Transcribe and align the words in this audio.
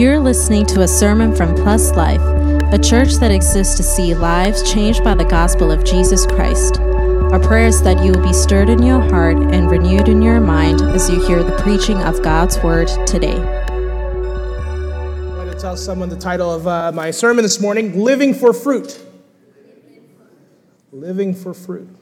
You're 0.00 0.18
listening 0.18 0.64
to 0.68 0.80
a 0.80 0.88
sermon 0.88 1.36
from 1.36 1.54
Pluslife, 1.54 2.72
a 2.72 2.78
church 2.78 3.16
that 3.16 3.30
exists 3.30 3.76
to 3.76 3.82
see 3.82 4.14
lives 4.14 4.62
changed 4.62 5.04
by 5.04 5.14
the 5.14 5.26
gospel 5.26 5.70
of 5.70 5.84
Jesus 5.84 6.24
Christ. 6.24 6.80
Our 6.80 7.38
prayer 7.38 7.66
is 7.66 7.82
that 7.82 8.02
you 8.02 8.12
will 8.12 8.26
be 8.26 8.32
stirred 8.32 8.70
in 8.70 8.82
your 8.82 9.00
heart 9.00 9.36
and 9.36 9.70
renewed 9.70 10.08
in 10.08 10.22
your 10.22 10.40
mind 10.40 10.80
as 10.80 11.10
you 11.10 11.22
hear 11.26 11.42
the 11.42 11.54
preaching 11.58 11.98
of 11.98 12.22
God's 12.22 12.58
word 12.62 12.88
today. 13.06 13.36
I'm 13.36 13.66
going 15.34 15.50
to 15.50 15.58
tell 15.60 15.76
someone 15.76 16.08
the 16.08 16.16
title 16.16 16.50
of 16.50 16.66
uh, 16.66 16.92
my 16.92 17.10
sermon 17.10 17.42
this 17.42 17.60
morning 17.60 18.02
Living 18.02 18.32
for 18.32 18.54
Fruit. 18.54 19.06
Living 20.92 21.34
for 21.34 21.52
Fruit. 21.52 21.99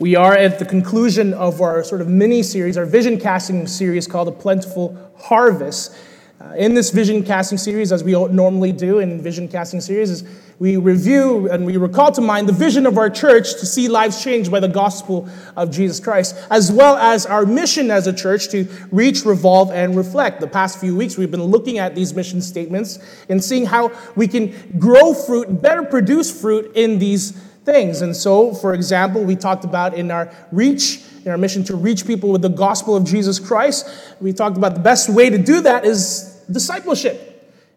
We 0.00 0.16
are 0.16 0.34
at 0.34 0.58
the 0.58 0.64
conclusion 0.64 1.34
of 1.34 1.60
our 1.60 1.84
sort 1.84 2.00
of 2.00 2.08
mini 2.08 2.42
series, 2.42 2.78
our 2.78 2.86
vision 2.86 3.20
casting 3.20 3.66
series 3.66 4.06
called 4.06 4.28
A 4.28 4.32
Plentiful 4.32 4.96
Harvest. 5.18 5.94
Uh, 6.40 6.54
in 6.54 6.72
this 6.72 6.88
vision 6.88 7.22
casting 7.22 7.58
series, 7.58 7.92
as 7.92 8.02
we 8.02 8.12
normally 8.12 8.72
do 8.72 9.00
in 9.00 9.20
vision 9.20 9.46
casting 9.46 9.78
series, 9.78 10.08
is 10.08 10.24
we 10.58 10.78
review 10.78 11.50
and 11.50 11.66
we 11.66 11.76
recall 11.76 12.10
to 12.12 12.22
mind 12.22 12.48
the 12.48 12.52
vision 12.54 12.86
of 12.86 12.96
our 12.96 13.10
church 13.10 13.52
to 13.60 13.66
see 13.66 13.88
lives 13.88 14.24
changed 14.24 14.50
by 14.50 14.58
the 14.58 14.68
gospel 14.68 15.28
of 15.54 15.70
Jesus 15.70 16.00
Christ, 16.00 16.34
as 16.48 16.72
well 16.72 16.96
as 16.96 17.26
our 17.26 17.44
mission 17.44 17.90
as 17.90 18.06
a 18.06 18.12
church 18.14 18.48
to 18.52 18.66
reach, 18.90 19.26
revolve, 19.26 19.70
and 19.70 19.94
reflect. 19.94 20.40
The 20.40 20.46
past 20.46 20.80
few 20.80 20.96
weeks, 20.96 21.18
we've 21.18 21.30
been 21.30 21.42
looking 21.42 21.76
at 21.76 21.94
these 21.94 22.14
mission 22.14 22.40
statements 22.40 22.98
and 23.28 23.44
seeing 23.44 23.66
how 23.66 23.92
we 24.16 24.26
can 24.26 24.54
grow 24.78 25.12
fruit, 25.12 25.60
better 25.60 25.82
produce 25.82 26.40
fruit 26.40 26.74
in 26.74 26.98
these 26.98 27.38
things. 27.64 28.02
And 28.02 28.16
so, 28.16 28.54
for 28.54 28.74
example, 28.74 29.22
we 29.22 29.36
talked 29.36 29.64
about 29.64 29.94
in 29.94 30.10
our 30.10 30.32
reach, 30.52 31.02
in 31.24 31.30
our 31.30 31.38
mission 31.38 31.62
to 31.64 31.76
reach 31.76 32.06
people 32.06 32.30
with 32.30 32.42
the 32.42 32.48
gospel 32.48 32.96
of 32.96 33.04
Jesus 33.04 33.38
Christ, 33.38 33.88
we 34.20 34.32
talked 34.32 34.56
about 34.56 34.74
the 34.74 34.80
best 34.80 35.08
way 35.08 35.30
to 35.30 35.38
do 35.38 35.60
that 35.62 35.84
is 35.84 36.44
discipleship. 36.50 37.26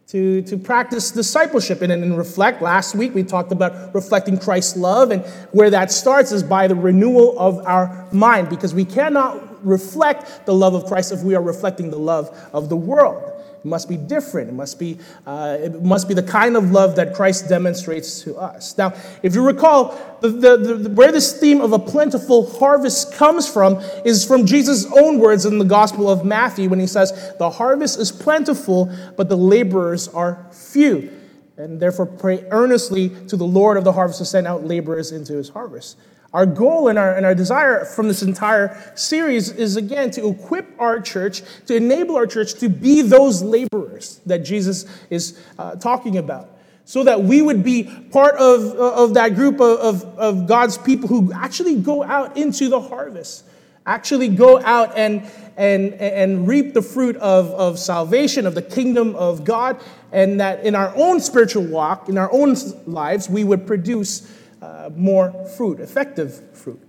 To, 0.09 0.43
to 0.43 0.57
practice 0.57 1.09
discipleship 1.09 1.81
and, 1.81 1.91
and 1.91 2.15
reflect. 2.15 2.61
Last 2.61 2.93
week 2.93 3.15
we 3.15 3.23
talked 3.23 3.51
about 3.51 3.95
reflecting 3.95 4.37
Christ's 4.37 4.77
love, 4.77 5.09
and 5.09 5.25
where 5.53 5.71
that 5.71 5.91
starts 5.91 6.31
is 6.31 6.43
by 6.43 6.67
the 6.67 6.75
renewal 6.75 7.39
of 7.39 7.65
our 7.65 8.07
mind, 8.11 8.49
because 8.49 8.75
we 8.75 8.85
cannot 8.85 9.65
reflect 9.65 10.45
the 10.45 10.53
love 10.53 10.75
of 10.75 10.85
Christ 10.85 11.13
if 11.13 11.23
we 11.23 11.33
are 11.33 11.41
reflecting 11.41 11.89
the 11.89 11.97
love 11.97 12.29
of 12.53 12.69
the 12.69 12.75
world. 12.75 13.32
It 13.63 13.67
must 13.67 13.87
be 13.87 13.95
different. 13.95 14.49
It 14.49 14.53
must 14.53 14.77
be, 14.77 14.99
uh, 15.25 15.57
it 15.59 15.81
must 15.81 16.09
be 16.09 16.13
the 16.13 16.23
kind 16.23 16.57
of 16.57 16.71
love 16.71 16.97
that 16.97 17.13
Christ 17.13 17.47
demonstrates 17.47 18.21
to 18.23 18.35
us. 18.35 18.77
Now, 18.77 18.93
if 19.21 19.35
you 19.35 19.45
recall, 19.45 20.17
the, 20.19 20.27
the, 20.27 20.57
the, 20.57 20.89
where 20.89 21.13
this 21.13 21.39
theme 21.39 21.61
of 21.61 21.71
a 21.71 21.79
plentiful 21.79 22.51
harvest 22.59 23.13
comes 23.13 23.47
from 23.47 23.77
is 24.03 24.25
from 24.25 24.45
Jesus' 24.45 24.85
own 24.97 25.19
words 25.19 25.45
in 25.45 25.59
the 25.59 25.65
Gospel 25.65 26.09
of 26.09 26.25
Matthew 26.25 26.67
when 26.67 26.79
he 26.79 26.87
says, 26.87 27.33
The 27.39 27.49
harvest 27.49 27.99
is 27.99 28.11
plentiful, 28.11 28.93
but 29.15 29.29
the 29.29 29.37
laborers 29.37 30.09
are 30.09 30.45
few. 30.51 31.11
And 31.55 31.79
therefore, 31.79 32.07
pray 32.07 32.45
earnestly 32.49 33.09
to 33.27 33.37
the 33.37 33.45
Lord 33.45 33.77
of 33.77 33.85
the 33.85 33.93
harvest 33.93 34.19
to 34.19 34.25
send 34.25 34.45
out 34.45 34.65
laborers 34.65 35.13
into 35.13 35.33
his 35.33 35.49
harvest. 35.49 35.97
Our 36.33 36.47
goal 36.47 36.87
and 36.87 36.97
our, 36.97 37.15
and 37.15 37.27
our 37.27 37.35
desire 37.35 37.85
from 37.85 38.07
this 38.07 38.23
entire 38.23 38.91
series 38.95 39.51
is 39.51 39.75
again 39.75 40.09
to 40.11 40.29
equip 40.29 40.65
our 40.79 40.99
church, 40.99 41.43
to 41.67 41.75
enable 41.75 42.15
our 42.15 42.25
church 42.25 42.55
to 42.55 42.69
be 42.69 43.03
those 43.03 43.43
laborers 43.43 44.19
that 44.25 44.39
Jesus 44.39 44.85
is 45.11 45.39
uh, 45.59 45.75
talking 45.75 46.17
about. 46.17 46.49
So 46.85 47.03
that 47.03 47.23
we 47.23 47.41
would 47.41 47.63
be 47.63 47.83
part 48.11 48.35
of, 48.35 48.61
of 48.75 49.13
that 49.13 49.35
group 49.35 49.61
of, 49.61 49.79
of, 49.79 50.03
of 50.19 50.47
God's 50.47 50.77
people 50.77 51.07
who 51.07 51.31
actually 51.31 51.75
go 51.75 52.03
out 52.03 52.35
into 52.35 52.67
the 52.67 52.81
harvest, 52.81 53.45
actually 53.85 54.27
go 54.27 54.59
out 54.59 54.97
and, 54.97 55.25
and, 55.55 55.93
and 55.93 56.45
reap 56.45 56.73
the 56.73 56.81
fruit 56.81 57.15
of, 57.17 57.51
of 57.51 57.79
salvation, 57.79 58.45
of 58.45 58.53
the 58.53 58.61
kingdom 58.61 59.15
of 59.15 59.45
God, 59.45 59.79
and 60.11 60.41
that 60.41 60.65
in 60.65 60.75
our 60.75 60.91
own 60.95 61.21
spiritual 61.21 61.63
walk, 61.63 62.09
in 62.09 62.17
our 62.17 62.31
own 62.33 62.55
lives, 62.85 63.29
we 63.29 63.45
would 63.45 63.65
produce 63.65 64.29
uh, 64.63 64.89
more 64.95 65.45
fruit, 65.57 65.81
effective 65.81 66.41
fruit. 66.55 66.79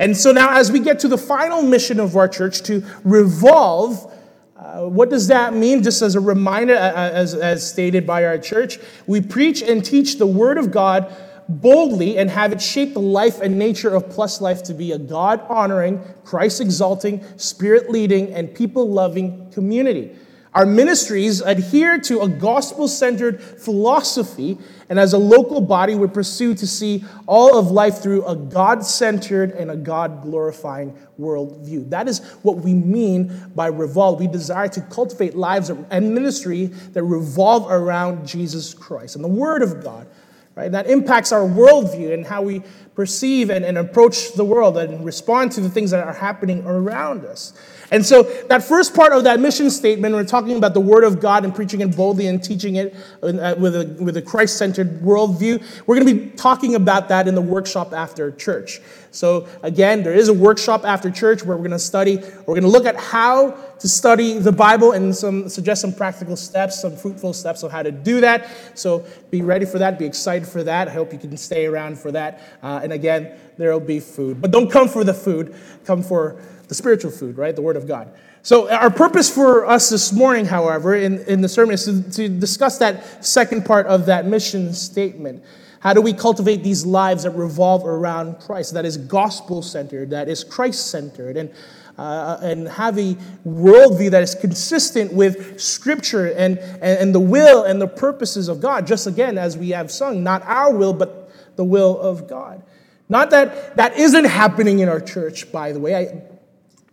And 0.00 0.16
so 0.16 0.32
now, 0.32 0.58
as 0.58 0.72
we 0.72 0.80
get 0.80 0.98
to 1.00 1.08
the 1.08 1.18
final 1.18 1.62
mission 1.62 2.00
of 2.00 2.16
our 2.16 2.26
church 2.26 2.62
to 2.62 2.84
revolve, 3.04 4.12
uh, 4.56 4.86
what 4.86 5.08
does 5.08 5.28
that 5.28 5.54
mean? 5.54 5.84
Just 5.84 6.02
as 6.02 6.16
a 6.16 6.20
reminder, 6.20 6.74
as, 6.74 7.34
as 7.34 7.68
stated 7.68 8.06
by 8.06 8.24
our 8.24 8.38
church, 8.38 8.78
we 9.06 9.20
preach 9.20 9.62
and 9.62 9.84
teach 9.84 10.18
the 10.18 10.26
Word 10.26 10.58
of 10.58 10.72
God 10.72 11.14
boldly 11.48 12.18
and 12.18 12.28
have 12.28 12.50
it 12.50 12.60
shape 12.60 12.94
the 12.94 13.00
life 13.00 13.40
and 13.40 13.56
nature 13.56 13.94
of 13.94 14.04
Pluslife 14.06 14.64
to 14.64 14.74
be 14.74 14.90
a 14.90 14.98
God 14.98 15.44
honoring, 15.48 16.00
Christ 16.24 16.60
exalting, 16.60 17.24
spirit 17.36 17.88
leading, 17.88 18.32
and 18.34 18.52
people 18.52 18.90
loving 18.90 19.48
community. 19.52 20.16
Our 20.54 20.66
ministries 20.66 21.40
adhere 21.40 21.98
to 22.00 22.20
a 22.20 22.28
gospel 22.28 22.86
centered 22.86 23.40
philosophy, 23.40 24.58
and 24.92 25.00
as 25.00 25.14
a 25.14 25.18
local 25.18 25.62
body, 25.62 25.94
we 25.94 26.06
pursue 26.06 26.54
to 26.54 26.66
see 26.66 27.02
all 27.26 27.58
of 27.58 27.70
life 27.70 28.02
through 28.02 28.26
a 28.26 28.36
God 28.36 28.84
centered 28.84 29.52
and 29.52 29.70
a 29.70 29.76
God 29.76 30.20
glorifying 30.20 30.94
worldview. 31.18 31.88
That 31.88 32.08
is 32.08 32.18
what 32.42 32.58
we 32.58 32.74
mean 32.74 33.50
by 33.54 33.68
revolve. 33.68 34.20
We 34.20 34.26
desire 34.26 34.68
to 34.68 34.82
cultivate 34.82 35.34
lives 35.34 35.70
and 35.70 36.14
ministry 36.14 36.66
that 36.92 37.04
revolve 37.04 37.70
around 37.70 38.28
Jesus 38.28 38.74
Christ 38.74 39.16
and 39.16 39.24
the 39.24 39.28
Word 39.28 39.62
of 39.62 39.82
God. 39.82 40.06
Right? 40.54 40.70
That 40.70 40.86
impacts 40.86 41.32
our 41.32 41.48
worldview 41.48 42.12
and 42.12 42.26
how 42.26 42.42
we 42.42 42.62
perceive 42.94 43.48
and, 43.48 43.64
and 43.64 43.78
approach 43.78 44.34
the 44.34 44.44
world 44.44 44.76
and 44.76 45.02
respond 45.02 45.50
to 45.52 45.62
the 45.62 45.70
things 45.70 45.90
that 45.92 46.06
are 46.06 46.12
happening 46.12 46.62
around 46.66 47.24
us. 47.24 47.54
And 47.90 48.04
so, 48.04 48.22
that 48.22 48.62
first 48.62 48.94
part 48.94 49.12
of 49.12 49.24
that 49.24 49.40
mission 49.40 49.70
statement, 49.70 50.14
we're 50.14 50.24
talking 50.24 50.56
about 50.56 50.72
the 50.72 50.80
Word 50.80 51.04
of 51.04 51.20
God 51.20 51.44
and 51.44 51.54
preaching 51.54 51.80
it 51.82 51.94
boldly 51.94 52.26
and 52.26 52.42
teaching 52.42 52.76
it 52.76 52.94
uh, 53.22 53.54
with 53.58 53.76
a, 53.76 53.96
with 54.02 54.16
a 54.16 54.22
Christ 54.22 54.56
centered 54.56 55.00
worldview. 55.00 55.62
We're 55.86 55.96
going 55.96 56.06
to 56.06 56.14
be 56.14 56.30
talking 56.30 56.74
about 56.74 57.08
that 57.08 57.28
in 57.28 57.34
the 57.34 57.42
workshop 57.42 57.92
after 57.92 58.30
church. 58.30 58.80
So, 59.10 59.46
again, 59.62 60.02
there 60.02 60.14
is 60.14 60.28
a 60.28 60.34
workshop 60.34 60.84
after 60.86 61.10
church 61.10 61.44
where 61.44 61.56
we're 61.56 61.64
going 61.64 61.72
to 61.72 61.78
study, 61.78 62.16
we're 62.16 62.54
going 62.54 62.62
to 62.62 62.68
look 62.68 62.86
at 62.86 62.96
how 62.96 63.58
to 63.82 63.88
study 63.88 64.38
the 64.38 64.52
Bible 64.52 64.92
and 64.92 65.14
some, 65.14 65.48
suggest 65.48 65.80
some 65.80 65.92
practical 65.92 66.36
steps, 66.36 66.80
some 66.80 66.96
fruitful 66.96 67.32
steps 67.32 67.64
of 67.64 67.72
how 67.72 67.82
to 67.82 67.90
do 67.90 68.20
that. 68.20 68.48
So, 68.78 69.04
be 69.28 69.42
ready 69.42 69.66
for 69.66 69.80
that, 69.80 69.98
be 69.98 70.04
excited 70.04 70.46
for 70.46 70.62
that. 70.62 70.86
I 70.86 70.92
hope 70.92 71.12
you 71.12 71.18
can 71.18 71.36
stay 71.36 71.66
around 71.66 71.98
for 71.98 72.12
that. 72.12 72.40
Uh, 72.62 72.78
and 72.80 72.92
again, 72.92 73.36
there 73.58 73.72
will 73.72 73.80
be 73.80 73.98
food. 73.98 74.40
But 74.40 74.52
don't 74.52 74.70
come 74.70 74.86
for 74.86 75.02
the 75.02 75.12
food, 75.12 75.56
come 75.84 76.00
for 76.04 76.40
the 76.68 76.76
spiritual 76.76 77.10
food, 77.10 77.36
right? 77.36 77.56
The 77.56 77.60
Word 77.60 77.76
of 77.76 77.88
God. 77.88 78.08
So, 78.42 78.70
our 78.70 78.88
purpose 78.88 79.28
for 79.28 79.66
us 79.66 79.90
this 79.90 80.12
morning, 80.12 80.46
however, 80.46 80.94
in, 80.94 81.18
in 81.24 81.40
the 81.40 81.48
sermon 81.48 81.74
is 81.74 81.84
to, 81.86 82.08
to 82.12 82.28
discuss 82.28 82.78
that 82.78 83.24
second 83.24 83.64
part 83.64 83.88
of 83.88 84.06
that 84.06 84.26
mission 84.26 84.74
statement. 84.74 85.42
How 85.80 85.92
do 85.92 86.00
we 86.00 86.12
cultivate 86.12 86.62
these 86.62 86.86
lives 86.86 87.24
that 87.24 87.32
revolve 87.32 87.84
around 87.84 88.38
Christ, 88.38 88.74
that 88.74 88.84
is 88.84 88.96
gospel 88.96 89.60
centered, 89.60 90.10
that 90.10 90.28
is 90.28 90.44
Christ 90.44 90.86
centered, 90.86 91.36
and, 91.36 91.50
uh, 91.98 92.38
and 92.42 92.68
have 92.68 92.98
a 92.98 93.14
worldview 93.46 94.10
that 94.10 94.22
is 94.22 94.34
consistent 94.34 95.12
with 95.12 95.60
Scripture 95.60 96.32
and, 96.32 96.58
and, 96.58 96.82
and 96.82 97.14
the 97.14 97.20
will 97.20 97.64
and 97.64 97.80
the 97.80 97.88
purposes 97.88 98.48
of 98.48 98.60
God? 98.60 98.86
Just 98.86 99.06
again, 99.06 99.38
as 99.38 99.56
we 99.56 99.70
have 99.70 99.90
sung, 99.90 100.22
not 100.22 100.42
our 100.44 100.72
will, 100.74 100.92
but 100.92 101.30
the 101.56 101.64
will 101.64 101.98
of 102.00 102.28
God. 102.28 102.62
Not 103.08 103.30
that 103.30 103.76
that 103.76 103.96
isn't 103.98 104.24
happening 104.24 104.78
in 104.78 104.88
our 104.88 105.00
church, 105.00 105.52
by 105.52 105.72
the 105.72 105.80
way. 105.80 105.94
I, 105.94 106.22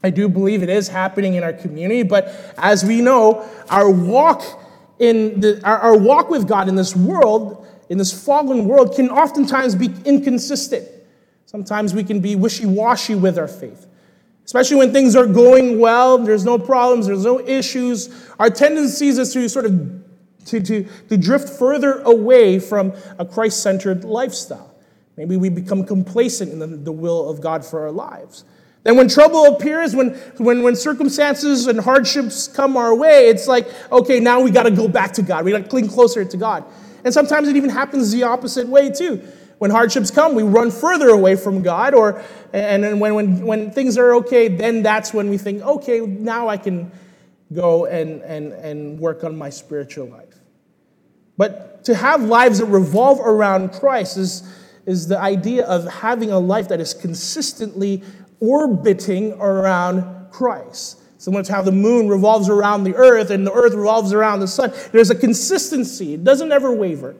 I 0.04 0.10
do 0.10 0.30
believe 0.30 0.64
it 0.64 0.70
is 0.70 0.88
happening 0.88 1.36
in 1.36 1.44
our 1.44 1.54
community, 1.54 2.04
but 2.04 2.28
as 2.58 2.86
we 2.86 3.02
know, 3.02 3.48
our 3.70 3.90
walk 3.90 4.44
in 5.00 5.40
the, 5.40 5.62
our, 5.64 5.78
our 5.80 5.98
walk 5.98 6.30
with 6.30 6.48
God 6.48 6.68
in 6.68 6.76
this 6.76 6.96
world, 6.96 7.66
in 7.90 7.98
this 7.98 8.12
fallen 8.26 8.66
world, 8.66 8.96
can 8.96 9.10
oftentimes 9.10 9.76
be 9.76 9.94
inconsistent. 10.06 10.88
Sometimes 11.46 11.94
we 11.94 12.04
can 12.04 12.20
be 12.20 12.36
wishy 12.36 12.66
washy 12.66 13.16
with 13.16 13.38
our 13.38 13.48
faith. 13.48 13.88
Especially 14.50 14.78
when 14.78 14.92
things 14.92 15.16
are 15.16 15.28
going 15.28 15.78
well, 15.78 16.18
there's 16.18 16.44
no 16.44 16.58
problems, 16.58 17.06
there's 17.06 17.24
no 17.24 17.40
issues. 17.40 18.10
Our 18.40 18.50
tendency 18.50 19.10
is 19.10 19.32
to 19.32 19.48
sort 19.48 19.66
of 19.66 20.04
to, 20.46 20.60
to, 20.60 20.88
to 21.10 21.18
drift 21.18 21.48
further 21.48 22.00
away 22.00 22.58
from 22.58 22.94
a 23.20 23.26
Christ 23.26 23.62
centered 23.62 24.04
lifestyle. 24.04 24.74
Maybe 25.18 25.38
we 25.38 25.50
become 25.50 25.86
complacent 25.86 26.52
in 26.52 26.58
the, 26.58 26.66
the 26.66 26.92
will 26.92 27.30
of 27.30 27.42
God 27.42 27.64
for 27.64 27.82
our 27.82 27.92
lives. 27.92 28.44
Then 28.82 28.98
when 28.98 29.08
trouble 29.08 29.46
appears, 29.46 29.96
when, 29.96 30.16
when, 30.38 30.64
when 30.64 30.76
circumstances 30.76 31.68
and 31.68 31.80
hardships 31.80 32.48
come 32.48 32.76
our 32.76 32.96
way, 32.96 33.28
it's 33.28 33.48
like, 33.48 33.68
okay, 33.92 34.20
now 34.20 34.42
we 34.42 34.50
got 34.50 34.64
to 34.64 34.72
go 34.72 34.88
back 34.88 35.14
to 35.14 35.22
God. 35.22 35.46
We 35.46 35.52
got 35.52 35.62
to 35.62 35.70
cling 35.70 35.90
closer 35.90 36.26
to 36.26 36.38
God. 36.38 36.66
And 37.04 37.14
sometimes 37.14 37.50
it 37.50 37.56
even 37.56 37.70
happens 37.70 38.12
the 38.12 38.24
opposite 38.24 38.68
way, 38.68 38.90
too. 38.90 39.22
When 39.60 39.72
hardships 39.72 40.10
come, 40.10 40.36
we 40.36 40.44
run 40.44 40.72
further 40.72 41.10
away 41.10 41.36
from 41.36 41.62
God. 41.62 41.94
Or, 41.94 42.24
and 42.54 42.84
then 42.84 43.00
when, 43.00 43.14
when, 43.14 43.46
when 43.46 43.72
things 43.72 43.98
are 43.98 44.16
okay, 44.16 44.48
then 44.48 44.82
that's 44.82 45.14
when 45.14 45.30
we 45.30 45.38
think, 45.38 45.62
okay, 45.62 46.00
now 46.00 46.48
I 46.48 46.58
can 46.58 46.92
go 47.54 47.86
and, 47.86 48.22
and, 48.22 48.54
and 48.54 49.00
work 49.00 49.24
on 49.24 49.38
my 49.38 49.50
spiritual 49.50 50.08
life. 50.08 50.40
But 51.38 51.84
to 51.86 51.96
have 51.96 52.24
lives 52.24 52.60
that 52.60 52.66
revolve 52.66 53.20
around 53.20 53.74
Christ 53.74 54.18
is, 54.18 54.44
is 54.86 55.08
the 55.08 55.20
idea 55.20 55.66
of 55.66 55.86
having 55.88 56.32
a 56.32 56.40
life 56.40 56.70
that 56.70 56.80
is 56.80 56.94
consistently 56.94 58.04
orbiting 58.40 59.34
around 59.34 60.32
Christ. 60.32 61.02
Similar 61.18 61.44
to 61.44 61.54
how 61.54 61.62
the 61.62 61.72
moon 61.74 62.08
revolves 62.08 62.48
around 62.48 62.86
the 62.86 62.96
earth 62.96 63.30
and 63.30 63.46
the 63.46 63.52
earth 63.52 63.74
revolves 63.74 64.14
around 64.14 64.40
the 64.40 64.48
sun. 64.48 64.72
There's 64.94 65.10
a 65.10 65.16
consistency, 65.16 66.14
it 66.14 66.24
doesn't 66.24 66.52
ever 66.52 66.72
waver. 66.74 67.16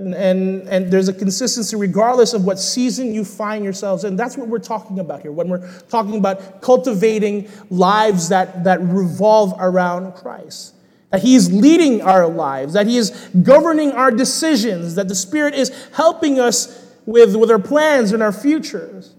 And, 0.00 0.66
and, 0.66 0.90
there's 0.90 1.08
a 1.08 1.12
consistency 1.12 1.76
regardless 1.76 2.32
of 2.32 2.46
what 2.46 2.58
season 2.58 3.12
you 3.12 3.22
find 3.22 3.62
yourselves 3.62 4.04
in. 4.04 4.16
That's 4.16 4.34
what 4.34 4.48
we're 4.48 4.58
talking 4.58 4.98
about 4.98 5.20
here 5.20 5.30
when 5.30 5.50
we're 5.50 5.70
talking 5.90 6.16
about 6.16 6.62
cultivating 6.62 7.50
lives 7.68 8.30
that, 8.30 8.64
that 8.64 8.80
revolve 8.80 9.54
around 9.58 10.14
Christ. 10.14 10.74
That 11.10 11.22
He 11.22 11.34
is 11.34 11.52
leading 11.52 12.00
our 12.00 12.26
lives, 12.26 12.72
that 12.72 12.86
He 12.86 12.96
is 12.96 13.10
governing 13.42 13.92
our 13.92 14.10
decisions, 14.10 14.94
that 14.94 15.08
the 15.08 15.14
Spirit 15.14 15.54
is 15.54 15.70
helping 15.92 16.40
us 16.40 16.90
with, 17.04 17.36
with 17.36 17.50
our 17.50 17.58
plans 17.58 18.12
and 18.12 18.22
our 18.22 18.32
futures, 18.32 19.14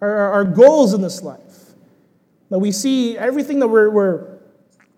our, 0.00 0.32
our 0.32 0.44
goals 0.44 0.94
in 0.94 1.00
this 1.00 1.22
life. 1.22 1.40
That 2.50 2.58
we 2.58 2.72
see 2.72 3.16
everything 3.16 3.60
that 3.60 3.68
we're, 3.68 3.90
we're, 3.90 4.33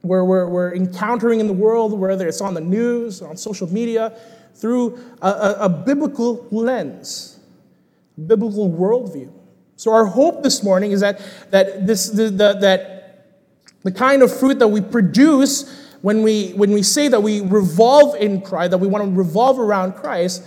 we're, 0.06 0.24
we're, 0.24 0.48
we're 0.48 0.74
encountering 0.74 1.40
in 1.40 1.46
the 1.46 1.52
world, 1.52 1.98
whether 1.98 2.26
it's 2.26 2.40
on 2.40 2.54
the 2.54 2.60
news, 2.60 3.22
on 3.22 3.36
social 3.36 3.72
media, 3.72 4.16
through 4.54 4.98
a, 5.22 5.28
a, 5.28 5.56
a 5.60 5.68
biblical 5.68 6.46
lens, 6.50 7.38
biblical 8.26 8.70
worldview. 8.70 9.32
So 9.76 9.92
our 9.92 10.06
hope 10.06 10.42
this 10.42 10.62
morning 10.62 10.92
is 10.92 11.00
that, 11.00 11.20
that, 11.50 11.86
this, 11.86 12.08
the, 12.08 12.24
the, 12.30 12.54
that 12.54 12.96
the 13.82 13.92
kind 13.92 14.22
of 14.22 14.36
fruit 14.36 14.58
that 14.58 14.68
we 14.68 14.80
produce 14.80 15.84
when 16.02 16.22
we, 16.22 16.50
when 16.52 16.70
we 16.70 16.82
say 16.82 17.08
that 17.08 17.20
we 17.20 17.40
revolve 17.40 18.14
in 18.16 18.40
Christ, 18.40 18.70
that 18.70 18.78
we 18.78 18.86
want 18.86 19.04
to 19.04 19.10
revolve 19.10 19.58
around 19.58 19.94
Christ, 19.94 20.42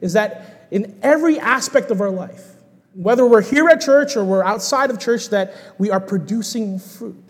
is 0.00 0.14
that 0.14 0.68
in 0.70 0.98
every 1.02 1.38
aspect 1.38 1.90
of 1.90 2.00
our 2.00 2.10
life, 2.10 2.52
whether 2.94 3.26
we're 3.26 3.42
here 3.42 3.68
at 3.68 3.80
church 3.80 4.16
or 4.16 4.24
we're 4.24 4.44
outside 4.44 4.90
of 4.90 4.98
church, 4.98 5.28
that 5.28 5.54
we 5.78 5.90
are 5.90 6.00
producing 6.00 6.78
fruit. 6.78 7.22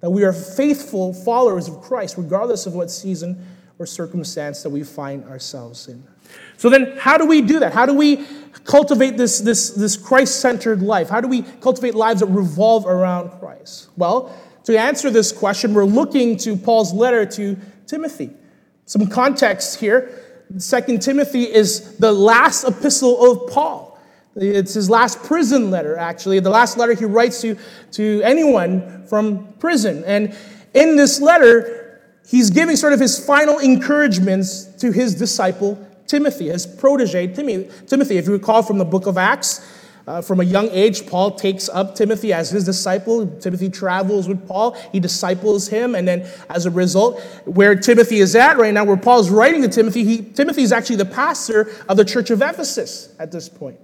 That 0.00 0.10
we 0.10 0.24
are 0.24 0.32
faithful 0.32 1.12
followers 1.12 1.68
of 1.68 1.80
Christ, 1.82 2.16
regardless 2.16 2.66
of 2.66 2.74
what 2.74 2.90
season 2.90 3.46
or 3.78 3.86
circumstance 3.86 4.62
that 4.62 4.70
we 4.70 4.82
find 4.82 5.24
ourselves 5.24 5.88
in. 5.88 6.02
So 6.56 6.68
then, 6.68 6.96
how 6.98 7.18
do 7.18 7.26
we 7.26 7.42
do 7.42 7.58
that? 7.60 7.72
How 7.72 7.86
do 7.86 7.94
we 7.94 8.24
cultivate 8.64 9.16
this, 9.16 9.40
this, 9.40 9.70
this 9.70 9.96
Christ 9.96 10.40
centered 10.40 10.82
life? 10.82 11.08
How 11.08 11.20
do 11.20 11.28
we 11.28 11.42
cultivate 11.42 11.94
lives 11.94 12.20
that 12.20 12.26
revolve 12.26 12.86
around 12.86 13.30
Christ? 13.40 13.88
Well, 13.96 14.34
to 14.64 14.78
answer 14.78 15.10
this 15.10 15.32
question, 15.32 15.74
we're 15.74 15.84
looking 15.84 16.36
to 16.38 16.56
Paul's 16.56 16.92
letter 16.92 17.24
to 17.26 17.56
Timothy. 17.86 18.30
Some 18.84 19.06
context 19.06 19.80
here. 19.80 20.10
Second 20.58 21.00
Timothy 21.00 21.44
is 21.44 21.96
the 21.98 22.12
last 22.12 22.64
epistle 22.64 23.32
of 23.32 23.50
Paul. 23.52 23.89
It's 24.36 24.74
his 24.74 24.88
last 24.88 25.22
prison 25.24 25.70
letter, 25.70 25.96
actually, 25.96 26.38
the 26.40 26.50
last 26.50 26.78
letter 26.78 26.94
he 26.94 27.04
writes 27.04 27.40
to, 27.42 27.56
to 27.92 28.22
anyone 28.22 29.04
from 29.06 29.52
prison. 29.54 30.04
And 30.04 30.36
in 30.72 30.96
this 30.96 31.20
letter, 31.20 32.00
he's 32.26 32.50
giving 32.50 32.76
sort 32.76 32.92
of 32.92 33.00
his 33.00 33.24
final 33.24 33.58
encouragements 33.58 34.66
to 34.78 34.92
his 34.92 35.14
disciple 35.14 35.84
Timothy, 36.06 36.48
his 36.48 36.66
protege 36.66 37.28
Timothy. 37.28 38.16
If 38.18 38.26
you 38.26 38.32
recall 38.32 38.62
from 38.62 38.78
the 38.78 38.84
book 38.84 39.06
of 39.06 39.18
Acts, 39.18 39.66
uh, 40.06 40.20
from 40.20 40.40
a 40.40 40.44
young 40.44 40.68
age, 40.70 41.06
Paul 41.06 41.32
takes 41.32 41.68
up 41.68 41.94
Timothy 41.94 42.32
as 42.32 42.50
his 42.50 42.64
disciple. 42.64 43.26
Timothy 43.38 43.68
travels 43.68 44.28
with 44.28 44.46
Paul, 44.46 44.72
he 44.92 44.98
disciples 44.98 45.68
him, 45.68 45.94
and 45.94 46.08
then 46.08 46.28
as 46.48 46.66
a 46.66 46.70
result, 46.70 47.20
where 47.44 47.76
Timothy 47.76 48.18
is 48.18 48.34
at 48.34 48.58
right 48.58 48.74
now, 48.74 48.84
where 48.84 48.96
Paul's 48.96 49.30
writing 49.30 49.62
to 49.62 49.68
Timothy, 49.68 50.04
he, 50.04 50.22
Timothy 50.22 50.62
is 50.62 50.72
actually 50.72 50.96
the 50.96 51.04
pastor 51.04 51.70
of 51.88 51.96
the 51.96 52.04
church 52.04 52.30
of 52.30 52.42
Ephesus 52.42 53.14
at 53.18 53.30
this 53.30 53.48
point. 53.48 53.78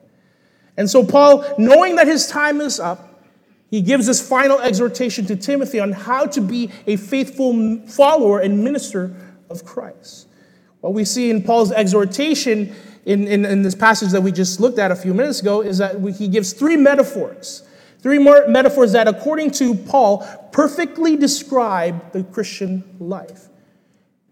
And 0.77 0.89
so, 0.91 1.05
Paul, 1.05 1.45
knowing 1.59 1.97
that 1.97 2.07
his 2.07 2.27
time 2.27 2.61
is 2.61 2.79
up, 2.79 3.25
he 3.71 3.81
gives 3.81 4.07
this 4.07 4.27
final 4.27 4.61
exhortation 4.61 5.27
to 5.27 5.37
Timothy 5.37 5.81
on 5.81 5.93
how 5.93 6.27
to 6.27 6.41
be 6.41 6.71
a 6.87 6.97
faithful 6.97 7.81
follower 7.87 8.39
and 8.39 8.63
minister 8.63 9.15
of 9.51 9.65
Christ. 9.65 10.29
What 10.81 10.95
we 10.95 11.05
see 11.05 11.31
in 11.31 11.43
Paul's 11.43 11.73
exhortation 11.73 12.75
in, 13.05 13.27
in, 13.27 13.45
in, 13.45 13.63
this 13.63 13.75
passage 13.75 14.11
that 14.11 14.21
we 14.21 14.33
just 14.33 14.61
looked 14.61 14.79
at 14.79 14.91
a 14.91 14.97
few 14.97 15.15
minutes 15.15 15.41
ago 15.41 15.63
is 15.63 15.79
that 15.79 16.01
he 16.17 16.29
gives 16.29 16.53
three 16.53 16.77
metaphors. 16.77 17.63
Three 18.01 18.19
more 18.19 18.47
metaphors 18.47 18.93
that, 18.93 19.09
according 19.09 19.53
to 19.53 19.75
Paul, 19.75 20.27
perfectly 20.53 21.17
describe 21.17 22.13
the 22.13 22.23
Christian 22.25 22.85
life. 23.01 23.49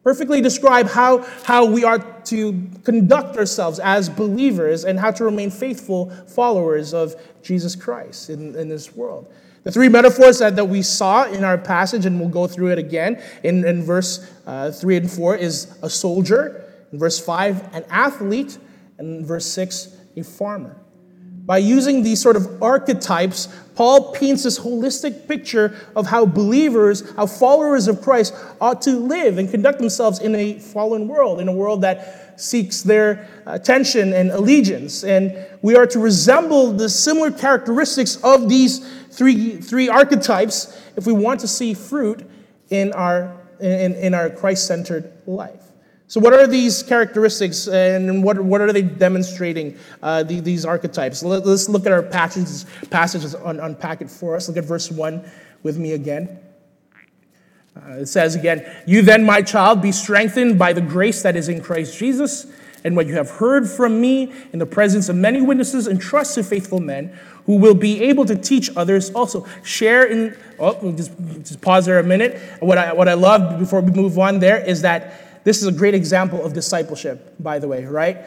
Perfectly 0.04 0.42
describe 0.42 0.86
how, 0.86 1.26
how 1.44 1.64
we 1.64 1.82
are 1.82 1.98
to 1.98 2.68
conduct 2.84 3.38
ourselves 3.38 3.78
as 3.78 4.10
believers 4.10 4.84
and 4.84 5.00
how 5.00 5.10
to 5.10 5.24
remain 5.24 5.50
faithful 5.50 6.10
followers 6.26 6.92
of 6.92 7.16
Jesus 7.42 7.74
Christ 7.74 8.28
in, 8.28 8.54
in 8.54 8.68
this 8.68 8.94
world. 8.94 9.32
The 9.62 9.72
three 9.72 9.88
metaphors 9.88 10.40
that, 10.40 10.56
that 10.56 10.66
we 10.66 10.82
saw 10.82 11.24
in 11.24 11.42
our 11.42 11.56
passage, 11.56 12.04
and 12.04 12.20
we'll 12.20 12.28
go 12.28 12.46
through 12.46 12.72
it 12.72 12.78
again 12.78 13.20
in, 13.42 13.66
in 13.66 13.82
verse 13.82 14.30
uh, 14.46 14.70
3 14.70 14.98
and 14.98 15.10
4, 15.10 15.36
is 15.36 15.78
a 15.82 15.88
soldier, 15.88 16.70
in 16.92 16.98
verse 16.98 17.18
5, 17.18 17.74
an 17.74 17.84
athlete, 17.88 18.58
and 18.98 19.20
in 19.20 19.26
verse 19.26 19.46
6, 19.46 19.96
a 20.18 20.22
farmer. 20.22 20.76
By 21.46 21.58
using 21.58 22.02
these 22.02 22.22
sort 22.22 22.36
of 22.36 22.62
archetypes, 22.62 23.48
Paul 23.74 24.12
paints 24.12 24.44
this 24.44 24.58
holistic 24.58 25.28
picture 25.28 25.76
of 25.94 26.06
how 26.06 26.24
believers, 26.24 27.02
how 27.16 27.26
followers 27.26 27.86
of 27.86 28.00
Christ 28.00 28.34
ought 28.62 28.80
to 28.82 28.92
live 28.92 29.36
and 29.36 29.50
conduct 29.50 29.78
themselves 29.78 30.20
in 30.20 30.34
a 30.34 30.58
fallen 30.58 31.06
world, 31.06 31.40
in 31.40 31.48
a 31.48 31.52
world 31.52 31.82
that 31.82 32.40
seeks 32.40 32.82
their 32.82 33.28
attention 33.44 34.14
and 34.14 34.30
allegiance. 34.30 35.04
And 35.04 35.36
we 35.60 35.76
are 35.76 35.86
to 35.88 35.98
resemble 35.98 36.72
the 36.72 36.88
similar 36.88 37.30
characteristics 37.30 38.16
of 38.24 38.48
these 38.48 38.78
three, 39.10 39.56
three 39.56 39.90
archetypes 39.90 40.80
if 40.96 41.06
we 41.06 41.12
want 41.12 41.40
to 41.40 41.48
see 41.48 41.74
fruit 41.74 42.28
in 42.70 42.92
our, 42.94 43.36
in, 43.60 43.94
in 43.94 44.14
our 44.14 44.30
Christ 44.30 44.66
centered 44.66 45.12
life. 45.26 45.73
So, 46.06 46.20
what 46.20 46.34
are 46.34 46.46
these 46.46 46.82
characteristics 46.82 47.66
and 47.66 48.22
what, 48.22 48.38
what 48.38 48.60
are 48.60 48.72
they 48.72 48.82
demonstrating, 48.82 49.78
uh, 50.02 50.22
the, 50.22 50.40
these 50.40 50.66
archetypes? 50.66 51.22
Let, 51.22 51.44
us 51.44 51.68
look 51.68 51.86
at 51.86 51.92
our 51.92 52.02
passages, 52.02 52.66
passages 52.90 53.34
un, 53.34 53.58
unpack 53.58 54.02
it 54.02 54.10
for 54.10 54.36
us. 54.36 54.48
Look 54.48 54.58
at 54.58 54.64
verse 54.64 54.90
1 54.90 55.24
with 55.62 55.78
me 55.78 55.92
again. 55.92 56.38
Uh, 57.74 58.00
it 58.00 58.06
says 58.06 58.34
again, 58.34 58.70
You 58.86 59.02
then, 59.02 59.24
my 59.24 59.40
child, 59.40 59.80
be 59.80 59.92
strengthened 59.92 60.58
by 60.58 60.74
the 60.74 60.82
grace 60.82 61.22
that 61.22 61.36
is 61.36 61.48
in 61.48 61.62
Christ 61.62 61.98
Jesus, 61.98 62.46
and 62.84 62.94
what 62.94 63.06
you 63.06 63.14
have 63.14 63.30
heard 63.30 63.68
from 63.68 63.98
me 63.98 64.30
in 64.52 64.58
the 64.58 64.66
presence 64.66 65.08
of 65.08 65.16
many 65.16 65.40
witnesses, 65.40 65.88
entrust 65.88 66.34
to 66.34 66.44
faithful 66.44 66.80
men 66.80 67.18
who 67.46 67.56
will 67.56 67.74
be 67.74 68.02
able 68.02 68.26
to 68.26 68.36
teach 68.36 68.70
others 68.76 69.10
also. 69.10 69.46
Share 69.62 70.04
in, 70.04 70.36
oh, 70.58 70.92
just, 70.92 71.12
just 71.42 71.60
pause 71.62 71.86
there 71.86 71.98
a 71.98 72.04
minute. 72.04 72.40
What 72.60 72.76
I, 72.76 72.92
what 72.92 73.08
I 73.08 73.14
love 73.14 73.58
before 73.58 73.80
we 73.80 73.90
move 73.90 74.18
on 74.18 74.38
there 74.38 74.58
is 74.58 74.82
that 74.82 75.33
this 75.44 75.60
is 75.60 75.68
a 75.68 75.72
great 75.72 75.94
example 75.94 76.44
of 76.44 76.52
discipleship, 76.52 77.34
by 77.38 77.58
the 77.58 77.68
way, 77.68 77.84
right? 77.84 78.18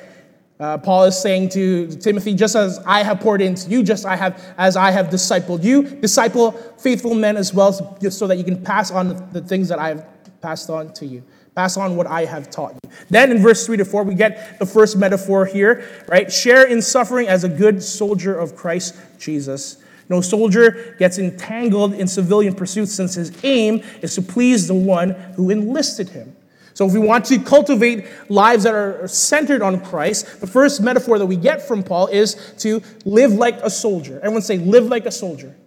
Uh, 0.59 0.77
Paul 0.77 1.03
is 1.03 1.19
saying 1.19 1.50
to 1.50 1.88
Timothy, 1.97 2.33
just 2.33 2.55
as 2.55 2.79
I 2.79 3.03
have 3.03 3.19
poured 3.19 3.41
into 3.41 3.69
you, 3.69 3.83
just 3.83 4.05
I 4.05 4.15
have, 4.15 4.43
as 4.57 4.75
I 4.75 4.89
have 4.89 5.07
discipled 5.07 5.63
you, 5.63 5.83
disciple 5.83 6.51
faithful 6.79 7.13
men 7.13 7.38
as 7.38 7.53
well, 7.53 7.74
so 7.74 8.27
that 8.27 8.38
you 8.38 8.43
can 8.43 8.63
pass 8.63 8.89
on 8.89 9.29
the 9.31 9.41
things 9.41 9.69
that 9.69 9.77
I 9.77 9.89
have 9.89 10.07
passed 10.41 10.69
on 10.69 10.93
to 10.93 11.05
you. 11.05 11.24
Pass 11.55 11.77
on 11.77 11.95
what 11.95 12.07
I 12.07 12.25
have 12.25 12.50
taught 12.50 12.74
you. 12.74 12.89
Then 13.09 13.31
in 13.31 13.39
verse 13.39 13.65
3 13.65 13.77
to 13.77 13.86
4, 13.86 14.03
we 14.03 14.15
get 14.15 14.59
the 14.59 14.65
first 14.65 14.97
metaphor 14.97 15.45
here, 15.45 15.88
right? 16.07 16.31
Share 16.31 16.65
in 16.65 16.81
suffering 16.81 17.27
as 17.27 17.43
a 17.43 17.50
good 17.50 17.81
soldier 17.83 18.38
of 18.38 18.55
Christ 18.55 18.95
Jesus. 19.19 19.83
No 20.09 20.21
soldier 20.21 20.95
gets 20.97 21.17
entangled 21.17 21.93
in 21.93 22.07
civilian 22.07 22.55
pursuits 22.55 22.93
since 22.93 23.15
his 23.15 23.31
aim 23.43 23.83
is 24.01 24.15
to 24.15 24.21
please 24.21 24.67
the 24.67 24.75
one 24.75 25.12
who 25.36 25.50
enlisted 25.50 26.09
him. 26.09 26.37
So, 26.77 26.86
if 26.86 26.93
we 26.93 27.00
want 27.00 27.25
to 27.25 27.39
cultivate 27.39 28.05
lives 28.29 28.65
that 28.65 28.75
are 28.75 29.07
centered 29.07 29.63
on 29.63 29.84
Christ, 29.84 30.41
the 30.41 30.46
first 30.46 30.79
metaphor 30.79 31.17
that 31.17 31.25
we 31.25 31.36
get 31.36 31.60
from 31.60 31.81
Paul 31.81 32.05
is 32.05 32.36
to 32.60 32.84
live 33.03 33.34
like 33.34 33.55
a 33.63 33.69
soldier. 33.72 34.17
Everyone 34.17 34.43
say, 34.43 34.60
live 34.60 34.86
like 34.86 35.07
a 35.07 35.12
soldier. 35.12 35.57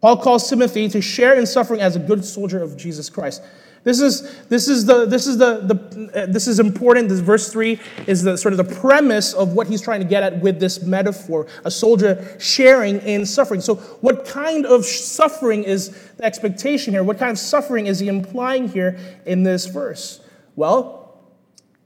Paul 0.00 0.16
calls 0.16 0.48
Timothy 0.48 0.88
to 0.88 1.02
share 1.02 1.34
in 1.34 1.44
suffering 1.44 1.82
as 1.82 1.96
a 1.96 1.98
good 1.98 2.24
soldier 2.24 2.62
of 2.62 2.78
Jesus 2.78 3.10
Christ. 3.10 3.42
This 3.84 4.00
is, 4.00 4.44
this 4.46 4.68
is, 4.68 4.86
the, 4.86 5.06
this 5.06 5.26
is, 5.26 5.38
the, 5.38 5.60
the, 5.60 6.22
uh, 6.22 6.26
this 6.26 6.46
is 6.48 6.58
important. 6.58 7.08
This 7.08 7.20
verse 7.20 7.50
3 7.50 7.78
is 8.06 8.22
the 8.22 8.36
sort 8.36 8.52
of 8.52 8.58
the 8.58 8.74
premise 8.76 9.32
of 9.34 9.52
what 9.52 9.66
he's 9.68 9.80
trying 9.80 10.00
to 10.00 10.06
get 10.06 10.22
at 10.22 10.40
with 10.40 10.58
this 10.60 10.82
metaphor 10.82 11.46
a 11.64 11.70
soldier 11.70 12.36
sharing 12.38 12.98
in 13.00 13.24
suffering. 13.24 13.60
So, 13.60 13.76
what 13.76 14.26
kind 14.26 14.66
of 14.66 14.84
suffering 14.84 15.64
is 15.64 15.90
the 16.16 16.24
expectation 16.24 16.92
here? 16.92 17.02
What 17.02 17.18
kind 17.18 17.30
of 17.30 17.38
suffering 17.38 17.86
is 17.86 17.98
he 18.00 18.08
implying 18.08 18.68
here 18.68 18.98
in 19.26 19.42
this 19.42 19.66
verse? 19.66 20.20
Well, 20.56 20.98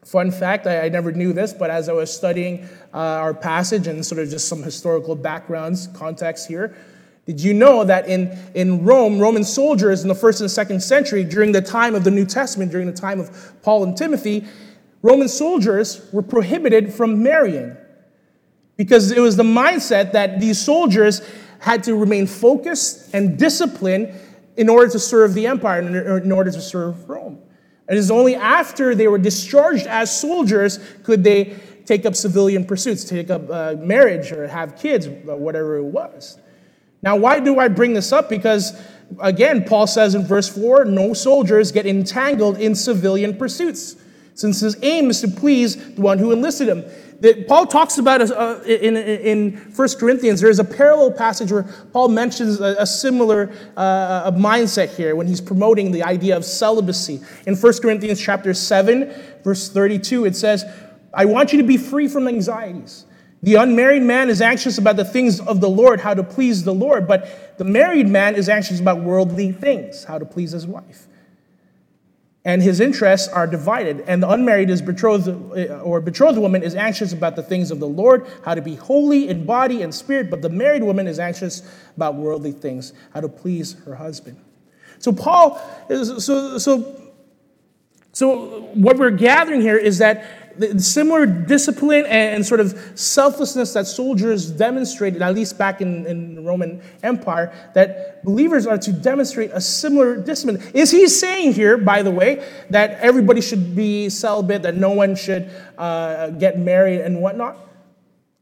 fun 0.04 0.30
fact 0.30 0.66
I, 0.66 0.87
I 0.87 0.88
never 0.88 1.12
knew 1.12 1.32
this, 1.32 1.52
but 1.52 1.70
as 1.70 1.88
I 1.88 1.92
was 1.92 2.14
studying 2.14 2.64
uh, 2.94 2.99
our 2.99 3.34
passage 3.34 3.87
and 3.87 4.04
sort 4.04 4.20
of 4.20 4.28
just 4.28 4.49
some 4.49 4.62
historical 4.62 5.14
backgrounds, 5.14 5.88
context 5.94 6.49
here, 6.49 6.75
did 7.26 7.41
you 7.41 7.55
know 7.55 7.85
that 7.85 8.09
in, 8.09 8.37
in 8.55 8.85
Rome, 8.85 9.21
Roman 9.21 9.45
soldiers 9.45 10.02
in 10.02 10.09
the 10.09 10.14
first 10.14 10.41
and 10.41 10.50
second 10.50 10.83
century, 10.83 11.23
during 11.23 11.52
the 11.52 11.62
time 11.62 11.95
of 11.95 12.02
the 12.02 12.11
New 12.11 12.26
Testament, 12.26 12.73
during 12.73 12.87
the 12.87 12.93
time 12.93 13.21
of 13.21 13.52
Paul 13.62 13.85
and 13.85 13.97
Timothy, 13.97 14.45
Roman 15.02 15.29
soldiers 15.29 16.09
were 16.12 16.23
prohibited 16.23 16.93
from 16.93 17.23
marrying 17.23 17.76
because 18.76 19.12
it 19.12 19.21
was 19.21 19.37
the 19.37 19.45
mindset 19.45 20.12
that 20.12 20.41
these 20.41 20.61
soldiers 20.61 21.23
had 21.61 21.85
to 21.85 21.95
remain 21.95 22.26
focused 22.26 23.14
and 23.14 23.38
disciplined 23.38 24.12
in 24.57 24.69
order 24.69 24.91
to 24.91 24.99
serve 24.99 25.35
the 25.35 25.47
empire, 25.47 25.81
in 25.81 26.33
order 26.33 26.50
to 26.50 26.61
serve 26.61 27.09
Rome. 27.09 27.38
It 27.88 27.99
is 27.99 28.11
only 28.11 28.35
after 28.35 28.95
they 28.95 29.07
were 29.07 29.19
discharged 29.19 29.87
as 29.87 30.19
soldiers 30.19 30.81
could 31.05 31.23
they 31.23 31.57
take 31.85 32.05
up 32.07 32.17
civilian 32.17 32.64
pursuits, 32.64 33.05
take 33.05 33.31
up 33.31 33.49
uh, 33.50 33.75
marriage 33.79 34.33
or 34.33 34.49
have 34.49 34.76
kids, 34.76 35.09
whatever 35.09 35.76
it 35.76 35.85
was. 35.85 36.38
Now, 37.02 37.16
why 37.16 37.40
do 37.40 37.59
I 37.59 37.68
bring 37.68 37.94
this 37.94 38.12
up? 38.12 38.28
Because, 38.28 38.80
again, 39.21 39.64
Paul 39.64 39.87
says 39.87 40.14
in 40.14 40.25
verse 40.25 40.49
4 40.49 40.85
no 40.85 41.14
soldiers 41.14 41.73
get 41.73 41.87
entangled 41.87 42.59
in 42.59 42.75
civilian 42.75 43.37
pursuits, 43.37 43.97
since 44.35 44.61
his 44.61 44.76
aim 44.82 45.11
is 45.11 45.21
to 45.23 45.28
please 45.28 45.94
the 45.94 46.00
one 46.00 46.18
who 46.18 46.32
enlisted 46.32 46.68
him. 46.68 46.85
Paul 47.47 47.66
talks 47.66 47.99
about 47.99 48.21
uh, 48.21 48.61
in, 48.66 48.97
in 48.97 49.52
1 49.76 49.88
Corinthians, 50.00 50.40
there 50.40 50.50
is 50.50 50.59
a 50.59 50.64
parallel 50.64 51.12
passage 51.12 51.52
where 51.52 51.62
Paul 51.92 52.09
mentions 52.09 52.61
a, 52.61 52.75
a 52.80 52.87
similar 52.87 53.52
uh, 53.76 54.32
mindset 54.32 54.94
here 54.97 55.14
when 55.14 55.28
he's 55.28 55.40
promoting 55.40 55.92
the 55.92 56.02
idea 56.02 56.37
of 56.37 56.44
celibacy. 56.44 57.21
In 57.47 57.54
1 57.54 57.73
Corinthians 57.80 58.21
chapter 58.21 58.52
7, 58.52 59.12
verse 59.44 59.68
32, 59.68 60.25
it 60.25 60.35
says, 60.35 60.64
I 61.14 61.26
want 61.26 61.52
you 61.52 61.61
to 61.61 61.66
be 61.66 61.76
free 61.76 62.09
from 62.09 62.26
anxieties. 62.26 63.06
The 63.42 63.56
unmarried 63.56 64.02
man 64.02 64.30
is 64.30 64.40
anxious 64.40 64.78
about 64.78 64.96
the 64.96 65.04
things 65.04 65.40
of 65.40 65.61
the 65.61 65.68
Lord, 65.68 66.00
how 66.00 66.14
to 66.14 66.22
please 66.22 66.62
the 66.62 66.75
Lord, 66.75 67.08
but 67.08 67.58
the 67.58 67.64
married 67.64 68.08
man 68.08 68.37
is 68.37 68.49
anxious 68.49 68.78
about 68.78 69.00
worldly 69.00 69.50
things, 69.50 70.04
how 70.04 70.18
to 70.18 70.25
please 70.25 70.52
his 70.52 70.66
wife 70.66 71.08
and 72.44 72.62
his 72.62 72.80
interests 72.80 73.28
are 73.28 73.46
divided. 73.46 74.00
And 74.06 74.22
the 74.22 74.28
unmarried 74.28 74.70
is 74.70 74.82
betrothed 74.82 75.28
uh, 75.28 75.78
or 75.80 76.00
betrothed 76.00 76.38
woman 76.38 76.62
is 76.62 76.75
anxious 76.75 77.12
about 77.12 77.37
the 77.37 77.42
things 77.42 77.70
of 77.70 77.78
the 77.78 77.87
Lord, 77.87 78.26
how 78.44 78.54
to 78.54 78.62
be 78.62 78.75
holy 78.75 79.28
in 79.28 79.46
body 79.46 79.82
and 79.82 79.94
spirit, 79.94 80.28
but 80.30 80.42
the 80.42 80.49
married 80.49 80.82
woman 80.82 81.06
is 81.06 81.18
anxious 81.18 81.62
about 81.96 82.16
worldly 82.16 82.52
things, 82.52 82.92
how 83.14 83.20
to 83.20 83.28
please 83.28 83.75
her 83.84 83.94
husband. 83.94 84.42
So 84.99 85.12
Paul 85.12 85.61
is 85.88 86.25
so 86.25 86.58
so 86.58 87.11
so 88.12 88.61
what 88.75 88.99
we're 88.99 89.11
gathering 89.11 89.61
here 89.61 89.76
is 89.76 89.99
that 89.99 90.41
the 90.59 90.80
similar 90.80 91.26
discipline 91.26 92.04
and 92.06 92.44
sort 92.44 92.61
of 92.61 92.78
selflessness 92.94 93.73
that 93.75 93.87
soldiers 93.87 94.50
demonstrated, 94.50 95.23
at 95.23 95.35
least 95.35 95.59
back 95.59 95.80
in, 95.80 96.06
in 96.06 96.35
the 96.35 96.42
Roman 96.42 96.82
Empire, 97.02 97.52
that 97.75 98.25
believers 98.25 98.66
are 98.66 98.78
to 98.78 98.92
demonstrate 98.92 99.50
a 99.52 99.61
similar 99.61 100.16
discipline. 100.16 100.62
Is 100.75 100.90
he 100.90 101.09
saying 101.09 101.54
here, 101.54 101.76
by 101.78 102.02
the 102.02 102.11
way, 102.11 102.47
that 102.71 103.00
everybody 103.00 103.40
should 103.40 103.75
be 103.75 104.09
celibate, 104.09 104.62
that 104.62 104.76
no 104.76 104.90
one 104.90 105.16
should 105.16 105.50
uh, 105.78 106.30
get 106.30 106.59
married 106.59 107.00
and 107.00 107.21
whatnot? 107.21 107.56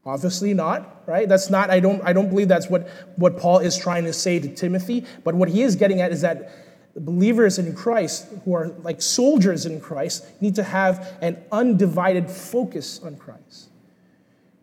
Obviously 0.05 0.53
not, 0.53 1.03
right? 1.07 1.29
That's 1.29 1.49
not, 1.51 1.69
I 1.69 1.79
don't, 1.79 2.01
I 2.03 2.11
don't 2.11 2.29
believe 2.29 2.47
that's 2.47 2.69
what, 2.69 2.89
what 3.17 3.37
Paul 3.37 3.59
is 3.59 3.77
trying 3.77 4.05
to 4.05 4.13
say 4.13 4.39
to 4.39 4.47
Timothy. 4.47 5.05
But 5.23 5.35
what 5.35 5.47
he 5.47 5.61
is 5.61 5.75
getting 5.75 6.01
at 6.01 6.11
is 6.11 6.21
that 6.21 6.51
the 6.93 6.99
believers 6.99 7.57
in 7.57 7.73
Christ, 7.73 8.27
who 8.43 8.53
are 8.53 8.69
like 8.83 9.01
soldiers 9.01 9.65
in 9.65 9.79
Christ, 9.79 10.25
need 10.41 10.55
to 10.55 10.63
have 10.63 11.17
an 11.21 11.41
undivided 11.51 12.29
focus 12.29 12.99
on 13.03 13.15
Christ. 13.15 13.69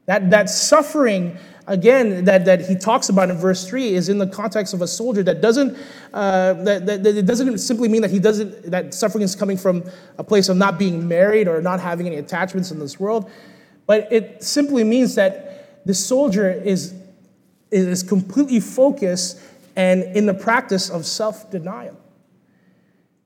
That, 0.07 0.31
that 0.31 0.49
suffering, 0.49 1.37
again, 1.67 2.25
that, 2.25 2.47
that 2.47 2.67
he 2.67 2.77
talks 2.77 3.09
about 3.09 3.31
in 3.31 3.37
verse 3.37 3.67
3 3.67 3.95
is 3.95 4.09
in 4.09 4.19
the 4.19 4.27
context 4.27 4.73
of 4.73 4.81
a 4.81 4.87
soldier 4.87 5.23
that 5.23 5.41
doesn't, 5.41 5.77
uh, 6.15 6.55
that, 6.55 6.87
that, 6.87 7.03
that, 7.03 7.17
it 7.17 7.27
doesn't 7.27 7.59
simply 7.59 7.89
mean 7.89 8.03
that 8.03 8.11
he 8.11 8.19
doesn't, 8.19 8.71
that 8.71 8.95
suffering 8.95 9.23
is 9.23 9.35
coming 9.35 9.59
from 9.59 9.85
a 10.17 10.25
place 10.25 10.49
of 10.49 10.57
not 10.57 10.79
being 10.79 11.07
married 11.07 11.47
or 11.47 11.61
not 11.61 11.81
having 11.81 12.07
any 12.07 12.17
attachments 12.17 12.71
in 12.71 12.79
this 12.79 12.99
world, 12.99 13.31
but 13.87 14.11
it 14.11 14.43
simply 14.43 14.83
means 14.83 15.15
that 15.15 15.85
the 15.85 15.95
soldier 15.95 16.51
is, 16.51 16.95
is 17.71 18.03
completely 18.03 18.61
focused 18.61 19.41
and 19.77 20.03
in 20.17 20.27
the 20.27 20.35
practice 20.35 20.91
of 20.91 21.07
self 21.07 21.51
denial 21.51 21.97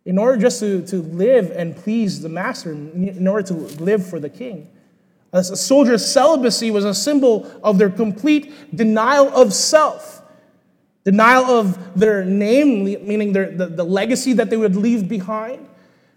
in 0.05 0.19
order 0.19 0.37
just 0.37 0.61
to, 0.61 0.85
to 0.87 1.03
live 1.03 1.51
and 1.53 1.77
please 1.77 2.21
the 2.21 2.29
master, 2.29 2.73
in 2.73 3.27
order 3.27 3.47
to 3.49 3.55
live 3.83 4.05
for 4.07 4.19
the 4.19 4.29
king. 4.29 4.69
A 5.33 5.43
soldier's 5.43 6.05
celibacy 6.05 6.71
was 6.71 6.85
a 6.85 6.93
symbol 6.93 7.51
of 7.65 7.79
their 7.79 7.89
complete 7.89 8.77
denial 8.77 9.29
of 9.29 9.55
self, 9.55 10.23
denial 11.05 11.45
of 11.45 11.99
their 11.99 12.25
name, 12.25 12.85
meaning 12.85 13.33
their, 13.33 13.51
the, 13.51 13.67
the 13.67 13.85
legacy 13.85 14.35
that 14.35 14.51
they 14.51 14.59
would 14.59 14.77
leave 14.77 15.09
behind, 15.09 15.67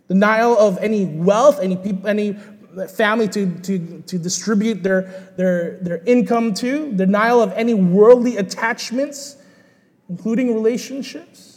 denial 0.09 0.57
of 0.57 0.77
any 0.79 1.05
wealth, 1.05 1.59
any, 1.61 1.79
any 2.05 2.37
family 2.89 3.27
to, 3.29 3.57
to, 3.59 4.01
to 4.01 4.19
distribute 4.19 4.83
their, 4.83 5.31
their, 5.37 5.77
their 5.81 6.03
income 6.05 6.53
to, 6.55 6.91
denial 6.93 7.41
of 7.41 7.53
any 7.53 7.73
worldly 7.73 8.35
attachments, 8.35 9.37
including 10.09 10.53
relationships. 10.53 11.54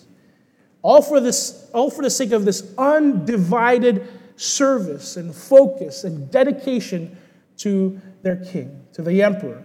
All 0.83 1.03
for, 1.03 1.21
this, 1.21 1.69
all 1.75 1.91
for 1.91 2.03
the 2.03 2.11
sake 2.11 2.33
of 2.33 2.45
this 2.45 2.73
undivided 2.79 4.07
service 4.37 5.17
and 5.17 5.35
focus 5.35 6.05
and 6.05 6.31
dedication 6.31 7.17
to 7.59 8.01
their 8.23 8.37
king, 8.37 8.87
to 8.93 9.03
the 9.03 9.23
emperor. 9.23 9.65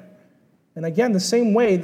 And 0.75 0.85
again, 0.85 1.11
the 1.11 1.19
same 1.19 1.53
way, 1.53 1.77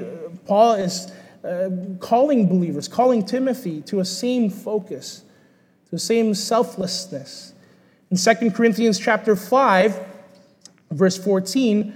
Paul 0.45 0.73
is 0.73 1.11
uh, 1.43 1.69
calling 1.99 2.47
believers, 2.47 2.87
calling 2.87 3.23
Timothy 3.23 3.81
to 3.83 3.99
a 3.99 4.05
same 4.05 4.49
focus, 4.49 5.23
to 5.85 5.91
the 5.91 5.99
same 5.99 6.33
selflessness. 6.33 7.53
In 8.09 8.17
2 8.17 8.51
Corinthians 8.51 8.99
chapter 8.99 9.35
5, 9.35 10.05
verse 10.91 11.17
14, 11.17 11.93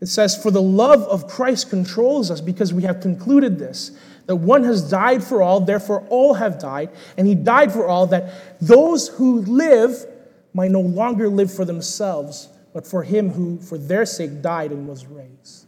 it 0.00 0.06
says, 0.06 0.36
For 0.36 0.50
the 0.50 0.60
love 0.60 1.02
of 1.04 1.28
Christ 1.28 1.70
controls 1.70 2.30
us 2.30 2.40
because 2.40 2.74
we 2.74 2.82
have 2.82 3.00
concluded 3.00 3.58
this 3.58 3.96
that 4.26 4.36
one 4.36 4.64
has 4.64 4.88
died 4.88 5.22
for 5.22 5.42
all, 5.42 5.60
therefore 5.60 6.06
all 6.08 6.34
have 6.34 6.58
died, 6.58 6.90
and 7.16 7.26
he 7.26 7.34
died 7.34 7.72
for 7.72 7.86
all, 7.86 8.06
that 8.06 8.58
those 8.60 9.08
who 9.08 9.42
live 9.42 10.06
might 10.52 10.70
no 10.70 10.80
longer 10.80 11.28
live 11.28 11.52
for 11.52 11.64
themselves, 11.64 12.48
but 12.72 12.86
for 12.86 13.02
him 13.02 13.30
who, 13.30 13.58
for 13.58 13.76
their 13.76 14.06
sake, 14.06 14.40
died 14.40 14.70
and 14.70 14.88
was 14.88 15.06
raised. 15.06 15.66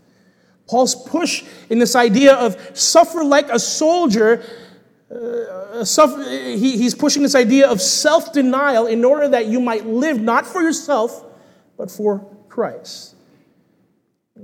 Paul's 0.67 0.95
push 0.95 1.45
in 1.71 1.79
this 1.79 1.95
idea 1.95 2.35
of 2.35 2.57
suffer 2.77 3.23
like 3.23 3.49
a 3.51 3.59
soldier, 3.59 4.43
uh, 5.11 5.85
suffer, 5.85 6.23
he, 6.23 6.77
he's 6.77 6.95
pushing 6.95 7.23
this 7.23 7.35
idea 7.35 7.69
of 7.69 7.81
self 7.81 8.33
denial 8.33 8.87
in 8.87 9.05
order 9.05 9.29
that 9.29 9.47
you 9.47 9.61
might 9.61 9.87
live 9.87 10.21
not 10.21 10.47
for 10.47 10.63
yourself, 10.63 11.25
but 11.77 11.91
for 11.91 12.27
Christ 12.49 13.16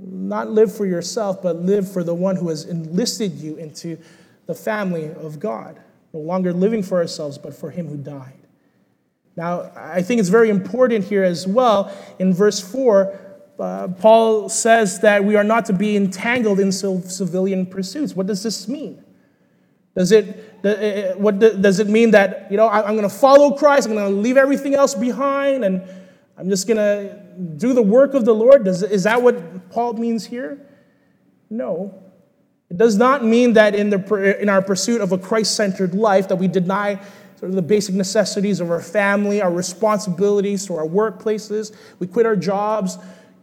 not 0.05 0.49
live 0.49 0.75
for 0.75 0.85
yourself, 0.85 1.41
but 1.41 1.57
live 1.57 1.91
for 1.91 2.03
the 2.03 2.13
one 2.13 2.35
who 2.35 2.49
has 2.49 2.65
enlisted 2.65 3.33
you 3.33 3.55
into 3.55 3.97
the 4.45 4.55
family 4.55 5.05
of 5.07 5.39
God. 5.39 5.79
No 6.13 6.19
longer 6.19 6.53
living 6.53 6.83
for 6.83 6.99
ourselves, 6.99 7.37
but 7.37 7.55
for 7.55 7.71
him 7.71 7.87
who 7.87 7.97
died. 7.97 8.39
Now, 9.35 9.71
I 9.75 10.01
think 10.03 10.19
it's 10.19 10.29
very 10.29 10.49
important 10.49 11.05
here 11.05 11.23
as 11.23 11.47
well. 11.47 11.91
In 12.19 12.33
verse 12.33 12.59
4, 12.59 13.19
uh, 13.59 13.87
Paul 13.99 14.49
says 14.49 14.99
that 14.99 15.23
we 15.23 15.35
are 15.35 15.43
not 15.43 15.65
to 15.65 15.73
be 15.73 15.95
entangled 15.95 16.59
in 16.59 16.71
civilian 16.71 17.65
pursuits. 17.65 18.15
What 18.15 18.27
does 18.27 18.43
this 18.43 18.67
mean? 18.67 19.03
Does 19.95 20.11
it, 20.11 20.59
uh, 20.63 20.69
uh, 20.69 21.13
what 21.15 21.39
does 21.39 21.79
it 21.79 21.87
mean 21.87 22.11
that, 22.11 22.47
you 22.49 22.57
know, 22.57 22.67
I'm 22.67 22.95
going 22.95 23.09
to 23.09 23.15
follow 23.15 23.51
Christ, 23.51 23.87
I'm 23.87 23.93
going 23.93 24.11
to 24.11 24.21
leave 24.21 24.37
everything 24.37 24.73
else 24.73 24.95
behind, 24.95 25.63
and 25.63 25.81
I'm 26.37 26.49
just 26.49 26.67
going 26.67 26.77
to 26.77 27.19
do 27.57 27.73
the 27.73 27.81
work 27.81 28.13
of 28.13 28.25
the 28.25 28.33
Lord? 28.33 28.65
Does, 28.65 28.81
is 28.83 29.03
that 29.03 29.21
what 29.21 29.69
Paul 29.69 29.93
means 29.93 30.25
here? 30.25 30.59
No. 31.49 32.01
It 32.69 32.77
does 32.77 32.97
not 32.97 33.23
mean 33.23 33.53
that 33.53 33.75
in, 33.75 33.91
the, 33.91 34.41
in 34.41 34.49
our 34.49 34.61
pursuit 34.61 35.01
of 35.01 35.11
a 35.11 35.17
Christ 35.17 35.55
centered 35.55 35.93
life 35.93 36.27
that 36.29 36.37
we 36.37 36.47
deny 36.47 36.99
sort 37.37 37.49
of 37.49 37.55
the 37.55 37.61
basic 37.61 37.93
necessities 37.93 38.59
of 38.59 38.71
our 38.71 38.81
family, 38.81 39.41
our 39.41 39.51
responsibilities 39.51 40.65
to 40.67 40.75
our 40.75 40.87
workplaces. 40.87 41.75
We 41.99 42.07
quit 42.07 42.25
our 42.25 42.35
jobs, 42.35 42.97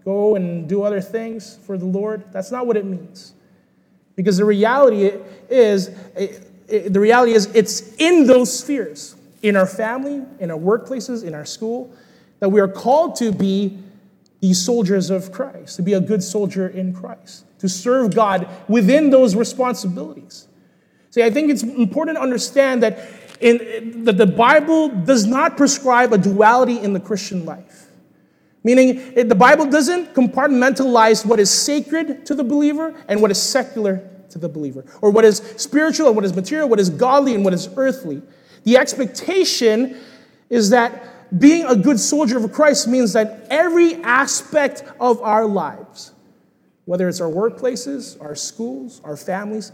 go 0.04 0.34
and 0.34 0.68
do 0.68 0.82
other 0.82 1.00
things 1.00 1.58
for 1.64 1.78
the 1.78 1.84
Lord. 1.84 2.24
That's 2.32 2.50
not 2.50 2.66
what 2.66 2.76
it 2.76 2.84
means. 2.84 3.34
Because 4.16 4.38
the 4.38 4.44
reality 4.44 5.12
is, 5.48 5.90
the 6.66 6.98
reality 6.98 7.32
is 7.32 7.46
it's 7.54 7.94
in 7.96 8.26
those 8.26 8.58
spheres, 8.58 9.14
in 9.42 9.54
our 9.54 9.66
family, 9.66 10.24
in 10.40 10.50
our 10.50 10.58
workplaces, 10.58 11.24
in 11.24 11.34
our 11.34 11.44
school, 11.44 11.94
that 12.40 12.48
we 12.48 12.60
are 12.60 12.68
called 12.68 13.16
to 13.16 13.32
be 13.32 13.78
the 14.40 14.54
soldiers 14.54 15.10
of 15.10 15.30
Christ, 15.30 15.76
to 15.76 15.82
be 15.82 15.92
a 15.92 16.00
good 16.00 16.22
soldier 16.22 16.66
in 16.66 16.94
Christ, 16.94 17.44
to 17.58 17.68
serve 17.68 18.14
God 18.14 18.48
within 18.68 19.10
those 19.10 19.36
responsibilities. 19.36 20.48
See, 21.10 21.22
I 21.22 21.30
think 21.30 21.50
it's 21.50 21.62
important 21.62 22.16
to 22.16 22.22
understand 22.22 22.82
that, 22.82 23.10
in, 23.40 24.04
that 24.04 24.16
the 24.16 24.26
Bible 24.26 24.88
does 24.88 25.26
not 25.26 25.56
prescribe 25.56 26.12
a 26.12 26.18
duality 26.18 26.78
in 26.78 26.92
the 26.92 27.00
Christian 27.00 27.44
life. 27.44 27.86
Meaning, 28.62 29.14
the 29.28 29.34
Bible 29.34 29.66
doesn't 29.66 30.14
compartmentalize 30.14 31.24
what 31.24 31.40
is 31.40 31.50
sacred 31.50 32.26
to 32.26 32.34
the 32.34 32.44
believer 32.44 32.94
and 33.08 33.22
what 33.22 33.30
is 33.30 33.40
secular 33.40 34.06
to 34.30 34.38
the 34.38 34.48
believer, 34.48 34.84
or 35.00 35.10
what 35.10 35.24
is 35.24 35.38
spiritual 35.56 36.06
and 36.06 36.16
what 36.16 36.24
is 36.24 36.34
material, 36.34 36.68
what 36.68 36.78
is 36.78 36.88
godly 36.88 37.34
and 37.34 37.44
what 37.44 37.52
is 37.52 37.68
earthly. 37.76 38.22
The 38.64 38.76
expectation 38.76 39.98
is 40.50 40.70
that 40.70 41.19
being 41.38 41.64
a 41.66 41.76
good 41.76 42.00
soldier 42.00 42.38
of 42.38 42.52
Christ 42.52 42.88
means 42.88 43.12
that 43.12 43.46
every 43.50 43.96
aspect 44.02 44.82
of 44.98 45.20
our 45.22 45.46
lives, 45.46 46.12
whether 46.84 47.08
it's 47.08 47.20
our 47.20 47.28
workplaces, 47.28 48.20
our 48.20 48.34
schools, 48.34 49.00
our 49.04 49.16
families, 49.16 49.72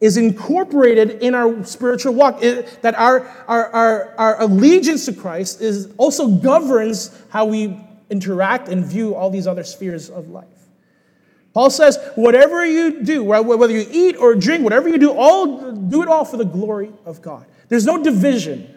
is 0.00 0.16
incorporated 0.16 1.22
in 1.22 1.34
our 1.34 1.64
spiritual 1.64 2.14
walk. 2.14 2.42
It, 2.42 2.80
that 2.82 2.94
our, 2.94 3.26
our, 3.48 3.66
our, 3.70 4.14
our 4.16 4.42
allegiance 4.42 5.06
to 5.06 5.12
Christ 5.12 5.60
is 5.60 5.92
also 5.96 6.28
governs 6.28 7.10
how 7.30 7.46
we 7.46 7.78
interact 8.08 8.68
and 8.68 8.84
view 8.84 9.14
all 9.14 9.28
these 9.28 9.46
other 9.46 9.64
spheres 9.64 10.08
of 10.08 10.28
life. 10.28 10.46
Paul 11.52 11.70
says, 11.70 11.98
whatever 12.14 12.64
you 12.64 13.02
do, 13.02 13.24
whether 13.24 13.72
you 13.72 13.84
eat 13.90 14.16
or 14.16 14.34
drink, 14.36 14.62
whatever 14.62 14.88
you 14.88 14.98
do, 14.98 15.10
all 15.10 15.72
do 15.72 16.02
it 16.02 16.08
all 16.08 16.24
for 16.24 16.36
the 16.36 16.44
glory 16.44 16.92
of 17.04 17.20
God. 17.20 17.46
There's 17.68 17.84
no 17.84 18.02
division, 18.02 18.72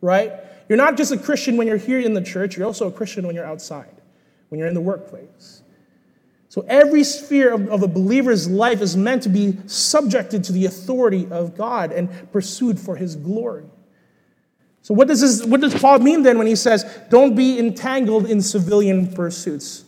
right? 0.00 0.32
You're 0.68 0.78
not 0.78 0.96
just 0.96 1.12
a 1.12 1.18
Christian 1.18 1.56
when 1.56 1.66
you're 1.66 1.76
here 1.76 2.00
in 2.00 2.14
the 2.14 2.22
church, 2.22 2.56
you're 2.56 2.66
also 2.66 2.88
a 2.88 2.92
Christian 2.92 3.26
when 3.26 3.34
you're 3.34 3.46
outside, 3.46 3.94
when 4.48 4.58
you're 4.58 4.68
in 4.68 4.74
the 4.74 4.80
workplace. 4.80 5.62
So 6.48 6.64
every 6.68 7.04
sphere 7.04 7.52
of, 7.52 7.68
of, 7.68 7.82
a 7.82 7.88
believer's 7.88 8.48
life 8.48 8.80
is 8.80 8.96
meant 8.96 9.22
to 9.24 9.28
be 9.28 9.58
subjected 9.66 10.42
to 10.44 10.52
the 10.52 10.64
authority 10.64 11.28
of 11.30 11.56
God 11.56 11.92
and 11.92 12.08
pursued 12.32 12.80
for 12.80 12.96
his 12.96 13.14
glory. 13.14 13.66
So 14.80 14.94
what 14.94 15.08
does, 15.08 15.20
this, 15.20 15.44
what 15.44 15.60
does 15.60 15.74
Paul 15.74 15.98
mean 15.98 16.22
then 16.22 16.38
when 16.38 16.46
he 16.46 16.56
says, 16.56 16.84
don't 17.10 17.34
be 17.34 17.58
entangled 17.58 18.30
in 18.30 18.40
civilian 18.40 19.12
pursuits? 19.12 19.84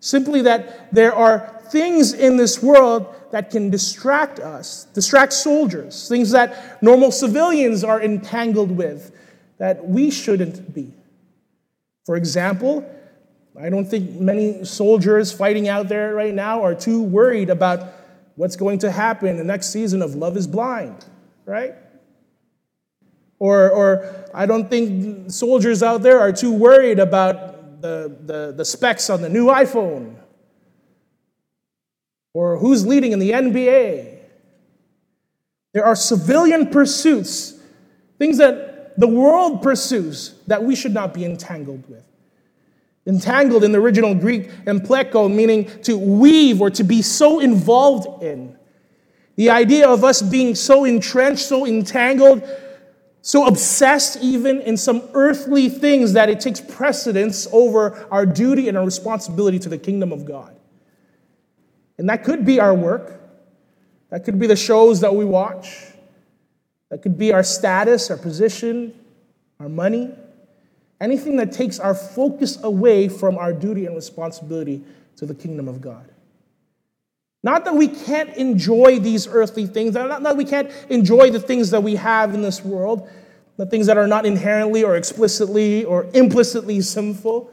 Simply 0.00 0.42
that 0.42 0.92
there 0.92 1.14
are 1.14 1.60
things 1.70 2.14
in 2.14 2.36
this 2.36 2.62
world 2.62 3.14
that 3.30 3.50
can 3.50 3.68
distract 3.70 4.40
us, 4.40 4.86
distract 4.94 5.34
soldiers, 5.34 6.08
things 6.08 6.30
that 6.30 6.82
normal 6.82 7.12
civilians 7.12 7.84
are 7.84 8.02
entangled 8.02 8.70
with 8.70 9.14
that 9.58 9.86
we 9.86 10.10
shouldn't 10.10 10.74
be. 10.74 10.92
For 12.06 12.16
example, 12.16 12.88
I 13.60 13.68
don't 13.68 13.84
think 13.84 14.18
many 14.20 14.64
soldiers 14.64 15.32
fighting 15.32 15.68
out 15.68 15.88
there 15.88 16.14
right 16.14 16.32
now 16.32 16.62
are 16.62 16.74
too 16.74 17.02
worried 17.02 17.50
about 17.50 17.92
what's 18.36 18.56
going 18.56 18.78
to 18.80 18.90
happen 18.90 19.28
in 19.28 19.36
the 19.36 19.44
next 19.44 19.72
season 19.72 20.00
of 20.00 20.14
Love 20.14 20.36
is 20.36 20.46
Blind, 20.46 21.04
right? 21.44 21.74
Or, 23.40 23.70
or 23.70 24.24
I 24.32 24.46
don't 24.46 24.70
think 24.70 25.30
soldiers 25.30 25.82
out 25.82 26.02
there 26.02 26.20
are 26.20 26.32
too 26.32 26.52
worried 26.52 26.98
about 26.98 27.82
the, 27.82 28.16
the, 28.24 28.54
the 28.56 28.64
specs 28.64 29.10
on 29.10 29.22
the 29.22 29.28
new 29.28 29.46
iPhone 29.46 30.16
or 32.32 32.58
who's 32.58 32.86
leading 32.86 33.12
in 33.12 33.18
the 33.18 33.32
NBA. 33.32 34.18
There 35.72 35.84
are 35.84 35.96
civilian 35.96 36.68
pursuits, 36.68 37.54
things 38.18 38.38
that 38.38 38.67
the 38.98 39.06
world 39.06 39.62
pursues 39.62 40.34
that 40.48 40.64
we 40.64 40.74
should 40.74 40.92
not 40.92 41.14
be 41.14 41.24
entangled 41.24 41.88
with. 41.88 42.04
Entangled 43.06 43.62
in 43.62 43.70
the 43.70 43.78
original 43.78 44.12
Greek, 44.12 44.50
empleko, 44.66 45.32
meaning 45.32 45.66
to 45.82 45.96
weave 45.96 46.60
or 46.60 46.68
to 46.68 46.82
be 46.82 47.00
so 47.00 47.38
involved 47.38 48.24
in. 48.24 48.58
The 49.36 49.50
idea 49.50 49.88
of 49.88 50.02
us 50.02 50.20
being 50.20 50.56
so 50.56 50.84
entrenched, 50.84 51.44
so 51.44 51.64
entangled, 51.64 52.42
so 53.22 53.46
obsessed 53.46 54.18
even 54.20 54.60
in 54.62 54.76
some 54.76 55.08
earthly 55.14 55.68
things 55.68 56.14
that 56.14 56.28
it 56.28 56.40
takes 56.40 56.60
precedence 56.60 57.46
over 57.52 58.04
our 58.10 58.26
duty 58.26 58.68
and 58.68 58.76
our 58.76 58.84
responsibility 58.84 59.60
to 59.60 59.68
the 59.68 59.78
kingdom 59.78 60.12
of 60.12 60.24
God. 60.24 60.56
And 61.98 62.08
that 62.08 62.24
could 62.24 62.44
be 62.44 62.58
our 62.58 62.74
work, 62.74 63.20
that 64.10 64.24
could 64.24 64.40
be 64.40 64.48
the 64.48 64.56
shows 64.56 65.00
that 65.02 65.14
we 65.14 65.24
watch, 65.24 65.92
that 66.90 67.02
could 67.02 67.18
be 67.18 67.32
our 67.32 67.42
status, 67.42 68.10
our 68.10 68.16
position, 68.16 68.94
our 69.60 69.68
money. 69.68 70.10
Anything 71.00 71.36
that 71.36 71.52
takes 71.52 71.78
our 71.78 71.94
focus 71.94 72.62
away 72.62 73.08
from 73.08 73.38
our 73.38 73.52
duty 73.52 73.86
and 73.86 73.94
responsibility 73.94 74.82
to 75.16 75.26
the 75.26 75.34
kingdom 75.34 75.68
of 75.68 75.80
God. 75.80 76.10
Not 77.42 77.64
that 77.66 77.74
we 77.74 77.86
can't 77.86 78.30
enjoy 78.36 78.98
these 78.98 79.28
earthly 79.28 79.66
things, 79.66 79.94
not 79.94 80.22
that 80.22 80.36
we 80.36 80.44
can't 80.44 80.70
enjoy 80.88 81.30
the 81.30 81.38
things 81.38 81.70
that 81.70 81.82
we 81.82 81.94
have 81.94 82.34
in 82.34 82.42
this 82.42 82.64
world, 82.64 83.08
the 83.56 83.66
things 83.66 83.86
that 83.86 83.96
are 83.96 84.08
not 84.08 84.26
inherently 84.26 84.82
or 84.82 84.96
explicitly 84.96 85.84
or 85.84 86.08
implicitly 86.14 86.80
sinful. 86.80 87.52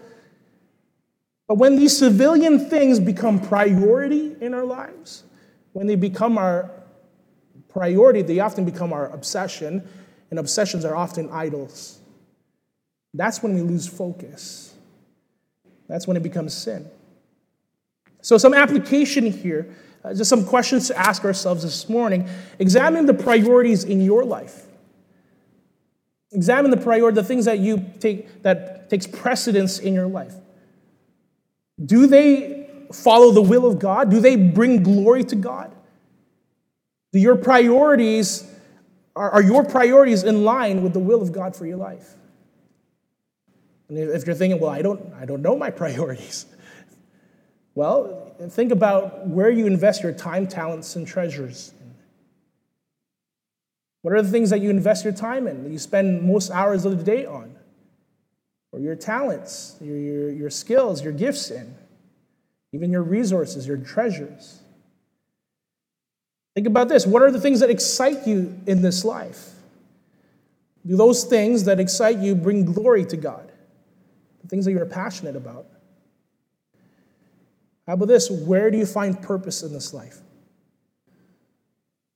But 1.48 1.60
when 1.60 1.76
these 1.76 1.96
civilian 1.96 2.68
things 2.68 3.00
become 3.00 3.40
priority 3.40 4.36
in 4.42 4.56
our 4.56 4.66
lives, 4.66 5.24
when 5.74 5.86
they 5.86 5.96
become 5.96 6.40
our 6.40 6.72
priority, 7.76 8.22
they 8.22 8.40
often 8.40 8.64
become 8.64 8.94
our 8.94 9.10
obsession, 9.10 9.86
and 10.30 10.40
obsessions 10.40 10.86
are 10.86 10.96
often 10.96 11.30
idols. 11.30 12.00
That's 13.14 13.44
when 13.44 13.54
we 13.54 13.62
lose 13.62 13.86
focus. 13.86 14.74
That's 15.90 16.08
when 16.08 16.16
it 16.16 16.24
becomes 16.24 16.54
sin. 16.54 16.90
So, 18.22 18.38
some 18.38 18.54
application 18.54 19.30
here, 19.30 19.76
uh, 20.06 20.14
just 20.14 20.30
some 20.30 20.46
questions 20.46 20.88
to 20.88 20.98
ask 20.98 21.26
ourselves 21.26 21.64
this 21.64 21.90
morning. 21.90 22.30
Examine 22.60 23.08
the 23.08 23.14
priorities 23.14 23.84
in 23.84 24.00
your 24.00 24.24
life. 24.24 24.66
Examine 26.32 26.72
the 26.72 26.78
priority, 26.78 27.16
the 27.16 27.24
things 27.24 27.44
that 27.44 27.60
you 27.60 27.84
take 28.00 28.42
that 28.44 28.90
takes 28.90 29.06
precedence 29.06 29.80
in 29.80 29.94
your 29.94 30.08
life. 30.08 30.34
Do 31.84 32.08
they 32.08 32.70
follow 32.94 33.32
the 33.32 33.42
will 33.42 33.66
of 33.66 33.80
God? 33.80 34.10
Do 34.10 34.22
they 34.22 34.38
bring 34.38 34.82
glory 34.82 35.26
to 35.26 35.36
God? 35.36 35.75
Do 37.16 37.22
your 37.22 37.38
priorities 37.38 38.46
are, 39.16 39.32
are 39.32 39.42
your 39.42 39.64
priorities 39.64 40.24
in 40.24 40.44
line 40.44 40.84
with 40.84 40.92
the 40.92 41.00
will 41.00 41.22
of 41.22 41.32
God 41.32 41.56
for 41.56 41.66
your 41.66 41.78
life? 41.78 42.14
And 43.88 43.98
if 43.98 44.26
you're 44.26 44.36
thinking, 44.36 44.60
well, 44.60 44.70
I 44.70 44.82
don't, 44.82 45.02
I 45.14 45.24
don't 45.24 45.42
know 45.42 45.56
my 45.56 45.70
priorities. 45.82 46.46
Well, 47.74 48.36
think 48.50 48.74
about 48.74 49.30
where 49.30 49.50
you 49.50 49.66
invest 49.66 50.04
your 50.04 50.12
time, 50.12 50.46
talents, 50.46 50.98
and 50.98 51.08
treasures. 51.08 51.74
What 54.02 54.14
are 54.14 54.22
the 54.22 54.30
things 54.30 54.50
that 54.50 54.60
you 54.60 54.70
invest 54.70 55.06
your 55.06 55.14
time 55.14 55.48
in, 55.48 55.64
that 55.64 55.72
you 55.72 55.80
spend 55.80 56.22
most 56.22 56.52
hours 56.52 56.84
of 56.84 56.98
the 56.98 57.04
day 57.06 57.26
on? 57.26 57.56
Or 58.74 58.82
your 58.82 58.98
talents, 58.98 59.78
your, 59.80 59.96
your, 59.96 60.32
your 60.32 60.50
skills, 60.50 61.02
your 61.02 61.14
gifts 61.14 61.50
in? 61.50 61.76
Even 62.74 62.92
your 62.92 63.04
resources, 63.04 63.66
your 63.66 63.78
treasures. 63.78 64.60
Think 66.56 66.68
about 66.68 66.90
this. 66.90 67.06
What 67.06 67.22
are 67.22 67.32
the 67.32 67.40
things 67.40 67.60
that 67.60 67.70
excite 67.70 68.26
you 68.26 68.60
in 68.66 68.82
this 68.82 69.06
life? 69.06 69.52
Do 70.88 70.96
those 70.96 71.26
things 71.26 71.66
that 71.66 71.80
excite 71.80 72.18
you 72.18 72.34
bring 72.34 72.66
glory 72.66 73.06
to 73.06 73.18
God? 73.18 73.52
the 74.46 74.50
things 74.50 74.66
that 74.66 74.72
you're 74.72 74.86
passionate 74.86 75.36
about. 75.36 75.66
How 77.88 77.94
about 77.94 78.08
this? 78.08 78.30
Where 78.30 78.70
do 78.70 78.78
you 78.78 78.86
find 78.86 79.20
purpose 79.20 79.64
in 79.64 79.74
this 79.74 79.94
life? 79.94 80.20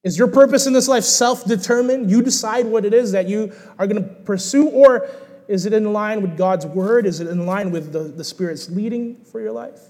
Is 0.03 0.17
your 0.17 0.27
purpose 0.27 0.67
in 0.67 0.73
this 0.73 0.87
life 0.87 1.03
self 1.03 1.45
determined? 1.45 2.09
You 2.09 2.21
decide 2.21 2.67
what 2.67 2.85
it 2.85 2.93
is 2.93 3.11
that 3.13 3.27
you 3.27 3.51
are 3.77 3.87
going 3.87 4.01
to 4.01 4.07
pursue, 4.07 4.69
or 4.69 5.09
is 5.47 5.65
it 5.65 5.73
in 5.73 5.91
line 5.91 6.21
with 6.21 6.37
God's 6.37 6.65
word? 6.65 7.05
Is 7.05 7.19
it 7.19 7.27
in 7.27 7.45
line 7.45 7.71
with 7.71 7.91
the, 7.91 7.99
the 7.99 8.23
Spirit's 8.23 8.69
leading 8.69 9.23
for 9.25 9.41
your 9.41 9.51
life? 9.51 9.81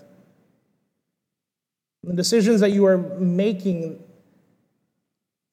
The 2.04 2.14
decisions 2.14 2.62
that 2.62 2.72
you 2.72 2.86
are 2.86 2.98
making 2.98 4.02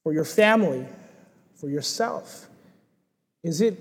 for 0.07 0.13
your 0.13 0.25
family, 0.25 0.87
for 1.57 1.69
yourself, 1.69 2.47
is 3.43 3.61
it, 3.61 3.77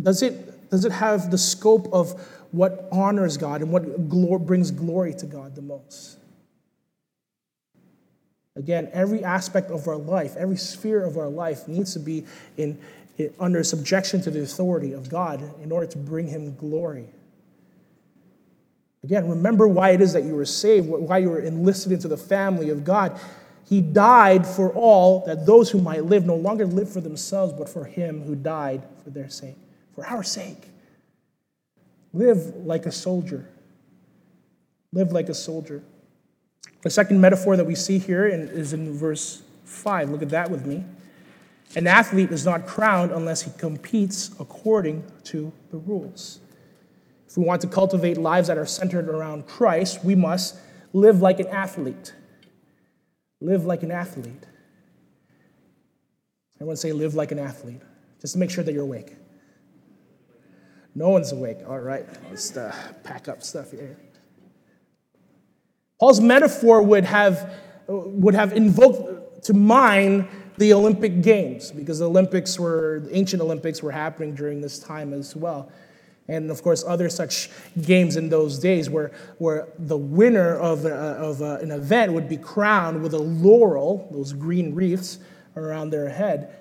does, 0.00 0.22
it, 0.22 0.70
does 0.70 0.84
it 0.84 0.92
have 0.92 1.32
the 1.32 1.38
scope 1.38 1.88
of 1.92 2.12
what 2.52 2.88
honors 2.92 3.36
God 3.36 3.62
and 3.62 3.72
what 3.72 4.46
brings 4.46 4.70
glory 4.70 5.12
to 5.14 5.26
God 5.26 5.56
the 5.56 5.62
most. 5.62 6.18
Again, 8.54 8.88
every 8.92 9.24
aspect 9.24 9.72
of 9.72 9.88
our 9.88 9.96
life, 9.96 10.36
every 10.36 10.56
sphere 10.56 11.02
of 11.02 11.18
our 11.18 11.28
life 11.28 11.66
needs 11.66 11.94
to 11.94 11.98
be 11.98 12.26
in, 12.56 12.78
in, 13.18 13.34
under 13.40 13.64
subjection 13.64 14.20
to 14.20 14.30
the 14.30 14.42
authority 14.42 14.92
of 14.92 15.10
God 15.10 15.42
in 15.60 15.72
order 15.72 15.88
to 15.88 15.98
bring 15.98 16.28
Him 16.28 16.54
glory. 16.54 17.08
Again, 19.02 19.28
remember 19.28 19.66
why 19.66 19.90
it 19.90 20.00
is 20.00 20.12
that 20.12 20.22
you 20.22 20.36
were 20.36 20.44
saved, 20.44 20.86
why 20.88 21.18
you 21.18 21.30
were 21.30 21.40
enlisted 21.40 21.90
into 21.90 22.06
the 22.06 22.16
family 22.16 22.70
of 22.70 22.84
God. 22.84 23.18
He 23.68 23.80
died 23.80 24.46
for 24.46 24.72
all, 24.72 25.24
that 25.26 25.44
those 25.44 25.70
who 25.70 25.80
might 25.80 26.04
live 26.04 26.24
no 26.24 26.36
longer 26.36 26.66
live 26.66 26.90
for 26.90 27.00
themselves, 27.00 27.52
but 27.52 27.68
for 27.68 27.84
Him 27.84 28.22
who 28.22 28.36
died 28.36 28.84
for 29.02 29.10
their 29.10 29.28
sake, 29.28 29.56
for 29.94 30.06
our 30.06 30.22
sake. 30.22 30.68
Live 32.12 32.54
like 32.64 32.86
a 32.86 32.92
soldier. 32.92 33.48
Live 34.92 35.10
like 35.12 35.28
a 35.28 35.34
soldier. 35.34 35.82
The 36.82 36.90
second 36.90 37.20
metaphor 37.20 37.56
that 37.56 37.64
we 37.64 37.74
see 37.74 37.98
here 37.98 38.26
is 38.26 38.72
in 38.72 38.96
verse 38.96 39.42
5. 39.64 40.10
Look 40.10 40.22
at 40.22 40.30
that 40.30 40.48
with 40.48 40.64
me. 40.64 40.84
An 41.74 41.88
athlete 41.88 42.30
is 42.30 42.44
not 42.46 42.66
crowned 42.66 43.10
unless 43.10 43.42
he 43.42 43.50
competes 43.58 44.30
according 44.38 45.02
to 45.24 45.52
the 45.72 45.78
rules. 45.78 46.38
If 47.28 47.36
we 47.36 47.44
want 47.44 47.60
to 47.62 47.66
cultivate 47.66 48.16
lives 48.16 48.46
that 48.46 48.56
are 48.56 48.66
centered 48.66 49.08
around 49.08 49.48
Christ, 49.48 50.04
we 50.04 50.14
must 50.14 50.56
live 50.92 51.20
like 51.20 51.40
an 51.40 51.48
athlete. 51.48 52.14
Live 53.40 53.64
like 53.64 53.82
an 53.82 53.90
athlete. 53.90 54.44
Everyone 56.56 56.76
say, 56.76 56.92
live 56.92 57.14
like 57.14 57.32
an 57.32 57.38
athlete, 57.38 57.82
just 58.20 58.32
to 58.32 58.38
make 58.38 58.50
sure 58.50 58.64
that 58.64 58.72
you're 58.72 58.82
awake. 58.82 59.14
No 60.94 61.10
one's 61.10 61.32
awake. 61.32 61.58
All 61.68 61.78
right, 61.78 62.06
let's 62.30 62.56
uh, 62.56 62.74
pack 63.04 63.28
up 63.28 63.42
stuff 63.42 63.72
here. 63.72 63.98
Paul's 66.00 66.20
metaphor 66.20 66.82
would 66.82 67.04
have, 67.04 67.54
would 67.86 68.34
have 68.34 68.54
invoked 68.54 69.44
to 69.44 69.52
mind 69.52 70.28
the 70.56 70.72
Olympic 70.72 71.20
Games, 71.20 71.70
because 71.70 71.98
the 71.98 72.06
Olympics 72.06 72.58
were, 72.58 73.00
the 73.04 73.14
ancient 73.14 73.42
Olympics 73.42 73.82
were 73.82 73.92
happening 73.92 74.34
during 74.34 74.62
this 74.62 74.78
time 74.78 75.12
as 75.12 75.36
well. 75.36 75.70
And 76.28 76.50
of 76.50 76.62
course, 76.62 76.84
other 76.86 77.08
such 77.08 77.50
games 77.80 78.16
in 78.16 78.28
those 78.28 78.58
days 78.58 78.90
where, 78.90 79.12
where 79.38 79.68
the 79.78 79.96
winner 79.96 80.56
of, 80.56 80.84
a, 80.84 80.92
of 80.92 81.40
a, 81.40 81.56
an 81.56 81.70
event 81.70 82.12
would 82.12 82.28
be 82.28 82.36
crowned 82.36 83.02
with 83.02 83.14
a 83.14 83.18
laurel, 83.18 84.08
those 84.10 84.32
green 84.32 84.74
wreaths 84.74 85.18
around 85.56 85.90
their 85.90 86.08
head. 86.08 86.54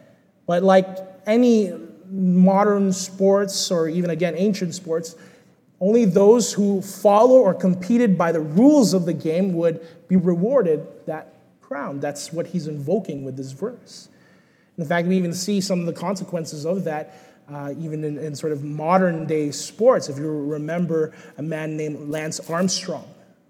But 0.45 0.63
like 0.63 0.87
any 1.25 1.73
modern 2.09 2.93
sports 2.93 3.71
or 3.71 3.89
even 3.89 4.11
again 4.11 4.35
ancient 4.37 4.75
sports, 4.75 5.15
only 5.81 6.05
those 6.05 6.53
who 6.53 6.81
follow 6.81 7.39
or 7.39 7.53
competed 7.53 8.17
by 8.17 8.31
the 8.31 8.39
rules 8.39 8.93
of 8.93 9.05
the 9.05 9.13
game 9.13 9.53
would 9.53 9.85
be 10.07 10.15
rewarded 10.15 10.85
that 11.07 11.33
crown. 11.61 11.99
That's 11.99 12.31
what 12.31 12.47
he's 12.47 12.67
invoking 12.67 13.25
with 13.25 13.35
this 13.35 13.51
verse. 13.51 14.09
In 14.77 14.85
fact, 14.85 15.07
we 15.07 15.17
even 15.17 15.33
see 15.33 15.61
some 15.61 15.79
of 15.79 15.85
the 15.85 15.93
consequences 15.93 16.65
of 16.65 16.83
that 16.83 17.24
uh, 17.51 17.73
even 17.79 18.03
in, 18.03 18.17
in, 18.17 18.35
sort 18.35 18.51
of 18.51 18.63
modern 18.63 19.25
day 19.25 19.51
sports. 19.51 20.09
If 20.09 20.17
you 20.17 20.29
remember 20.29 21.13
a 21.37 21.41
man 21.41 21.77
named 21.77 22.09
Lance 22.09 22.39
Armstrong, 22.49 23.07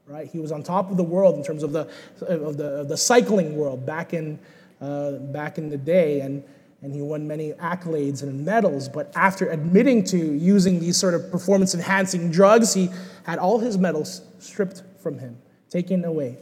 right? 0.07 0.27
He 0.27 0.39
was 0.39 0.51
on 0.51 0.63
top 0.63 0.91
of 0.91 0.97
the 0.97 1.03
world 1.03 1.35
in 1.35 1.43
terms 1.43 1.63
of 1.63 1.71
the, 1.71 1.89
of 2.21 2.57
the, 2.57 2.81
of 2.81 2.89
the 2.89 2.97
cycling 2.97 3.55
world 3.55 3.85
back 3.85 4.13
in, 4.13 4.39
uh, 4.81 5.11
back 5.11 5.57
in 5.57 5.69
the 5.69 5.77
day. 5.77 6.21
And, 6.21 6.43
and 6.81 6.93
he 6.93 7.01
won 7.01 7.27
many 7.27 7.53
accolades 7.53 8.21
and 8.21 8.45
medals. 8.45 8.87
But 8.87 9.11
after 9.15 9.49
admitting 9.49 10.03
to 10.05 10.17
using 10.17 10.79
these 10.79 10.97
sort 10.97 11.13
of 11.13 11.31
performance 11.31 11.73
enhancing 11.73 12.31
drugs, 12.31 12.73
he 12.73 12.89
had 13.23 13.39
all 13.39 13.59
his 13.59 13.77
medals 13.77 14.21
stripped 14.39 14.83
from 15.01 15.17
him, 15.17 15.37
taken 15.69 16.05
away. 16.05 16.37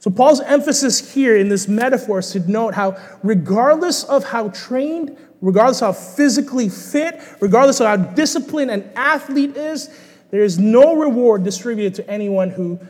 So, 0.00 0.10
Paul's 0.10 0.40
emphasis 0.40 1.12
here 1.12 1.36
in 1.36 1.50
this 1.50 1.68
metaphor 1.68 2.20
is 2.20 2.30
to 2.30 2.40
note 2.50 2.72
how, 2.72 2.96
regardless 3.22 4.02
of 4.04 4.24
how 4.24 4.48
trained, 4.48 5.14
regardless 5.42 5.82
of 5.82 5.94
how 5.94 6.00
physically 6.00 6.70
fit, 6.70 7.20
regardless 7.38 7.80
of 7.80 7.86
how 7.86 7.96
disciplined 7.96 8.70
an 8.70 8.90
athlete 8.96 9.58
is, 9.58 9.90
there 10.30 10.42
is 10.42 10.58
no 10.58 10.96
reward 10.96 11.44
distributed 11.44 11.94
to 11.96 12.10
anyone 12.10 12.48
who, 12.48 12.80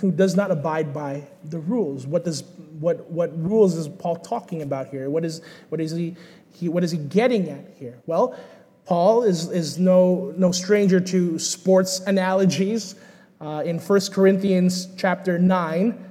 who 0.00 0.12
does 0.12 0.36
not 0.36 0.50
abide 0.50 0.92
by 0.92 1.26
the 1.44 1.60
rules. 1.60 2.06
What, 2.06 2.26
does, 2.26 2.42
what, 2.78 3.10
what 3.10 3.34
rules 3.42 3.74
is 3.74 3.88
Paul 3.88 4.16
talking 4.16 4.60
about 4.60 4.88
here? 4.88 5.08
What 5.08 5.24
is, 5.24 5.40
what 5.70 5.80
is, 5.80 5.92
he, 5.92 6.14
he, 6.52 6.68
what 6.68 6.84
is 6.84 6.90
he 6.90 6.98
getting 6.98 7.48
at 7.48 7.64
here? 7.78 7.98
Well, 8.04 8.38
Paul 8.84 9.22
is, 9.22 9.50
is 9.50 9.78
no, 9.78 10.34
no 10.36 10.52
stranger 10.52 11.00
to 11.00 11.38
sports 11.38 12.00
analogies. 12.00 12.96
Uh, 13.40 13.62
in 13.64 13.78
1 13.78 14.00
Corinthians 14.12 14.88
chapter 14.96 15.38
9, 15.38 16.10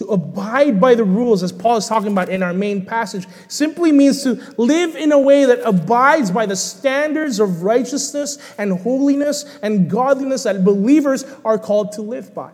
To 0.00 0.06
abide 0.06 0.80
by 0.80 0.94
the 0.94 1.04
rules, 1.04 1.42
as 1.42 1.52
Paul 1.52 1.76
is 1.76 1.86
talking 1.86 2.10
about 2.10 2.30
in 2.30 2.42
our 2.42 2.54
main 2.54 2.86
passage, 2.86 3.26
simply 3.48 3.92
means 3.92 4.22
to 4.22 4.40
live 4.56 4.96
in 4.96 5.12
a 5.12 5.18
way 5.18 5.44
that 5.44 5.60
abides 5.62 6.30
by 6.30 6.46
the 6.46 6.56
standards 6.56 7.38
of 7.38 7.62
righteousness 7.62 8.38
and 8.56 8.80
holiness 8.80 9.44
and 9.60 9.90
godliness 9.90 10.44
that 10.44 10.64
believers 10.64 11.26
are 11.44 11.58
called 11.58 11.92
to 11.92 12.00
live 12.00 12.34
by 12.34 12.50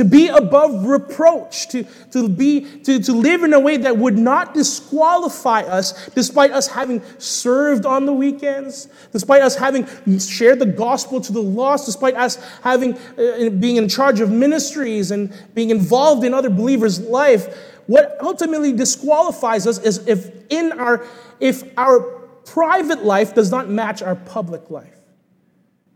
to 0.00 0.04
be 0.06 0.28
above 0.28 0.86
reproach, 0.86 1.68
to, 1.68 1.84
to, 2.10 2.26
be, 2.26 2.62
to, 2.84 3.00
to 3.00 3.12
live 3.12 3.42
in 3.42 3.52
a 3.52 3.60
way 3.60 3.76
that 3.76 3.98
would 3.98 4.16
not 4.16 4.54
disqualify 4.54 5.60
us, 5.60 6.08
despite 6.14 6.52
us 6.52 6.68
having 6.68 7.02
served 7.18 7.84
on 7.84 8.06
the 8.06 8.12
weekends, 8.14 8.88
despite 9.12 9.42
us 9.42 9.56
having 9.56 9.86
shared 10.18 10.58
the 10.58 10.64
gospel 10.64 11.20
to 11.20 11.34
the 11.34 11.42
lost, 11.42 11.84
despite 11.84 12.14
us 12.14 12.36
having 12.62 12.96
uh, 12.96 13.50
being 13.50 13.76
in 13.76 13.90
charge 13.90 14.20
of 14.20 14.30
ministries 14.30 15.10
and 15.10 15.30
being 15.52 15.68
involved 15.68 16.24
in 16.24 16.32
other 16.32 16.48
believers' 16.48 16.98
life. 16.98 17.54
What 17.86 18.16
ultimately 18.22 18.72
disqualifies 18.72 19.66
us 19.66 19.78
is 19.80 20.08
if 20.08 20.30
in 20.50 20.72
our 20.80 21.06
if 21.40 21.62
our 21.76 22.00
private 22.46 23.04
life 23.04 23.34
does 23.34 23.50
not 23.50 23.68
match 23.68 24.00
our 24.00 24.16
public 24.16 24.70
life. 24.70 24.96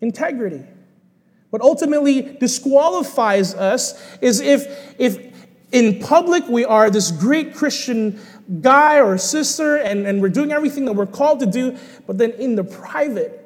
Integrity. 0.02 0.73
What 1.54 1.62
ultimately 1.62 2.20
disqualifies 2.20 3.54
us 3.54 3.94
is 4.20 4.40
if, 4.40 4.66
if 4.98 5.32
in 5.70 6.00
public 6.00 6.48
we 6.48 6.64
are 6.64 6.90
this 6.90 7.12
great 7.12 7.54
Christian 7.54 8.18
guy 8.60 9.00
or 9.00 9.16
sister 9.18 9.76
and, 9.76 10.04
and 10.04 10.20
we're 10.20 10.30
doing 10.30 10.50
everything 10.50 10.84
that 10.86 10.94
we're 10.94 11.06
called 11.06 11.38
to 11.38 11.46
do, 11.46 11.78
but 12.08 12.18
then 12.18 12.32
in 12.32 12.56
the 12.56 12.64
private, 12.64 13.40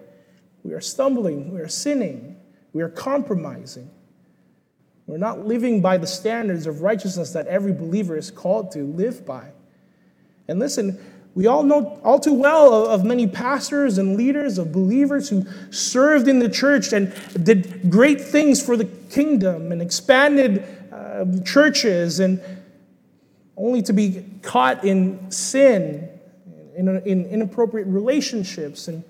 we 0.64 0.72
are 0.72 0.80
stumbling, 0.80 1.52
we 1.52 1.60
are 1.60 1.68
sinning, 1.68 2.36
we 2.72 2.80
are 2.80 2.88
compromising. 2.88 3.90
We're 5.06 5.18
not 5.18 5.46
living 5.46 5.82
by 5.82 5.98
the 5.98 6.06
standards 6.06 6.66
of 6.66 6.80
righteousness 6.80 7.34
that 7.34 7.46
every 7.46 7.74
believer 7.74 8.16
is 8.16 8.30
called 8.30 8.70
to 8.70 8.84
live 8.84 9.26
by. 9.26 9.50
And 10.48 10.58
listen, 10.58 10.98
we 11.38 11.46
all 11.46 11.62
know 11.62 12.00
all 12.02 12.18
too 12.18 12.34
well 12.34 12.88
of, 12.88 13.04
many 13.04 13.28
pastors 13.28 13.96
and 13.96 14.16
leaders 14.16 14.58
of 14.58 14.72
believers 14.72 15.28
who 15.28 15.46
served 15.70 16.26
in 16.26 16.40
the 16.40 16.48
church 16.48 16.92
and 16.92 17.14
did 17.44 17.88
great 17.88 18.20
things 18.20 18.60
for 18.60 18.76
the 18.76 18.86
kingdom 19.08 19.70
and 19.70 19.80
expanded 19.80 20.64
uh, 20.90 21.24
churches, 21.44 22.18
and 22.18 22.40
only 23.56 23.82
to 23.82 23.92
be 23.92 24.24
caught 24.42 24.84
in 24.84 25.30
sin, 25.30 26.08
in, 26.76 26.88
in 27.06 27.24
inappropriate 27.26 27.86
relationships, 27.86 28.88
and 28.88 29.04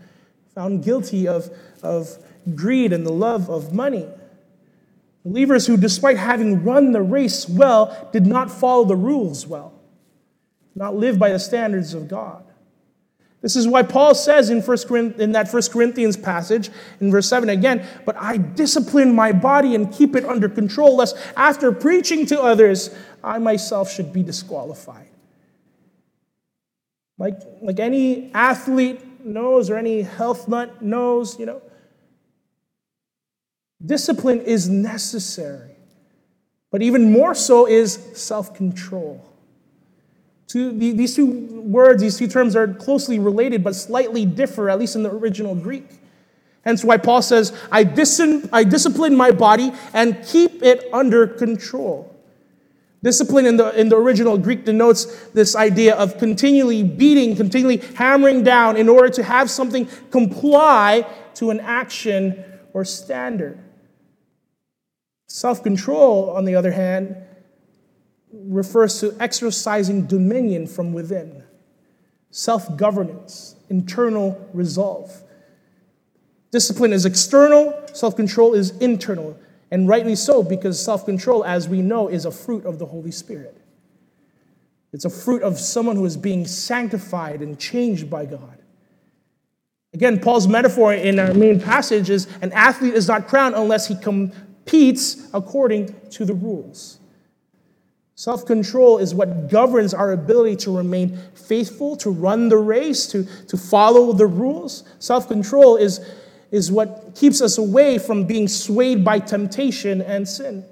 found 0.54 0.84
guilty 0.84 1.26
of, 1.26 1.48
of 1.82 2.14
greed 2.54 2.92
and 2.92 3.06
the 3.06 3.12
love 3.12 3.48
of 3.48 3.72
money. 3.72 4.06
Believers 5.24 5.66
who, 5.66 5.78
despite 5.78 6.18
having 6.18 6.62
run 6.62 6.92
the 6.92 7.00
race 7.00 7.48
well, 7.48 8.10
did 8.12 8.26
not 8.26 8.50
follow 8.50 8.84
the 8.84 8.96
rules 8.96 9.46
well 9.46 9.77
not 10.78 10.96
live 10.96 11.18
by 11.18 11.30
the 11.30 11.38
standards 11.38 11.92
of 11.92 12.08
God. 12.08 12.44
This 13.40 13.54
is 13.54 13.68
why 13.68 13.82
Paul 13.82 14.14
says 14.14 14.50
in, 14.50 14.62
First 14.62 14.90
in 14.90 15.32
that 15.32 15.48
First 15.48 15.72
Corinthians 15.72 16.16
passage, 16.16 16.70
in 17.00 17.10
verse 17.10 17.28
7 17.28 17.48
again, 17.48 17.86
but 18.04 18.16
I 18.16 18.36
discipline 18.36 19.14
my 19.14 19.32
body 19.32 19.74
and 19.74 19.92
keep 19.92 20.16
it 20.16 20.24
under 20.24 20.48
control, 20.48 20.96
lest 20.96 21.16
after 21.36 21.70
preaching 21.70 22.26
to 22.26 22.40
others, 22.40 22.94
I 23.22 23.38
myself 23.38 23.92
should 23.92 24.12
be 24.12 24.22
disqualified. 24.22 25.08
Like, 27.16 27.40
like 27.60 27.80
any 27.80 28.32
athlete 28.32 29.24
knows 29.24 29.70
or 29.70 29.76
any 29.76 30.02
health 30.02 30.48
nut 30.48 30.82
knows, 30.82 31.38
you 31.38 31.46
know, 31.46 31.62
discipline 33.84 34.40
is 34.40 34.68
necessary. 34.68 35.76
But 36.70 36.82
even 36.82 37.12
more 37.12 37.34
so 37.34 37.66
is 37.66 37.94
self 38.14 38.54
control. 38.54 39.24
Two, 40.48 40.72
these 40.72 41.14
two 41.14 41.60
words, 41.60 42.00
these 42.00 42.16
two 42.16 42.26
terms 42.26 42.56
are 42.56 42.66
closely 42.66 43.18
related 43.18 43.62
but 43.62 43.74
slightly 43.74 44.24
differ, 44.24 44.70
at 44.70 44.78
least 44.78 44.96
in 44.96 45.02
the 45.02 45.10
original 45.10 45.54
Greek. 45.54 45.86
Hence 46.64 46.82
why 46.82 46.96
Paul 46.96 47.20
says, 47.20 47.56
I, 47.70 47.84
dis- 47.84 48.48
I 48.50 48.64
discipline 48.64 49.14
my 49.14 49.30
body 49.30 49.72
and 49.92 50.24
keep 50.24 50.62
it 50.62 50.86
under 50.92 51.26
control. 51.26 52.14
Discipline 53.02 53.44
in 53.44 53.58
the, 53.58 53.78
in 53.78 53.90
the 53.90 53.96
original 53.96 54.38
Greek 54.38 54.64
denotes 54.64 55.28
this 55.28 55.54
idea 55.54 55.94
of 55.94 56.18
continually 56.18 56.82
beating, 56.82 57.36
continually 57.36 57.76
hammering 57.94 58.42
down 58.42 58.76
in 58.76 58.88
order 58.88 59.10
to 59.10 59.22
have 59.22 59.50
something 59.50 59.86
comply 60.10 61.06
to 61.34 61.50
an 61.50 61.60
action 61.60 62.42
or 62.72 62.84
standard. 62.84 63.58
Self 65.28 65.62
control, 65.62 66.30
on 66.30 66.46
the 66.46 66.54
other 66.54 66.72
hand, 66.72 67.16
refers 68.32 69.00
to 69.00 69.16
exercising 69.20 70.06
dominion 70.06 70.66
from 70.66 70.92
within, 70.92 71.42
self 72.30 72.76
governance, 72.76 73.56
internal 73.68 74.48
resolve. 74.52 75.22
Discipline 76.50 76.92
is 76.92 77.04
external, 77.04 77.78
self 77.92 78.16
control 78.16 78.54
is 78.54 78.70
internal, 78.78 79.38
and 79.70 79.88
rightly 79.88 80.16
so, 80.16 80.42
because 80.42 80.82
self 80.82 81.04
control, 81.04 81.44
as 81.44 81.68
we 81.68 81.82
know, 81.82 82.08
is 82.08 82.24
a 82.24 82.30
fruit 82.30 82.64
of 82.64 82.78
the 82.78 82.86
Holy 82.86 83.10
Spirit. 83.10 83.56
It's 84.92 85.04
a 85.04 85.10
fruit 85.10 85.42
of 85.42 85.58
someone 85.58 85.96
who 85.96 86.06
is 86.06 86.16
being 86.16 86.46
sanctified 86.46 87.40
and 87.42 87.58
changed 87.58 88.08
by 88.08 88.24
God. 88.24 88.58
Again, 89.92 90.20
Paul's 90.20 90.46
metaphor 90.46 90.94
in 90.94 91.18
our 91.18 91.34
main 91.34 91.60
passage 91.60 92.10
is 92.10 92.26
an 92.40 92.52
athlete 92.52 92.94
is 92.94 93.08
not 93.08 93.26
crowned 93.26 93.54
unless 93.54 93.86
he 93.88 93.96
competes 93.96 95.28
according 95.32 95.94
to 96.10 96.24
the 96.24 96.34
rules. 96.34 97.00
Self 98.18 98.46
control 98.46 98.98
is 98.98 99.14
what 99.14 99.48
governs 99.48 99.94
our 99.94 100.10
ability 100.10 100.56
to 100.56 100.76
remain 100.76 101.16
faithful, 101.36 101.96
to 101.98 102.10
run 102.10 102.48
the 102.48 102.56
race, 102.56 103.06
to, 103.12 103.22
to 103.46 103.56
follow 103.56 104.12
the 104.12 104.26
rules. 104.26 104.82
Self 104.98 105.28
control 105.28 105.76
is, 105.76 106.00
is 106.50 106.72
what 106.72 107.12
keeps 107.14 107.40
us 107.40 107.58
away 107.58 107.96
from 107.96 108.24
being 108.24 108.48
swayed 108.48 109.04
by 109.04 109.20
temptation 109.20 110.02
and 110.02 110.28
sin. 110.28 110.64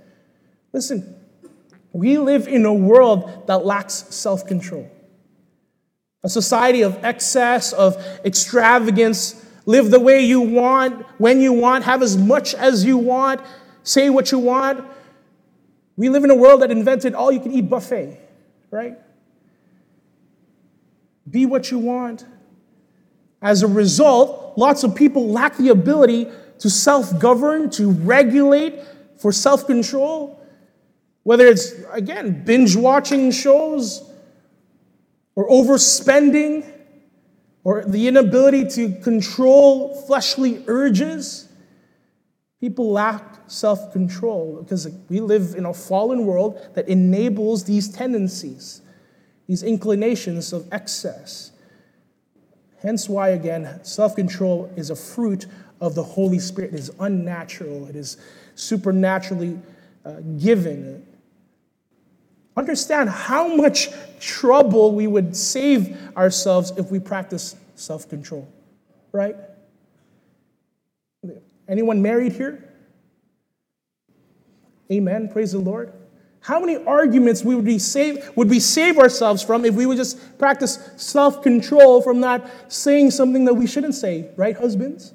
Listen, 0.73 1.15
we 1.93 2.19
live 2.19 2.49
in 2.49 2.67
a 2.67 2.75
world 2.75 3.47
that 3.47 3.65
lacks 3.65 3.95
self 3.95 4.45
control. 4.49 4.91
A 6.25 6.29
society 6.29 6.83
of 6.83 6.99
excess, 7.05 7.73
of 7.73 7.95
extravagance. 8.25 9.41
Live 9.67 9.93
the 9.93 10.01
way 10.01 10.21
you 10.21 10.41
want, 10.41 11.07
when 11.19 11.41
you 11.41 11.53
want, 11.53 11.85
have 11.85 12.03
as 12.03 12.17
much 12.17 12.55
as 12.55 12.85
you 12.85 12.99
want, 12.99 13.41
say 13.85 14.11
what 14.11 14.33
you 14.33 14.41
want. 14.41 14.85
We 15.97 16.09
live 16.09 16.25
in 16.25 16.31
a 16.31 16.35
world 16.35 16.63
that 16.63 16.71
invented 16.71 17.15
all 17.15 17.33
you 17.33 17.41
can 17.41 17.53
eat 17.53 17.71
buffet, 17.71 18.21
right? 18.71 18.99
Be 21.29 21.47
what 21.47 21.71
you 21.71 21.79
want. 21.79 22.25
As 23.41 23.63
a 23.63 23.67
result, 23.67 24.57
lots 24.57 24.85
of 24.85 24.95
people 24.95 25.29
lack 25.29 25.57
the 25.57 25.71
ability 25.71 26.29
to 26.59 26.71
self 26.71 27.19
govern, 27.19 27.71
to 27.71 27.91
regulate, 27.91 28.81
for 29.19 29.33
self 29.33 29.67
control. 29.67 30.41
Whether 31.23 31.47
it's, 31.47 31.73
again, 31.93 32.45
binge 32.45 32.77
watching 32.77 33.31
shows 33.33 34.09
or 35.35 35.49
overspending 35.49 36.71
or 37.65 37.85
the 37.85 38.07
inability 38.07 38.69
to 38.69 38.93
control 39.01 40.01
fleshly 40.03 40.63
urges, 40.69 41.46
people 42.61 42.91
lack 42.91 43.23
self 43.47 43.93
control 43.93 44.63
because 44.63 44.89
we 45.09 45.21
live 45.21 45.55
in 45.57 45.67
a 45.67 45.75
fallen 45.75 46.27
world 46.27 46.61
that 46.75 46.89
enables 46.89 47.65
these 47.65 47.89
tendencies, 47.89 48.83
these 49.47 49.63
inclinations 49.63 50.53
of 50.53 50.67
excess. 50.73 51.53
Hence, 52.81 53.09
why, 53.09 53.31
again, 53.31 53.81
self 53.83 54.17
control 54.17 54.71
is 54.77 54.91
a 54.91 54.97
fruit 54.97 55.47
of 55.81 55.95
the 55.95 56.03
Holy 56.03 56.39
Spirit. 56.39 56.73
It 56.73 56.81
is 56.81 56.91
unnatural, 57.01 57.87
it 57.89 57.97
is 57.97 58.17
supernaturally 58.55 59.59
uh, 60.05 60.21
given. 60.39 61.07
Understand 62.57 63.11
how 63.11 63.55
much 63.55 63.91
trouble 64.19 64.95
we 64.95 65.07
would 65.07 65.37
save 65.37 65.95
ourselves 66.17 66.73
if 66.79 66.91
we 66.91 66.99
practice 66.99 67.55
self 67.75 68.09
control, 68.09 68.49
right? 69.13 69.37
Anyone 71.69 72.03
married 72.03 72.33
here? 72.33 72.63
Amen. 74.91 75.29
Praise 75.29 75.53
the 75.53 75.59
Lord. 75.59 75.93
How 76.41 76.61
many 76.61 76.77
arguments 76.85 77.43
we 77.43 77.57
would 77.57 77.65
be 77.65 77.81
save, 77.81 78.31
would 78.37 78.49
we 78.49 78.61
save 78.61 78.99
ourselves 78.99 79.43
from 79.43 79.65
if 79.65 79.75
we 79.75 79.85
would 79.85 79.97
just 79.97 80.39
practice 80.39 80.79
self 80.97 81.43
control 81.43 82.01
from 82.03 82.21
not 82.21 82.49
saying 82.73 83.11
something 83.11 83.47
that 83.47 83.55
we 83.55 83.67
shouldn't 83.67 83.97
say, 83.97 84.31
right, 84.37 84.57
husbands 84.57 85.13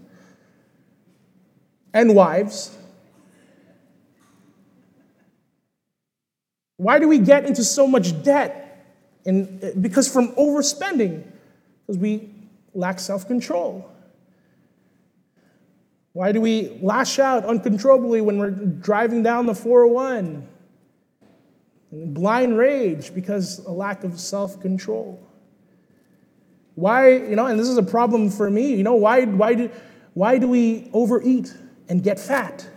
and 1.94 2.14
wives? 2.16 2.76
Why 6.76 7.00
do 7.00 7.08
we 7.08 7.20
get 7.20 7.46
into 7.46 7.64
so 7.64 7.88
much 7.88 8.24
debt? 8.24 8.86
And 9.26 9.82
because 9.82 10.12
from 10.12 10.34
overspending, 10.34 11.24
because 11.86 11.98
we 11.98 12.30
lack 12.74 13.00
self 13.00 13.26
control. 13.26 13.90
Why 16.14 16.32
do 16.32 16.42
we 16.42 16.78
lash 16.82 17.20
out 17.20 17.46
uncontrollably 17.46 18.22
when 18.22 18.38
we're 18.38 18.52
driving 18.52 19.24
down 19.24 19.46
the 19.46 19.56
401? 19.56 20.48
blind 21.92 22.58
rage 22.58 23.14
because 23.14 23.60
a 23.66 23.72
lack 23.72 24.04
of 24.04 24.20
self 24.20 24.60
control. 24.62 25.20
Why, 26.76 27.12
you 27.12 27.36
know, 27.36 27.48
and 27.48 27.60
this 27.60 27.68
is 27.68 27.78
a 27.78 27.84
problem 27.84 28.30
for 28.30 28.50
me, 28.50 28.74
you 28.76 28.84
know, 28.84 28.96
why, 28.96 29.26
why, 29.26 29.54
do, 29.54 29.70
why 30.14 30.38
do 30.38 30.48
we 30.48 30.90
overeat 30.94 31.54
and 31.90 32.02
get 32.02 32.18
fat? 32.18 32.68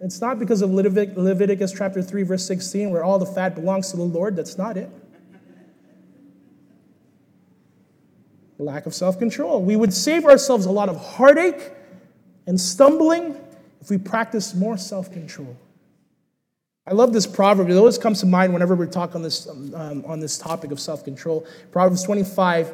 It's 0.00 0.20
not 0.20 0.38
because 0.38 0.62
of 0.62 0.70
Leviticus 0.70 1.72
chapter 1.72 2.02
3, 2.02 2.22
verse 2.22 2.46
16, 2.46 2.90
where 2.90 3.02
all 3.02 3.18
the 3.18 3.26
fat 3.26 3.54
belongs 3.54 3.90
to 3.90 3.96
the 3.96 4.02
Lord. 4.02 4.36
That's 4.36 4.58
not 4.58 4.76
it. 4.76 4.90
Lack 8.58 8.86
of 8.86 8.94
self 8.94 9.18
control. 9.18 9.62
We 9.62 9.76
would 9.76 9.92
save 9.92 10.24
ourselves 10.24 10.66
a 10.66 10.70
lot 10.70 10.88
of 10.88 10.96
heartache 10.96 11.72
and 12.46 12.60
stumbling 12.60 13.36
if 13.80 13.90
we 13.90 13.98
practice 13.98 14.54
more 14.54 14.76
self 14.76 15.12
control. 15.12 15.56
I 16.86 16.92
love 16.92 17.12
this 17.12 17.26
proverb. 17.26 17.70
It 17.70 17.76
always 17.76 17.96
comes 17.96 18.20
to 18.20 18.26
mind 18.26 18.52
whenever 18.52 18.74
we 18.74 18.86
talk 18.86 19.14
on 19.14 19.22
this, 19.22 19.48
um, 19.48 20.04
on 20.06 20.20
this 20.20 20.38
topic 20.38 20.70
of 20.70 20.78
self 20.78 21.04
control. 21.04 21.46
Proverbs 21.72 22.02
25, 22.02 22.72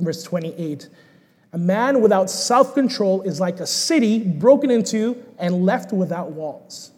verse 0.00 0.22
28. 0.22 0.88
A 1.52 1.58
man 1.58 2.00
without 2.00 2.30
self 2.30 2.74
control 2.74 3.22
is 3.22 3.40
like 3.40 3.60
a 3.60 3.66
city 3.66 4.18
broken 4.18 4.70
into 4.70 5.22
and 5.38 5.64
left 5.64 5.92
without 5.92 6.32
walls. 6.32 6.90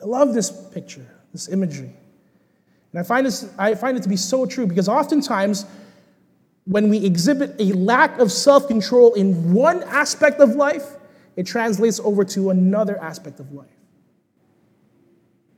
I 0.00 0.06
love 0.06 0.34
this 0.34 0.50
picture, 0.50 1.06
this 1.32 1.48
imagery. 1.48 1.92
And 2.92 3.00
I 3.00 3.02
find, 3.02 3.26
this, 3.26 3.52
I 3.58 3.74
find 3.74 3.96
it 3.96 4.02
to 4.04 4.08
be 4.08 4.16
so 4.16 4.46
true 4.46 4.66
because 4.66 4.88
oftentimes 4.88 5.66
when 6.68 6.90
we 6.90 7.02
exhibit 7.02 7.56
a 7.58 7.72
lack 7.72 8.18
of 8.18 8.30
self 8.30 8.68
control 8.68 9.14
in 9.14 9.54
one 9.54 9.82
aspect 9.84 10.38
of 10.38 10.50
life, 10.50 10.96
it 11.34 11.46
translates 11.46 11.98
over 11.98 12.24
to 12.26 12.50
another 12.50 13.02
aspect 13.02 13.40
of 13.40 13.52
life. 13.52 13.68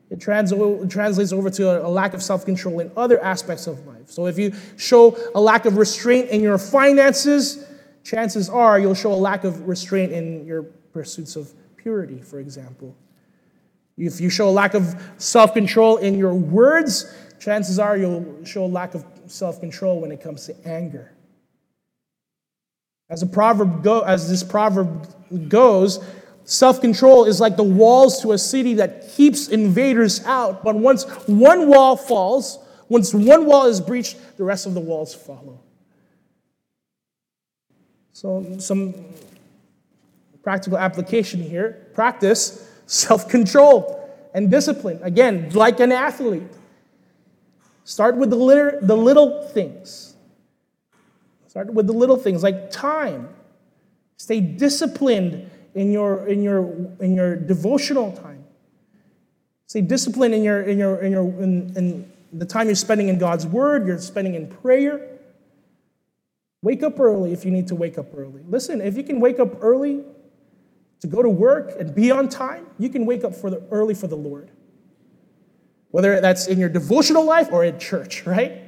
It 0.09 0.21
trans- 0.21 0.53
translates 0.89 1.33
over 1.33 1.51
to 1.51 1.85
a 1.85 1.89
lack 1.89 2.15
of 2.15 2.23
self 2.23 2.45
control 2.45 2.79
in 2.79 2.93
other 2.97 3.23
aspects 3.23 3.67
of 3.67 3.85
life. 3.89 4.09
So 4.09 4.27
if 4.27 4.39
you 4.39 4.53
show 4.77 5.17
a 5.35 5.41
lack 5.41 5.67
of 5.67 5.77
restraint 5.77 6.29
in 6.29 6.43
your 6.43 6.59
finances, 6.59 7.67
chances 8.05 8.49
are 8.49 8.79
you'll 8.79 8.95
show 8.95 9.13
a 9.13 9.15
lack 9.15 9.43
of 9.43 9.67
restraint 9.67 10.13
in 10.13 10.47
your 10.47 10.63
pursuits 10.93 11.35
of 11.35 11.53
purity, 11.77 12.21
for 12.21 12.39
example. 12.39 12.97
If 13.97 14.21
you 14.21 14.31
show 14.31 14.49
a 14.49 14.53
lack 14.53 14.75
of 14.75 14.95
self 15.19 15.55
control 15.55 15.97
in 15.97 16.17
your 16.17 16.35
words, 16.35 17.13
chances 17.41 17.81
are 17.81 17.97
you'll 17.97 18.45
show 18.45 18.65
a 18.65 18.67
lack 18.67 18.95
of 18.95 19.05
self 19.31 19.61
control 19.61 20.01
when 20.01 20.13
it 20.13 20.21
comes 20.21 20.47
to 20.47 20.69
anger. 20.69 21.13
As, 23.09 23.23
a 23.23 23.27
proverb 23.27 23.83
go, 23.83 24.01
as 24.01 24.29
this 24.29 24.43
proverb 24.43 25.49
goes, 25.49 26.03
self 26.45 26.81
control 26.81 27.25
is 27.25 27.41
like 27.41 27.57
the 27.57 27.65
walls 27.65 28.21
to 28.23 28.33
a 28.33 28.39
city 28.39 28.75
that 28.75 29.11
keeps 29.11 29.49
invaders 29.49 30.25
out. 30.25 30.63
But 30.63 30.77
once 30.77 31.05
one 31.27 31.69
wall 31.69 31.97
falls, 31.97 32.59
once 32.89 33.13
one 33.13 33.47
wall 33.47 33.67
is 33.67 33.81
breached, 33.81 34.17
the 34.37 34.45
rest 34.45 34.67
of 34.67 34.75
the 34.75 34.81
walls 34.81 35.15
follow. 35.15 35.61
So, 38.13 38.59
some 38.59 38.95
practical 40.43 40.79
application 40.79 41.43
here 41.43 41.87
practice 41.95 42.69
self 42.87 43.29
control 43.29 43.97
and 44.35 44.51
discipline. 44.51 45.01
Again, 45.03 45.51
like 45.51 45.81
an 45.81 45.93
athlete. 45.93 46.43
Start 47.91 48.17
with 48.17 48.31
the, 48.31 48.37
little, 48.37 48.79
the 48.81 48.97
little 48.97 49.43
things. 49.43 50.15
Start 51.49 51.75
with 51.75 51.89
the 51.89 51.93
little 51.93 52.15
things 52.15 52.41
like 52.41 52.71
time. 52.71 53.29
Stay 54.17 54.41
disciplined 54.41 55.51
in 55.75 55.91
your, 55.91 56.25
in 56.29 56.41
your, 56.41 56.73
in 57.01 57.17
your 57.17 57.35
devotional 57.35 58.13
time. 58.13 58.45
Stay 59.67 59.81
disciplined 59.81 60.35
in, 60.35 60.45
your, 60.45 60.63
in, 60.63 60.79
your, 60.79 61.01
in, 61.01 61.11
your, 61.11 61.25
in, 61.43 61.77
in 61.77 62.13
the 62.33 62.47
time 62.47 62.69
you're 62.69 62.77
spending 62.77 63.09
in 63.09 63.19
God's 63.19 63.45
Word, 63.45 63.89
you're 63.89 63.99
spending 63.99 64.37
in 64.37 64.47
prayer. 64.47 65.19
Wake 66.63 66.85
up 66.85 67.01
early 67.01 67.33
if 67.33 67.45
you 67.45 67.51
need 67.51 67.67
to 67.67 67.75
wake 67.75 67.99
up 67.99 68.17
early. 68.17 68.43
Listen, 68.47 68.81
if 68.81 68.97
you 68.97 69.03
can 69.03 69.19
wake 69.19 69.41
up 69.41 69.65
early 69.65 70.05
to 71.01 71.09
go 71.09 71.23
to 71.23 71.29
work 71.29 71.73
and 71.77 71.93
be 71.93 72.13
on 72.13 72.29
time, 72.29 72.69
you 72.79 72.89
can 72.89 73.05
wake 73.05 73.25
up 73.25 73.35
for 73.35 73.51
the, 73.51 73.61
early 73.73 73.95
for 73.95 74.07
the 74.07 74.17
Lord 74.17 74.49
whether 75.91 76.21
that's 76.21 76.47
in 76.47 76.59
your 76.59 76.69
devotional 76.69 77.25
life 77.25 77.49
or 77.51 77.65
in 77.65 77.79
church, 77.79 78.27
right? 78.27 78.63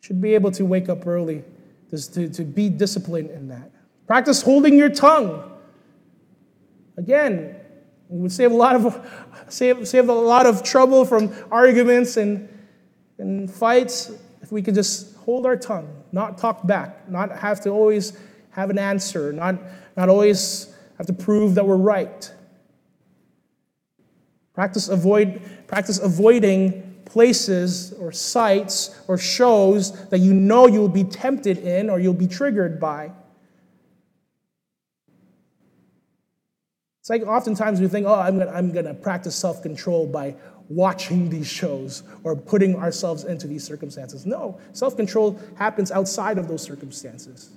Should 0.00 0.20
be 0.20 0.34
able 0.34 0.50
to 0.52 0.64
wake 0.64 0.88
up 0.88 1.06
early 1.06 1.44
to, 1.90 2.28
to 2.28 2.44
be 2.44 2.68
disciplined 2.68 3.30
in 3.30 3.48
that. 3.48 3.70
Practice 4.06 4.42
holding 4.42 4.76
your 4.76 4.88
tongue. 4.88 5.50
Again, 6.96 7.56
would 8.08 8.32
save 8.32 8.52
a 8.52 8.54
lot 8.54 8.76
of 8.76 9.10
save, 9.48 9.86
save 9.88 10.08
a 10.08 10.12
lot 10.12 10.46
of 10.46 10.62
trouble 10.62 11.04
from 11.04 11.34
arguments 11.50 12.16
and, 12.16 12.48
and 13.18 13.50
fights 13.50 14.12
if 14.42 14.52
we 14.52 14.62
could 14.62 14.74
just 14.74 15.16
hold 15.16 15.46
our 15.46 15.56
tongue, 15.56 15.88
not 16.12 16.36
talk 16.38 16.66
back, 16.66 17.08
not 17.08 17.32
have 17.38 17.60
to 17.62 17.70
always 17.70 18.18
have 18.50 18.70
an 18.70 18.78
answer, 18.78 19.32
not, 19.32 19.58
not 19.96 20.08
always 20.08 20.74
have 20.98 21.06
to 21.06 21.12
prove 21.12 21.54
that 21.54 21.66
we're 21.66 21.76
right. 21.76 22.30
Practice, 24.54 24.88
avoid, 24.88 25.42
practice 25.66 25.98
avoiding 25.98 27.02
places 27.04 27.92
or 27.94 28.12
sites 28.12 28.98
or 29.08 29.18
shows 29.18 30.08
that 30.08 30.18
you 30.18 30.32
know 30.32 30.66
you'll 30.66 30.88
be 30.88 31.04
tempted 31.04 31.58
in 31.58 31.90
or 31.90 31.98
you'll 31.98 32.14
be 32.14 32.28
triggered 32.28 32.80
by. 32.80 33.10
It's 37.00 37.10
like 37.10 37.22
oftentimes 37.22 37.80
we 37.80 37.88
think, 37.88 38.06
oh, 38.06 38.14
I'm 38.14 38.38
gonna, 38.38 38.50
I'm 38.50 38.72
gonna 38.72 38.94
practice 38.94 39.36
self 39.36 39.62
control 39.62 40.06
by 40.06 40.36
watching 40.70 41.28
these 41.28 41.46
shows 41.46 42.02
or 42.22 42.34
putting 42.34 42.76
ourselves 42.76 43.24
into 43.24 43.46
these 43.46 43.62
circumstances. 43.62 44.24
No, 44.24 44.58
self 44.72 44.96
control 44.96 45.38
happens 45.56 45.90
outside 45.90 46.38
of 46.38 46.48
those 46.48 46.62
circumstances, 46.62 47.50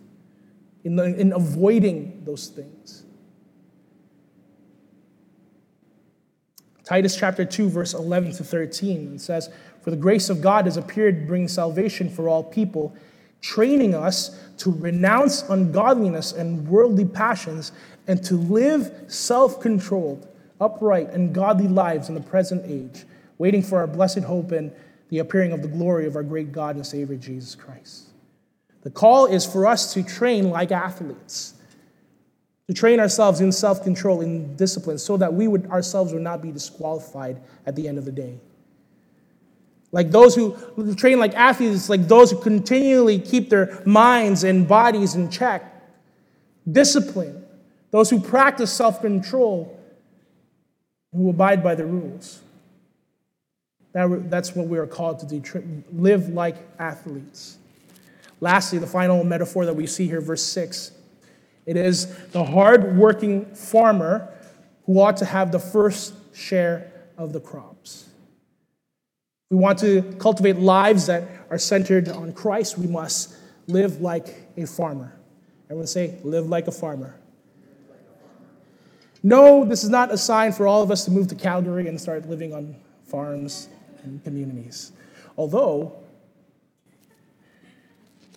in, 0.83 0.97
the, 0.97 1.17
in 1.17 1.31
avoiding 1.31 2.25
those 2.25 2.47
things. 2.47 3.05
Titus 6.87 7.17
chapter 7.17 7.43
2, 7.43 7.67
verse 7.67 7.93
11 7.93 8.31
to 8.35 8.45
13, 8.45 9.15
it 9.15 9.19
says, 9.19 9.49
For 9.81 9.91
the 9.91 9.97
grace 9.97 10.29
of 10.29 10.39
God 10.39 10.63
has 10.63 10.77
appeared 10.77 11.19
to 11.19 11.25
bring 11.25 11.49
salvation 11.49 12.09
for 12.09 12.29
all 12.29 12.41
people, 12.41 12.95
training 13.41 13.93
us 13.93 14.39
to 14.59 14.71
renounce 14.71 15.41
ungodliness 15.49 16.31
and 16.31 16.65
worldly 16.65 17.03
passions 17.03 17.73
and 18.07 18.23
to 18.23 18.35
live 18.35 18.89
self 19.07 19.59
controlled, 19.59 20.29
upright, 20.61 21.09
and 21.09 21.35
godly 21.35 21.67
lives 21.67 22.07
in 22.07 22.15
the 22.15 22.21
present 22.21 22.63
age, 22.65 23.03
waiting 23.37 23.61
for 23.61 23.79
our 23.79 23.87
blessed 23.87 24.19
hope 24.19 24.53
and 24.53 24.71
the 25.09 25.19
appearing 25.19 25.51
of 25.51 25.61
the 25.61 25.67
glory 25.67 26.07
of 26.07 26.15
our 26.15 26.23
great 26.23 26.53
God 26.53 26.77
and 26.77 26.87
Savior 26.87 27.17
Jesus 27.17 27.53
Christ. 27.53 28.11
The 28.83 28.91
call 28.91 29.25
is 29.25 29.45
for 29.45 29.67
us 29.67 29.93
to 29.93 30.03
train 30.03 30.51
like 30.51 30.71
athletes 30.71 31.55
to 32.67 32.73
train 32.73 32.99
ourselves 32.99 33.39
in 33.39 33.51
self 33.51 33.83
control, 33.83 34.21
in 34.21 34.55
discipline, 34.55 34.97
so 34.97 35.17
that 35.17 35.33
we 35.33 35.47
would 35.47 35.65
ourselves 35.67 36.13
would 36.13 36.21
not 36.21 36.41
be 36.41 36.51
disqualified 36.51 37.41
at 37.65 37.75
the 37.75 37.87
end 37.87 37.97
of 37.97 38.05
the 38.05 38.11
day. 38.11 38.39
Like 39.91 40.11
those 40.11 40.35
who 40.35 40.55
train 40.95 41.17
like 41.17 41.33
athletes, 41.33 41.89
like 41.89 42.07
those 42.07 42.31
who 42.31 42.39
continually 42.39 43.19
keep 43.19 43.49
their 43.49 43.81
minds 43.85 44.43
and 44.43 44.67
bodies 44.67 45.15
in 45.15 45.29
check. 45.29 45.73
Discipline, 46.69 47.45
those 47.91 48.09
who 48.09 48.19
practice 48.19 48.71
self 48.71 49.01
control, 49.01 49.79
who 51.13 51.29
abide 51.29 51.63
by 51.63 51.75
the 51.75 51.85
rules. 51.85 52.41
That, 53.93 54.29
that's 54.29 54.53
what 54.53 54.67
we 54.67 54.77
are 54.77 54.85
called 54.85 55.19
to 55.19 55.25
do 55.25 55.83
live 55.93 56.27
like 56.29 56.57
athletes. 56.77 57.57
Lastly, 58.41 58.77
the 58.77 58.85
final 58.85 59.23
metaphor 59.23 59.65
that 59.65 59.73
we 59.73 59.87
see 59.87 60.05
here, 60.05 60.21
verse 60.21 60.43
6 60.43 60.91
it 61.67 61.77
is 61.77 62.07
the 62.29 62.43
hard-working 62.43 63.53
farmer 63.53 64.33
who 64.85 64.99
ought 64.99 65.17
to 65.17 65.25
have 65.25 65.51
the 65.51 65.59
first 65.59 66.13
share 66.33 66.91
of 67.17 67.33
the 67.33 67.39
crops. 67.39 68.07
We 69.49 69.57
want 69.57 69.79
to 69.79 70.01
cultivate 70.17 70.57
lives 70.57 71.05
that 71.05 71.23
are 71.49 71.57
centered 71.57 72.09
on 72.09 72.33
Christ. 72.33 72.77
We 72.77 72.87
must 72.87 73.35
live 73.67 74.01
like 74.01 74.35
a 74.57 74.65
farmer. 74.65 75.13
Everyone 75.65 75.87
say, 75.87 76.17
live 76.23 76.47
like 76.47 76.67
a 76.67 76.71
farmer. 76.71 77.15
No, 79.21 79.65
this 79.65 79.83
is 79.83 79.89
not 79.89 80.11
a 80.11 80.17
sign 80.17 80.53
for 80.53 80.67
all 80.67 80.81
of 80.81 80.89
us 80.89 81.03
to 81.05 81.11
move 81.11 81.27
to 81.27 81.35
Calgary 81.35 81.87
and 81.87 81.99
start 81.99 82.29
living 82.29 82.53
on 82.53 82.75
farms 83.03 83.67
and 84.03 84.23
communities. 84.23 84.93
Although, 85.37 85.97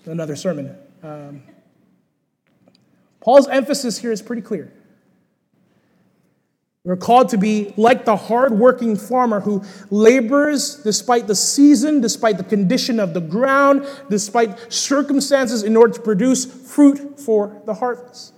another 0.07 0.35
sermon. 0.35 0.77
Um, 1.03 1.43
Paul's 3.21 3.49
emphasis 3.49 3.99
here 3.99 4.13
is 4.13 4.23
pretty 4.23 4.43
clear. 4.43 4.73
We're 6.83 6.97
called 6.97 7.29
to 7.31 7.39
be 7.39 7.75
like 7.77 8.07
the 8.07 8.17
hardworking 8.17 8.97
farmer 8.97 9.41
who 9.41 9.63
labors 9.91 10.77
despite 10.77 11.27
the 11.27 11.35
season, 11.35 12.01
despite 12.01 12.39
the 12.39 12.45
condition 12.45 12.99
of 12.99 13.13
the 13.13 13.21
ground, 13.21 13.87
despite 14.09 14.73
circumstances 14.73 15.63
in 15.63 15.77
order 15.77 15.93
to 15.93 16.01
produce 16.01 16.47
fruit 16.47 17.21
for 17.21 17.61
the 17.67 17.75
harvest. 17.75 18.33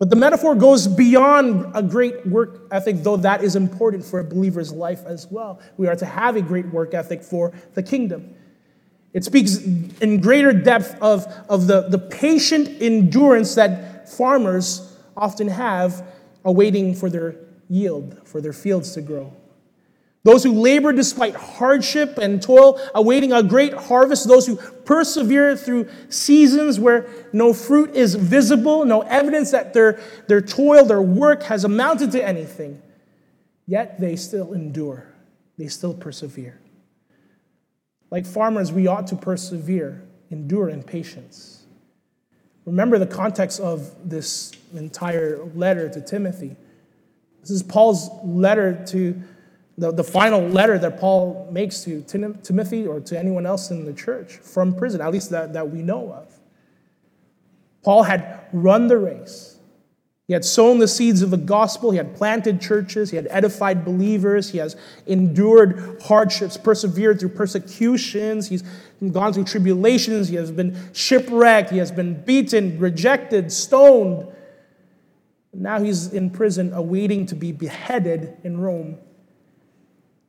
But 0.00 0.10
the 0.10 0.16
metaphor 0.16 0.56
goes 0.56 0.88
beyond 0.88 1.70
a 1.76 1.82
great 1.82 2.26
work 2.26 2.66
ethic, 2.72 3.04
though 3.04 3.16
that 3.18 3.44
is 3.44 3.54
important 3.54 4.04
for 4.04 4.18
a 4.18 4.24
believer's 4.24 4.72
life 4.72 5.06
as 5.06 5.28
well. 5.30 5.60
We 5.76 5.86
are 5.86 5.94
to 5.96 6.06
have 6.06 6.34
a 6.34 6.42
great 6.42 6.66
work 6.66 6.92
ethic 6.92 7.22
for 7.22 7.52
the 7.74 7.82
kingdom. 7.84 8.34
It 9.14 9.24
speaks 9.24 9.58
in 9.58 10.20
greater 10.20 10.52
depth 10.52 11.00
of, 11.00 11.26
of 11.48 11.68
the, 11.68 11.88
the 11.88 11.98
patient 11.98 12.82
endurance 12.82 13.54
that 13.54 14.10
farmers 14.10 14.92
often 15.16 15.48
have 15.48 16.04
awaiting 16.44 16.94
for 16.94 17.08
their 17.08 17.36
yield, 17.68 18.20
for 18.26 18.40
their 18.40 18.52
fields 18.52 18.92
to 18.94 19.00
grow. 19.00 19.32
Those 20.24 20.42
who 20.42 20.52
labor 20.52 20.92
despite 20.92 21.36
hardship 21.36 22.18
and 22.18 22.42
toil, 22.42 22.80
awaiting 22.94 23.32
a 23.32 23.42
great 23.42 23.74
harvest. 23.74 24.26
Those 24.26 24.46
who 24.46 24.56
persevere 24.56 25.54
through 25.54 25.88
seasons 26.08 26.80
where 26.80 27.06
no 27.32 27.52
fruit 27.52 27.94
is 27.94 28.14
visible, 28.14 28.84
no 28.86 29.02
evidence 29.02 29.50
that 29.50 29.74
their, 29.74 30.00
their 30.26 30.40
toil, 30.40 30.86
their 30.86 31.02
work 31.02 31.44
has 31.44 31.64
amounted 31.64 32.10
to 32.12 32.26
anything. 32.26 32.82
Yet 33.66 34.00
they 34.00 34.16
still 34.16 34.54
endure, 34.54 35.06
they 35.56 35.68
still 35.68 35.94
persevere. 35.94 36.58
Like 38.14 38.26
farmers, 38.26 38.70
we 38.70 38.86
ought 38.86 39.08
to 39.08 39.16
persevere, 39.16 40.00
endure 40.30 40.68
in 40.68 40.84
patience. 40.84 41.64
Remember 42.64 42.96
the 42.96 43.08
context 43.08 43.58
of 43.58 43.92
this 44.08 44.52
entire 44.72 45.42
letter 45.56 45.88
to 45.88 46.00
Timothy. 46.00 46.54
This 47.40 47.50
is 47.50 47.64
Paul's 47.64 48.08
letter 48.22 48.84
to 48.90 49.20
the, 49.76 49.90
the 49.90 50.04
final 50.04 50.46
letter 50.46 50.78
that 50.78 51.00
Paul 51.00 51.48
makes 51.50 51.82
to 51.86 52.02
Timothy 52.02 52.86
or 52.86 53.00
to 53.00 53.18
anyone 53.18 53.46
else 53.46 53.72
in 53.72 53.84
the 53.84 53.92
church 53.92 54.34
from 54.34 54.76
prison, 54.76 55.00
at 55.00 55.10
least 55.10 55.30
that, 55.30 55.52
that 55.54 55.70
we 55.70 55.82
know 55.82 56.12
of. 56.12 56.32
Paul 57.82 58.04
had 58.04 58.42
run 58.52 58.86
the 58.86 58.96
race. 58.96 59.53
He 60.26 60.32
had 60.32 60.44
sown 60.44 60.78
the 60.78 60.88
seeds 60.88 61.20
of 61.20 61.30
the 61.30 61.36
gospel. 61.36 61.90
He 61.90 61.98
had 61.98 62.16
planted 62.16 62.60
churches. 62.60 63.10
He 63.10 63.16
had 63.16 63.26
edified 63.28 63.84
believers. 63.84 64.50
He 64.50 64.58
has 64.58 64.74
endured 65.06 66.00
hardships, 66.02 66.56
persevered 66.56 67.20
through 67.20 67.30
persecutions. 67.30 68.48
He's 68.48 68.62
gone 69.12 69.34
through 69.34 69.44
tribulations. 69.44 70.28
He 70.28 70.36
has 70.36 70.50
been 70.50 70.78
shipwrecked. 70.94 71.70
He 71.70 71.76
has 71.76 71.92
been 71.92 72.22
beaten, 72.24 72.78
rejected, 72.78 73.52
stoned. 73.52 74.32
Now 75.52 75.78
he's 75.80 76.12
in 76.12 76.30
prison, 76.30 76.72
awaiting 76.72 77.26
to 77.26 77.34
be 77.34 77.52
beheaded 77.52 78.38
in 78.44 78.58
Rome, 78.58 78.98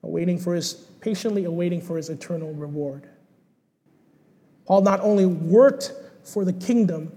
awaiting 0.03 0.37
for 0.37 0.53
his, 0.53 0.73
patiently 0.99 1.45
awaiting 1.45 1.81
for 1.81 1.95
his 1.95 2.09
eternal 2.09 2.53
reward. 2.53 3.09
Paul 4.65 4.81
not 4.81 4.99
only 4.99 5.25
worked 5.25 5.93
for 6.23 6.43
the 6.43 6.53
kingdom, 6.53 7.13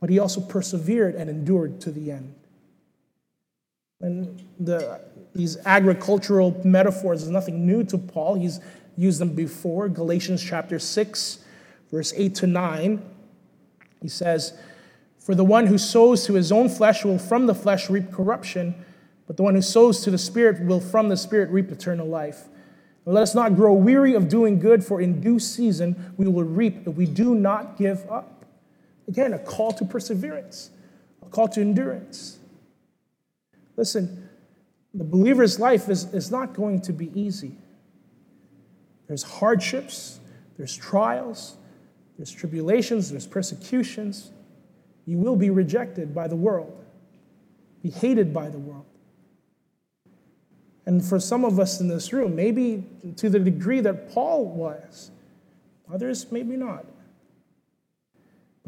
but 0.00 0.10
he 0.10 0.18
also 0.18 0.40
persevered 0.40 1.14
and 1.14 1.28
endured 1.28 1.80
to 1.80 1.90
the 1.90 2.10
end. 2.10 2.34
And 4.00 4.42
the, 4.60 5.00
these 5.34 5.56
agricultural 5.64 6.60
metaphors 6.64 7.22
is 7.22 7.28
nothing 7.28 7.66
new 7.66 7.82
to 7.84 7.98
Paul. 7.98 8.36
He's 8.36 8.60
used 8.96 9.20
them 9.20 9.34
before. 9.34 9.88
Galatians 9.88 10.42
chapter 10.42 10.78
6, 10.78 11.38
verse 11.90 12.12
8 12.16 12.34
to 12.36 12.46
9. 12.46 13.02
He 14.00 14.08
says, 14.08 14.52
For 15.18 15.34
the 15.34 15.44
one 15.44 15.66
who 15.66 15.78
sows 15.78 16.24
to 16.26 16.34
his 16.34 16.52
own 16.52 16.68
flesh 16.68 17.04
will 17.04 17.18
from 17.18 17.46
the 17.46 17.54
flesh 17.54 17.90
reap 17.90 18.12
corruption, 18.12 18.74
but 19.26 19.36
the 19.36 19.42
one 19.42 19.54
who 19.54 19.62
sows 19.62 20.00
to 20.02 20.10
the 20.10 20.18
Spirit 20.18 20.64
will 20.64 20.80
from 20.80 21.08
the 21.08 21.16
Spirit 21.16 21.50
reap 21.50 21.70
eternal 21.72 22.06
life. 22.06 22.44
And 23.04 23.14
let 23.14 23.22
us 23.22 23.34
not 23.34 23.56
grow 23.56 23.72
weary 23.72 24.14
of 24.14 24.28
doing 24.28 24.60
good, 24.60 24.84
for 24.84 25.00
in 25.00 25.20
due 25.20 25.40
season 25.40 26.12
we 26.16 26.28
will 26.28 26.44
reap 26.44 26.86
if 26.86 26.94
we 26.94 27.06
do 27.06 27.34
not 27.34 27.76
give 27.76 28.08
up. 28.08 28.37
Again, 29.08 29.32
a 29.32 29.38
call 29.38 29.72
to 29.72 29.84
perseverance, 29.84 30.70
a 31.22 31.30
call 31.30 31.48
to 31.48 31.60
endurance. 31.60 32.38
Listen, 33.76 34.28
the 34.92 35.04
believer's 35.04 35.58
life 35.58 35.88
is, 35.88 36.12
is 36.12 36.30
not 36.30 36.52
going 36.52 36.82
to 36.82 36.92
be 36.92 37.10
easy. 37.18 37.56
There's 39.06 39.22
hardships, 39.22 40.20
there's 40.58 40.76
trials, 40.76 41.56
there's 42.18 42.30
tribulations, 42.30 43.10
there's 43.10 43.26
persecutions. 43.26 44.30
You 45.06 45.16
will 45.16 45.36
be 45.36 45.48
rejected 45.48 46.14
by 46.14 46.28
the 46.28 46.36
world, 46.36 46.84
be 47.82 47.90
hated 47.90 48.34
by 48.34 48.50
the 48.50 48.58
world. 48.58 48.84
And 50.84 51.04
for 51.04 51.20
some 51.20 51.44
of 51.44 51.58
us 51.58 51.80
in 51.80 51.88
this 51.88 52.12
room, 52.12 52.34
maybe 52.34 52.84
to 53.16 53.30
the 53.30 53.38
degree 53.38 53.80
that 53.80 54.10
Paul 54.10 54.46
was, 54.46 55.10
others 55.92 56.30
maybe 56.30 56.56
not. 56.56 56.84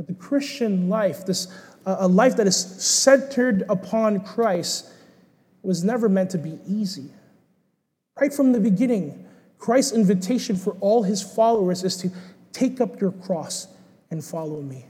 But 0.00 0.06
the 0.06 0.14
Christian 0.14 0.88
life, 0.88 1.26
this 1.26 1.46
a 1.84 2.08
life 2.08 2.36
that 2.36 2.46
is 2.46 2.56
centered 2.56 3.64
upon 3.68 4.20
Christ, 4.20 4.88
was 5.60 5.84
never 5.84 6.08
meant 6.08 6.30
to 6.30 6.38
be 6.38 6.58
easy. 6.66 7.10
Right 8.18 8.32
from 8.32 8.52
the 8.52 8.60
beginning, 8.60 9.26
Christ's 9.58 9.92
invitation 9.92 10.56
for 10.56 10.74
all 10.80 11.02
his 11.02 11.22
followers 11.22 11.84
is 11.84 11.98
to 11.98 12.10
take 12.50 12.80
up 12.80 12.98
your 12.98 13.12
cross 13.12 13.68
and 14.10 14.24
follow 14.24 14.62
me. 14.62 14.86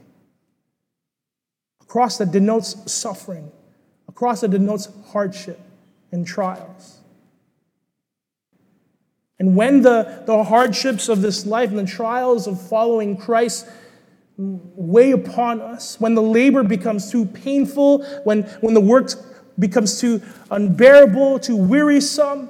A 1.81 1.85
cross 1.87 2.17
that 2.19 2.31
denotes 2.31 2.89
suffering, 2.89 3.51
a 4.07 4.13
cross 4.13 4.39
that 4.39 4.51
denotes 4.51 4.87
hardship 5.07 5.59
and 6.13 6.25
trials. 6.25 6.99
And 9.39 9.57
when 9.57 9.81
the, 9.81 10.23
the 10.25 10.45
hardships 10.45 11.09
of 11.09 11.21
this 11.21 11.45
life 11.45 11.69
and 11.71 11.79
the 11.79 11.85
trials 11.85 12.47
of 12.47 12.65
following 12.69 13.17
Christ 13.17 13.67
weigh 14.41 15.11
upon 15.11 15.61
us, 15.61 15.99
when 15.99 16.15
the 16.15 16.21
labor 16.21 16.63
becomes 16.63 17.11
too 17.11 17.25
painful, 17.25 18.03
when, 18.23 18.43
when 18.61 18.73
the 18.73 18.81
work 18.81 19.11
becomes 19.59 19.99
too 19.99 20.21
unbearable, 20.49 21.39
too 21.39 21.55
wearisome, 21.55 22.49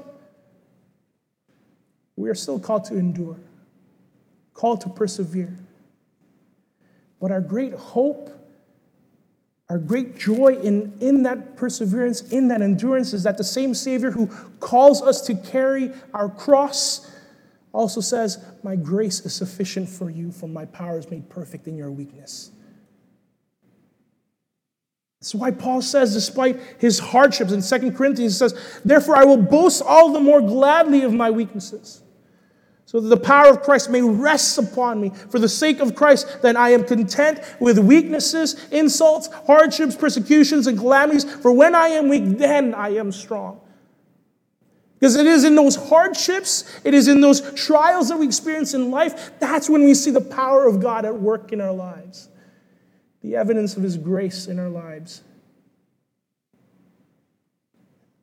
we 2.15 2.29
are 2.29 2.35
still 2.35 2.59
called 2.59 2.85
to 2.85 2.97
endure, 2.97 3.37
called 4.53 4.81
to 4.81 4.89
persevere. 4.89 5.57
But 7.19 7.31
our 7.31 7.41
great 7.41 7.73
hope, 7.73 8.29
our 9.69 9.77
great 9.77 10.17
joy 10.17 10.57
in, 10.61 10.93
in 11.01 11.23
that 11.23 11.55
perseverance, 11.55 12.21
in 12.31 12.47
that 12.49 12.61
endurance, 12.61 13.13
is 13.13 13.23
that 13.23 13.37
the 13.37 13.43
same 13.43 13.73
Savior 13.73 14.11
who 14.11 14.27
calls 14.59 15.01
us 15.01 15.21
to 15.21 15.35
carry 15.35 15.91
our 16.13 16.29
cross 16.29 17.09
also 17.73 18.01
says, 18.01 18.43
My 18.63 18.75
grace 18.75 19.21
is 19.21 19.33
sufficient 19.33 19.89
for 19.89 20.09
you, 20.09 20.31
for 20.31 20.47
my 20.47 20.65
power 20.65 20.97
is 20.97 21.09
made 21.09 21.29
perfect 21.29 21.67
in 21.67 21.77
your 21.77 21.91
weakness. 21.91 22.51
That's 25.19 25.35
why 25.35 25.51
Paul 25.51 25.83
says, 25.83 26.13
despite 26.13 26.59
his 26.79 26.97
hardships 26.97 27.51
in 27.51 27.61
2 27.61 27.91
Corinthians, 27.91 28.33
he 28.33 28.37
says, 28.37 28.81
Therefore 28.83 29.15
I 29.15 29.23
will 29.23 29.37
boast 29.37 29.83
all 29.85 30.11
the 30.11 30.19
more 30.19 30.41
gladly 30.41 31.03
of 31.03 31.13
my 31.13 31.29
weaknesses, 31.29 32.01
so 32.85 32.99
that 32.99 33.07
the 33.07 33.17
power 33.17 33.47
of 33.47 33.61
Christ 33.61 33.91
may 33.91 34.01
rest 34.01 34.57
upon 34.57 34.99
me. 34.99 35.11
For 35.29 35.37
the 35.37 35.47
sake 35.47 35.79
of 35.79 35.93
Christ, 35.93 36.41
then 36.41 36.57
I 36.57 36.69
am 36.69 36.83
content 36.83 37.39
with 37.59 37.77
weaknesses, 37.77 38.67
insults, 38.71 39.27
hardships, 39.45 39.95
persecutions, 39.95 40.65
and 40.65 40.77
calamities. 40.77 41.23
For 41.23 41.51
when 41.51 41.75
I 41.75 41.89
am 41.89 42.09
weak, 42.09 42.39
then 42.39 42.73
I 42.73 42.89
am 42.95 43.11
strong. 43.11 43.61
Because 45.01 45.15
it 45.15 45.25
is 45.25 45.43
in 45.43 45.55
those 45.55 45.75
hardships, 45.75 46.79
it 46.83 46.93
is 46.93 47.07
in 47.07 47.21
those 47.21 47.41
trials 47.55 48.09
that 48.09 48.19
we 48.19 48.27
experience 48.27 48.75
in 48.75 48.91
life, 48.91 49.31
that's 49.39 49.67
when 49.67 49.83
we 49.83 49.95
see 49.95 50.11
the 50.11 50.21
power 50.21 50.67
of 50.67 50.79
God 50.79 51.05
at 51.05 51.19
work 51.19 51.51
in 51.51 51.59
our 51.59 51.73
lives 51.73 52.29
the 53.23 53.35
evidence 53.35 53.77
of 53.77 53.83
His 53.83 53.97
grace 53.97 54.47
in 54.47 54.59
our 54.59 54.69
lives. 54.69 55.21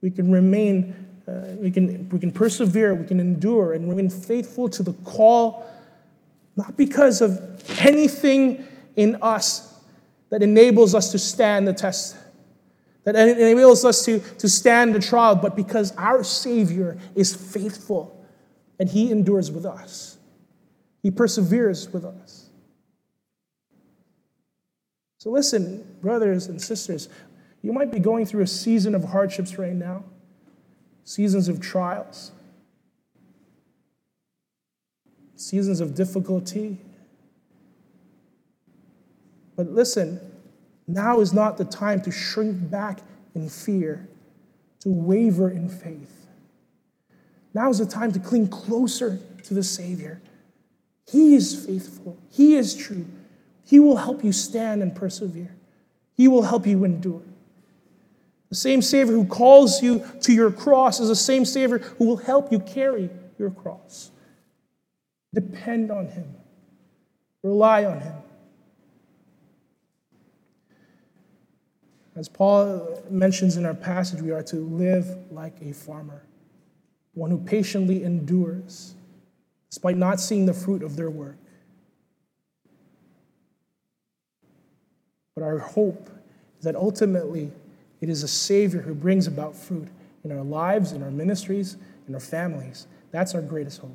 We 0.00 0.10
can 0.10 0.30
remain, 0.30 0.94
uh, 1.26 1.54
we, 1.58 1.70
can, 1.70 2.08
we 2.08 2.18
can 2.18 2.32
persevere, 2.32 2.94
we 2.94 3.06
can 3.06 3.20
endure, 3.20 3.74
and 3.74 3.88
remain 3.88 4.10
faithful 4.10 4.68
to 4.70 4.82
the 4.82 4.92
call, 5.04 5.68
not 6.56 6.76
because 6.76 7.20
of 7.20 7.40
anything 7.80 8.66
in 8.96 9.16
us 9.22 9.80
that 10.30 10.42
enables 10.42 10.94
us 10.94 11.12
to 11.12 11.18
stand 11.18 11.66
the 11.66 11.72
test, 11.72 12.16
that 13.04 13.16
enables 13.16 13.84
us 13.84 14.04
to, 14.04 14.20
to 14.38 14.48
stand 14.48 14.94
the 14.94 15.00
trial, 15.00 15.34
but 15.34 15.56
because 15.56 15.94
our 15.96 16.22
Savior 16.22 16.98
is 17.14 17.34
faithful 17.34 18.24
and 18.78 18.88
He 18.88 19.10
endures 19.10 19.50
with 19.50 19.64
us, 19.64 20.18
He 21.02 21.10
perseveres 21.10 21.92
with 21.92 22.04
us. 22.04 22.50
So, 25.18 25.30
listen, 25.30 25.96
brothers 26.00 26.46
and 26.46 26.60
sisters, 26.60 27.08
you 27.62 27.72
might 27.72 27.90
be 27.90 27.98
going 27.98 28.24
through 28.24 28.42
a 28.42 28.46
season 28.46 28.94
of 28.94 29.04
hardships 29.04 29.58
right 29.58 29.74
now, 29.74 30.04
seasons 31.04 31.48
of 31.48 31.60
trials, 31.60 32.30
seasons 35.34 35.80
of 35.80 35.94
difficulty. 35.94 36.78
But 39.56 39.72
listen, 39.72 40.20
now 40.88 41.20
is 41.20 41.34
not 41.34 41.58
the 41.58 41.64
time 41.64 42.00
to 42.02 42.10
shrink 42.10 42.70
back 42.70 43.00
in 43.34 43.48
fear, 43.48 44.08
to 44.80 44.88
waver 44.88 45.50
in 45.50 45.68
faith. 45.68 46.26
Now 47.52 47.68
is 47.68 47.78
the 47.78 47.86
time 47.86 48.10
to 48.12 48.18
cling 48.18 48.48
closer 48.48 49.20
to 49.44 49.54
the 49.54 49.62
Savior. 49.62 50.20
He 51.06 51.34
is 51.34 51.64
faithful, 51.66 52.16
He 52.30 52.56
is 52.56 52.74
true. 52.74 53.06
He 53.64 53.78
will 53.78 53.96
help 53.96 54.24
you 54.24 54.32
stand 54.32 54.80
and 54.80 54.96
persevere. 54.96 55.54
He 56.16 56.26
will 56.26 56.42
help 56.42 56.66
you 56.66 56.84
endure. 56.84 57.20
The 58.48 58.54
same 58.54 58.80
Savior 58.80 59.12
who 59.12 59.26
calls 59.26 59.82
you 59.82 60.02
to 60.22 60.32
your 60.32 60.50
cross 60.50 61.00
is 61.00 61.08
the 61.08 61.16
same 61.16 61.44
Savior 61.44 61.78
who 61.78 62.06
will 62.06 62.16
help 62.16 62.50
you 62.50 62.60
carry 62.60 63.10
your 63.38 63.50
cross. 63.50 64.10
Depend 65.34 65.90
on 65.90 66.08
Him, 66.08 66.34
rely 67.42 67.84
on 67.84 68.00
Him. 68.00 68.14
As 72.18 72.28
Paul 72.28 73.00
mentions 73.08 73.56
in 73.56 73.64
our 73.64 73.74
passage, 73.74 74.20
we 74.20 74.32
are 74.32 74.42
to 74.42 74.56
live 74.56 75.06
like 75.30 75.54
a 75.62 75.72
farmer, 75.72 76.24
one 77.14 77.30
who 77.30 77.38
patiently 77.38 78.02
endures 78.02 78.96
despite 79.70 79.96
not 79.96 80.18
seeing 80.18 80.44
the 80.44 80.52
fruit 80.52 80.82
of 80.82 80.96
their 80.96 81.10
work. 81.10 81.36
But 85.36 85.44
our 85.44 85.58
hope 85.58 86.10
is 86.58 86.64
that 86.64 86.74
ultimately 86.74 87.52
it 88.00 88.08
is 88.08 88.24
a 88.24 88.28
Savior 88.28 88.80
who 88.80 88.94
brings 88.94 89.28
about 89.28 89.54
fruit 89.54 89.86
in 90.24 90.32
our 90.32 90.42
lives, 90.42 90.90
in 90.90 91.04
our 91.04 91.12
ministries, 91.12 91.76
in 92.08 92.14
our 92.14 92.20
families. 92.20 92.88
That's 93.12 93.36
our 93.36 93.42
greatest 93.42 93.80
hope. 93.80 93.94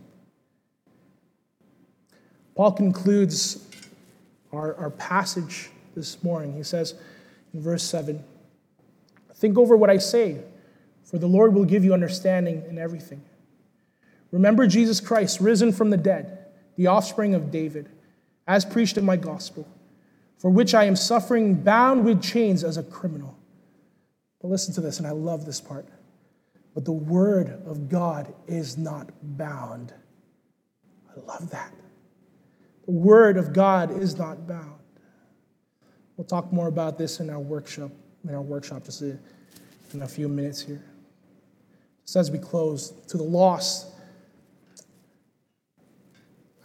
Paul 2.56 2.72
concludes 2.72 3.68
our, 4.54 4.76
our 4.76 4.92
passage 4.92 5.72
this 5.94 6.24
morning. 6.24 6.54
He 6.54 6.64
says 6.64 6.96
verse 7.54 7.84
7 7.84 8.24
Think 9.36 9.58
over 9.58 9.76
what 9.76 9.90
I 9.90 9.98
say, 9.98 10.38
for 11.04 11.18
the 11.18 11.28
Lord 11.28 11.54
will 11.54 11.66
give 11.66 11.84
you 11.84 11.94
understanding 11.94 12.64
in 12.70 12.78
everything. 12.78 13.24
Remember 14.32 14.68
Jesus 14.68 15.02
Christ, 15.02 15.42
risen 15.42 15.72
from 15.72 15.90
the 15.90 15.98
dead, 15.98 16.46
the 16.78 16.88
offspring 16.88 17.36
of 17.36 17.52
David, 17.52 17.90
as 18.48 18.64
preached 18.64 18.98
in 18.98 19.06
my 19.06 19.18
gospel 19.18 19.68
for 20.44 20.50
which 20.50 20.74
I 20.74 20.84
am 20.84 20.98
suffering, 20.98 21.56
bound 21.64 22.04
with 22.04 22.22
chains 22.22 22.66
as 22.66 22.76
a 22.76 22.84
criminal. 22.84 23.40
But 24.42 24.50
listen 24.50 24.74
to 24.74 24.82
this, 24.82 24.98
and 24.98 25.08
I 25.08 25.12
love 25.12 25.46
this 25.46 25.62
part. 25.62 25.88
But 26.74 26.84
the 26.84 26.92
word 26.92 27.62
of 27.66 27.88
God 27.88 28.34
is 28.46 28.78
not 28.78 29.10
bound. 29.22 29.94
I 31.10 31.22
love 31.22 31.50
that. 31.52 31.72
The 32.86 32.92
word 32.92 33.38
of 33.38 33.54
God 33.54 33.98
is 34.02 34.18
not 34.18 34.46
bound. 34.46 34.82
We'll 36.18 36.26
talk 36.26 36.54
more 36.54 36.68
about 36.68 36.98
this 36.98 37.20
in 37.20 37.30
our 37.30 37.40
workshop, 37.40 37.92
in 38.28 38.34
our 38.36 38.42
workshop 38.42 38.84
just 38.84 39.02
in 39.02 39.20
a 40.02 40.08
few 40.08 40.28
minutes 40.28 40.62
here. 40.62 40.84
Just 42.04 42.16
as 42.16 42.32
we 42.32 42.38
close, 42.38 42.92
to 43.08 43.18
the 43.18 43.24
lost, 43.24 43.88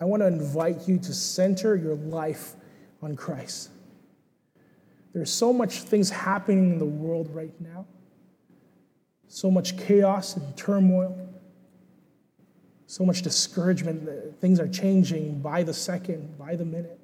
I 0.01 0.05
want 0.05 0.23
to 0.23 0.27
invite 0.27 0.87
you 0.87 0.99
to 0.99 1.15
center 1.15 1.77
your 1.77 1.95
life 1.95 2.55
on 3.03 3.17
Christ. 3.17 3.71
There's 5.13 5.33
so 5.33 5.53
much 5.53 5.83
things 5.83 6.11
happening 6.11 6.73
in 6.73 6.79
the 6.79 6.85
world 6.85 7.35
right 7.35 7.59
now, 7.61 7.87
so 9.29 9.51
much 9.51 9.77
chaos 9.79 10.37
and 10.37 10.57
turmoil, 10.57 11.19
so 12.87 13.05
much 13.05 13.23
discouragement. 13.23 14.41
Things 14.41 14.61
are 14.61 14.69
changing 14.69 15.41
by 15.41 15.63
the 15.63 15.75
second, 15.75 16.39
by 16.39 16.55
the 16.55 16.65
minute. 16.65 17.01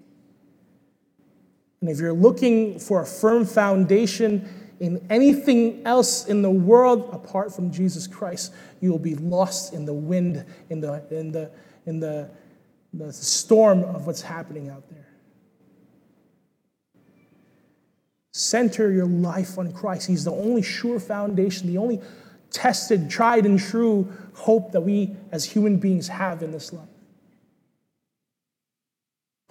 And 1.85 1.91
if 1.91 2.01
you're 2.01 2.15
looking 2.15 2.79
for 2.79 3.03
a 3.03 3.05
firm 3.05 3.45
foundation 3.45 4.49
in 4.81 5.07
anything 5.11 5.83
else 5.85 6.25
in 6.25 6.41
the 6.41 6.49
world 6.49 7.11
apart 7.13 7.55
from 7.55 7.71
Jesus 7.71 8.07
Christ, 8.07 8.55
you 8.81 8.91
will 8.91 8.99
be 8.99 9.17
lost 9.17 9.75
in 9.75 9.85
the 9.85 9.93
wind, 9.93 10.47
in 10.71 10.81
the, 10.81 11.05
in 11.11 11.31
the, 11.31 11.51
in 11.85 12.01
the, 12.01 12.31
the 12.95 13.13
storm 13.13 13.83
of 13.83 14.07
what's 14.07 14.23
happening 14.23 14.71
out 14.71 14.89
there. 14.89 15.07
Center 18.33 18.91
your 18.91 19.05
life 19.05 19.59
on 19.59 19.71
Christ. 19.71 20.07
He's 20.07 20.25
the 20.25 20.33
only 20.33 20.63
sure 20.63 20.99
foundation, 20.99 21.67
the 21.67 21.77
only 21.77 22.01
tested, 22.51 23.11
tried, 23.11 23.45
and 23.45 23.61
true 23.61 24.11
hope 24.33 24.73
that 24.73 24.81
we 24.81 25.15
as 25.33 25.45
human 25.45 25.77
beings 25.77 26.09
have 26.09 26.43
in 26.43 26.51
this 26.51 26.73
life. 26.73 26.89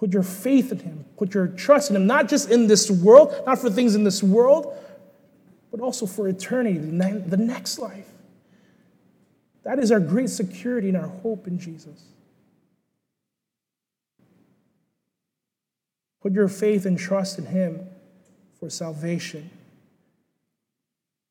Put 0.04 0.12
your 0.12 0.22
faith 0.22 0.70
in 0.70 0.80
Him, 0.80 1.06
put 1.16 1.32
your 1.32 1.46
trust 1.46 1.88
in 1.88 1.96
Him, 1.96 2.06
not 2.06 2.28
just 2.28 2.50
in 2.50 2.66
this 2.66 2.90
world, 2.90 3.34
not 3.46 3.58
for 3.58 3.70
things 3.70 3.94
in 3.94 4.04
this 4.04 4.22
world, 4.22 4.76
but 5.70 5.80
also 5.80 6.04
for 6.04 6.28
eternity, 6.28 6.76
the 6.76 7.38
next 7.38 7.78
life. 7.78 8.06
That 9.62 9.78
is 9.78 9.90
our 9.90 10.00
great 10.00 10.28
security 10.28 10.88
and 10.88 10.98
our 10.98 11.06
hope 11.06 11.46
in 11.46 11.58
Jesus. 11.58 12.04
Put 16.20 16.34
your 16.34 16.48
faith 16.48 16.84
and 16.84 16.98
trust 16.98 17.38
in 17.38 17.46
Him 17.46 17.86
for 18.60 18.68
salvation, 18.68 19.48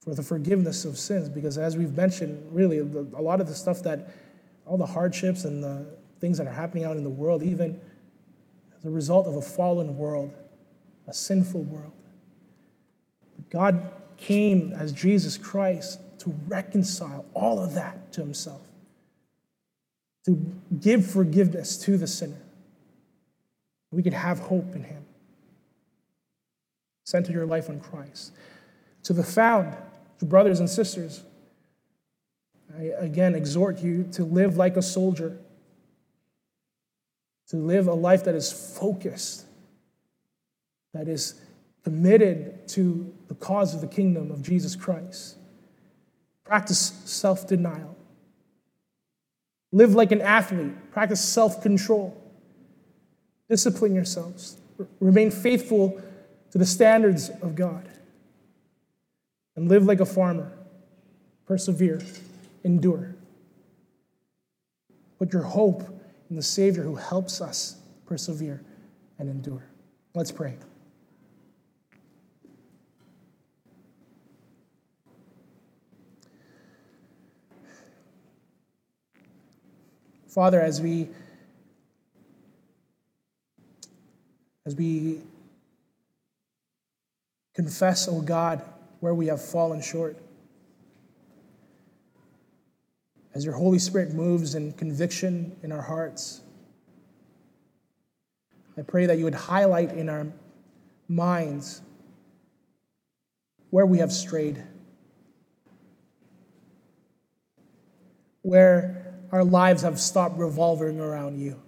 for 0.04 0.16
the 0.16 0.24
forgiveness 0.24 0.84
of 0.84 0.98
sins. 0.98 1.30
Because 1.30 1.60
as 1.60 1.78
we've 1.78 1.96
mentioned, 1.96 2.44
really, 2.52 2.80
a 2.80 3.22
lot 3.22 3.40
of 3.40 3.46
the 3.46 3.54
stuff 3.54 3.84
that, 3.84 4.10
all 4.66 4.78
the 4.78 4.88
hardships 4.88 5.46
and 5.46 5.64
the 5.64 5.86
things 6.20 6.40
that 6.40 6.48
are 6.48 6.54
happening 6.54 6.86
out 6.86 6.98
in 6.98 7.04
the 7.04 7.10
world, 7.12 7.44
even 7.44 7.80
a 8.86 8.90
result 8.90 9.28
of 9.28 9.36
a 9.36 9.42
fallen 9.42 9.98
world, 9.98 10.34
a 11.08 11.14
sinful 11.14 11.64
world. 11.64 11.94
But 13.36 13.50
God 13.50 13.92
came 14.18 14.74
as 14.74 14.92
Jesus 14.92 15.38
Christ 15.38 16.00
to 16.20 16.34
reconcile 16.48 17.26
all 17.34 17.60
of 17.60 17.74
that 17.76 18.12
to 18.14 18.22
himself, 18.22 18.62
to 20.26 20.54
give 20.80 21.06
forgiveness 21.06 21.78
to 21.80 21.98
the 21.98 22.08
sinner. 22.08 22.42
We 23.92 24.04
could 24.04 24.14
have 24.14 24.40
hope 24.40 24.76
in 24.76 24.84
him. 24.84 25.06
Center 27.06 27.32
your 27.32 27.46
life 27.46 27.70
on 27.70 27.80
Christ. 27.80 28.32
To 29.04 29.14
the 29.14 29.24
found, 29.24 29.76
Brothers 30.24 30.60
and 30.60 30.70
sisters, 30.70 31.24
I 32.78 32.84
again 32.98 33.36
exhort 33.36 33.82
you 33.82 34.08
to 34.14 34.24
live 34.24 34.58
like 34.58 34.78
a 34.78 34.82
soldier, 34.82 35.38
to 37.50 37.58
live 37.58 37.88
a 37.88 37.94
life 37.94 38.24
that 38.24 38.36
is 38.36 38.52
focused, 38.52 39.46
that 40.94 41.08
is 41.08 41.40
committed 41.84 42.68
to 42.70 43.14
the 43.28 43.36
cause 43.36 43.76
of 43.76 43.82
the 43.82 43.88
kingdom 43.88 44.32
of 44.32 44.42
Jesus 44.42 44.76
Christ. 44.76 45.38
Practice 46.44 47.02
self 47.06 47.48
denial. 47.48 47.96
Live 49.72 49.96
like 49.96 50.12
an 50.12 50.22
athlete. 50.22 50.92
Practice 50.92 51.22
self 51.22 51.62
control. 51.62 52.20
Discipline 53.50 53.94
yourselves. 53.94 54.58
Remain 55.00 55.32
faithful 55.32 56.02
to 56.52 56.58
the 56.58 56.66
standards 56.66 57.30
of 57.42 57.56
God. 57.56 57.88
And 59.56 59.68
live 59.68 59.86
like 59.86 60.00
a 60.00 60.06
farmer. 60.06 60.52
Persevere. 61.46 62.02
Endure. 62.64 63.16
Put 65.20 65.34
your 65.34 65.44
hope 65.44 65.84
in 66.30 66.36
the 66.36 66.44
Savior 66.44 66.84
who 66.84 66.96
helps 66.96 67.42
us 67.42 67.78
persevere 68.06 68.64
and 69.20 69.30
endure. 69.30 69.64
Let's 70.14 70.32
pray. 70.32 70.58
Father, 80.28 80.60
as 80.60 80.82
we 80.82 81.10
as 84.66 84.76
we 84.76 85.22
confess, 87.54 88.08
O 88.08 88.18
oh 88.18 88.22
God, 88.22 88.64
where 89.00 89.14
we 89.14 89.28
have 89.28 89.44
fallen 89.44 89.82
short, 89.82 90.18
as 93.34 93.44
your 93.44 93.54
Holy 93.56 93.80
Spirit 93.80 94.14
moves 94.14 94.56
in 94.56 94.72
conviction 94.74 95.56
in 95.64 95.72
our 95.72 95.82
hearts, 95.82 96.42
I 98.78 98.82
pray 98.82 99.06
that 99.06 99.18
you 99.18 99.24
would 99.26 99.36
highlight 99.36 99.92
in 99.92 100.10
our 100.10 100.28
minds 101.08 101.82
where 103.70 103.86
we 103.86 104.00
have 104.00 104.12
strayed, 104.12 104.64
where 108.44 109.16
our 109.32 109.44
lives 109.44 109.82
have 109.82 110.00
stopped 110.00 110.38
revolving 110.38 111.00
around 111.00 111.40
you. 111.40 111.60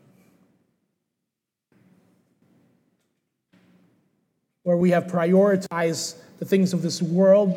Where 4.63 4.77
we 4.77 4.91
have 4.91 5.05
prioritized 5.05 6.17
the 6.39 6.45
things 6.45 6.73
of 6.73 6.81
this 6.81 7.01
world, 7.01 7.55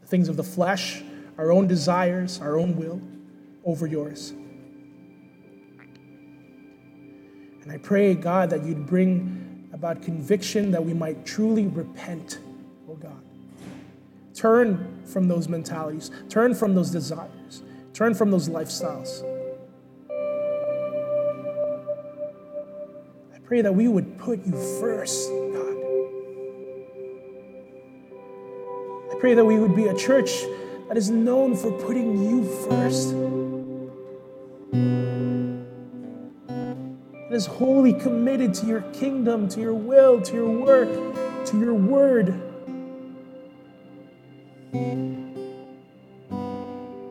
the 0.00 0.06
things 0.06 0.28
of 0.28 0.36
the 0.36 0.42
flesh, 0.42 1.02
our 1.36 1.52
own 1.52 1.66
desires, 1.66 2.40
our 2.40 2.58
own 2.58 2.76
will, 2.76 3.00
over 3.68 3.86
yours. 3.86 4.32
And 7.62 7.70
I 7.70 7.76
pray, 7.76 8.14
God, 8.14 8.48
that 8.48 8.64
you'd 8.64 8.86
bring 8.86 9.68
about 9.74 10.02
conviction 10.02 10.70
that 10.70 10.82
we 10.82 10.94
might 10.94 11.26
truly 11.26 11.66
repent, 11.66 12.38
oh 12.88 12.94
God. 12.94 13.20
Turn 14.34 15.02
from 15.04 15.28
those 15.28 15.50
mentalities, 15.50 16.10
turn 16.30 16.54
from 16.54 16.74
those 16.74 16.90
desires, 16.90 17.62
turn 17.92 18.14
from 18.14 18.30
those 18.30 18.48
lifestyles. 18.48 19.22
I 23.34 23.38
pray 23.44 23.60
that 23.60 23.74
we 23.74 23.86
would 23.86 24.16
put 24.18 24.46
you 24.46 24.52
first, 24.80 25.28
God. 25.28 25.76
I 29.12 29.20
pray 29.20 29.34
that 29.34 29.44
we 29.44 29.58
would 29.58 29.76
be 29.76 29.88
a 29.88 29.94
church 29.94 30.30
that 30.88 30.96
is 30.96 31.10
known 31.10 31.54
for 31.54 31.70
putting 31.70 32.18
you 32.24 32.44
first. 32.70 33.14
Is 37.38 37.46
wholly 37.46 37.92
committed 37.92 38.52
to 38.52 38.66
your 38.66 38.80
kingdom, 38.92 39.48
to 39.48 39.60
your 39.60 39.72
will, 39.72 40.20
to 40.20 40.34
your 40.34 40.50
work, 40.50 40.88
to 41.46 41.56
your 41.56 41.72
word. 41.72 42.34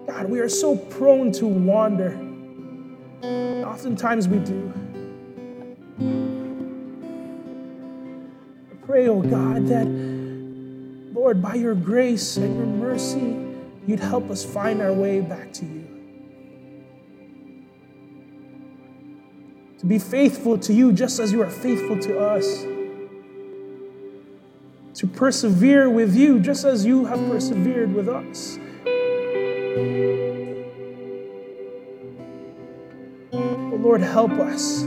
God, 0.06 0.30
we 0.30 0.42
are 0.42 0.50
so 0.50 0.76
prone 0.76 1.32
to 1.32 1.48
wander. 1.48 2.12
Oftentimes 3.66 4.28
we 4.28 4.40
do. 4.40 4.74
I 8.70 8.86
pray, 8.86 9.08
oh 9.08 9.22
God, 9.22 9.66
that, 9.68 9.88
Lord, 11.18 11.42
by 11.42 11.54
your 11.54 11.74
grace 11.74 12.36
and 12.36 12.58
your 12.58 12.66
mercy, 12.66 13.38
you'd 13.88 14.02
help 14.02 14.30
us 14.30 14.44
find 14.44 14.82
our 14.82 14.92
way 14.92 15.22
back 15.22 15.54
to 15.54 15.66
you. 15.66 15.97
Be 19.88 20.00
faithful 20.00 20.58
to 20.58 20.74
you 20.74 20.92
just 20.92 21.20
as 21.20 21.32
you 21.32 21.42
are 21.42 21.50
faithful 21.50 21.98
to 22.00 22.20
us. 22.20 22.64
To 24.96 25.08
persevere 25.08 25.90
with 25.90 26.16
you 26.16 26.40
just 26.40 26.66
as 26.66 26.86
you 26.86 27.06
have 27.06 27.20
persevered 27.30 27.94
with 27.94 28.10
us. 28.10 28.60
Oh 33.32 33.80
Lord, 33.80 34.02
help 34.02 34.32
us. 34.32 34.82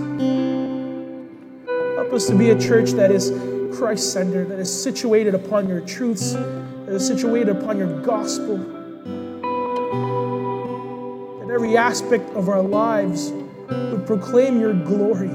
Help 1.96 2.12
us 2.12 2.26
to 2.26 2.34
be 2.36 2.50
a 2.50 2.60
church 2.60 2.90
that 2.90 3.10
is 3.10 3.30
Christ 3.78 4.12
centered, 4.12 4.48
that 4.50 4.58
is 4.58 4.82
situated 4.82 5.34
upon 5.34 5.68
your 5.68 5.80
truths, 5.80 6.32
that 6.32 6.88
is 6.88 7.06
situated 7.06 7.48
upon 7.48 7.78
your 7.78 8.00
gospel. 8.02 8.58
That 11.38 11.50
every 11.50 11.76
aspect 11.76 12.28
of 12.34 12.48
our 12.48 12.62
lives 12.62 13.32
would 13.70 14.06
proclaim 14.06 14.60
your 14.60 14.74
glory. 14.74 15.28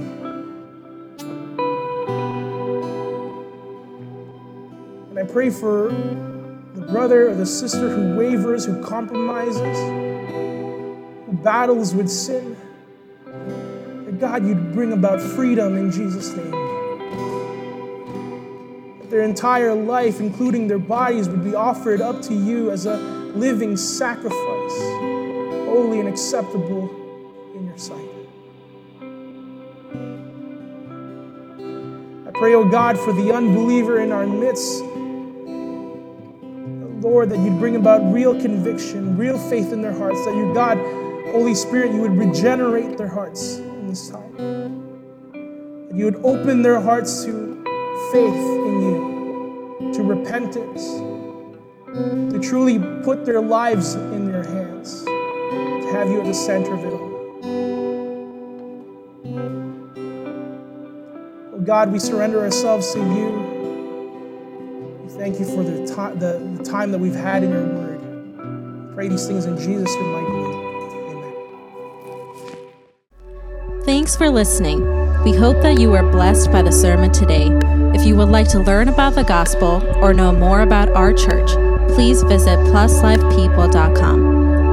And 5.10 5.20
I 5.20 5.24
pray 5.24 5.50
for 5.50 5.90
the 6.74 6.82
brother 6.92 7.30
or 7.30 7.36
the 7.36 7.46
sister 7.46 7.90
who 7.90 8.16
wavers, 8.18 8.66
who 8.66 8.84
compromises, 8.84 9.78
who 11.26 11.34
battles 11.44 11.94
with 11.94 12.10
sin. 12.10 12.58
That 13.26 14.20
God, 14.20 14.46
you'd 14.46 14.74
bring 14.74 14.94
about 14.94 15.22
freedom 15.22 15.78
in 15.78 15.92
Jesus' 15.92 16.36
name 16.36 16.66
their 19.16 19.24
entire 19.24 19.74
life, 19.74 20.20
including 20.20 20.68
their 20.68 20.78
bodies, 20.78 21.30
would 21.30 21.44
be 21.44 21.56
offered 21.56 22.02
up 22.02 22.22
to 22.22 22.34
you 22.34 22.70
as 22.70 22.86
a 22.86 22.98
living 23.34 23.78
sacrifice, 23.78 24.78
holy 25.70 26.02
and 26.02 26.10
acceptable 26.10 26.90
in 27.56 27.66
your 27.66 27.78
sight. 27.78 28.15
Pray, 32.46 32.54
oh 32.54 32.64
God, 32.64 33.00
for 33.00 33.12
the 33.12 33.34
unbeliever 33.34 34.02
in 34.02 34.12
our 34.12 34.28
midst. 34.28 34.84
Lord, 37.04 37.32
that 37.32 37.40
you'd 37.40 37.58
bring 37.58 37.76
about 37.76 38.14
real 38.14 38.40
conviction, 38.40 39.18
real 39.18 39.40
faith 39.50 39.74
in 39.74 39.82
their 39.82 39.98
hearts, 39.98 40.24
that 40.26 40.36
you, 40.36 40.54
God, 40.54 40.78
Holy 41.32 41.56
Spirit, 41.56 41.92
you 41.92 42.02
would 42.02 42.16
regenerate 42.16 43.00
their 43.00 43.08
hearts 43.08 43.58
in 43.58 43.88
this 43.88 44.10
time. 44.12 44.36
That 45.88 45.96
you 45.96 46.06
would 46.06 46.18
open 46.24 46.62
their 46.62 46.80
hearts 46.80 47.26
to 47.26 47.64
faith 48.14 48.36
in 48.36 48.82
you, 48.84 49.92
to 49.96 50.04
repentance, 50.04 50.84
to 52.32 52.40
truly 52.48 52.78
put 53.04 53.26
their 53.26 53.42
lives 53.42 53.96
in 53.96 54.30
your 54.30 54.44
hands, 54.44 55.04
to 55.04 55.90
have 55.94 56.12
you 56.12 56.20
at 56.20 56.28
the 56.28 56.34
center 56.36 56.76
of 56.76 56.86
it 56.86 56.94
all. 56.94 57.15
God, 61.66 61.92
we 61.92 61.98
surrender 61.98 62.42
ourselves 62.42 62.94
to 62.94 63.00
you. 63.00 63.32
We 65.04 65.10
thank 65.10 65.40
you 65.40 65.46
for 65.46 65.64
the, 65.64 65.88
to- 65.88 66.14
the, 66.20 66.58
the 66.58 66.64
time 66.64 66.92
that 66.92 67.00
we've 67.00 67.16
had 67.16 67.44
in 67.44 67.50
your 67.52 67.66
word. 67.66 68.94
Pray 68.94 69.08
these 69.08 69.26
things 69.26 69.46
in 69.46 69.58
Jesus' 69.58 69.94
name. 69.96 70.16
Amen. 70.16 70.62
Thanks 73.84 74.16
for 74.16 74.30
listening. 74.30 74.86
We 75.24 75.34
hope 75.34 75.60
that 75.64 75.80
you 75.80 75.90
were 75.90 76.04
blessed 76.12 76.52
by 76.52 76.62
the 76.62 76.72
sermon 76.72 77.12
today. 77.12 77.50
If 77.96 78.06
you 78.06 78.16
would 78.16 78.30
like 78.30 78.48
to 78.50 78.60
learn 78.60 78.88
about 78.90 79.16
the 79.16 79.24
gospel 79.24 79.82
or 79.98 80.14
know 80.14 80.32
more 80.32 80.62
about 80.62 80.90
our 80.92 81.14
church, 81.14 81.50
please 81.96 82.22
visit 82.24 82.60
pluslifepeople.com. 82.60 84.20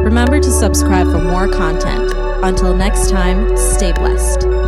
Remember 0.04 0.40
to 0.40 0.50
subscribe 0.50 1.10
for 1.10 1.20
more 1.20 1.48
content. 1.48 2.12
Until 2.44 2.76
next 2.76 3.08
time, 3.08 3.56
stay 3.56 3.92
blessed. 3.92 4.61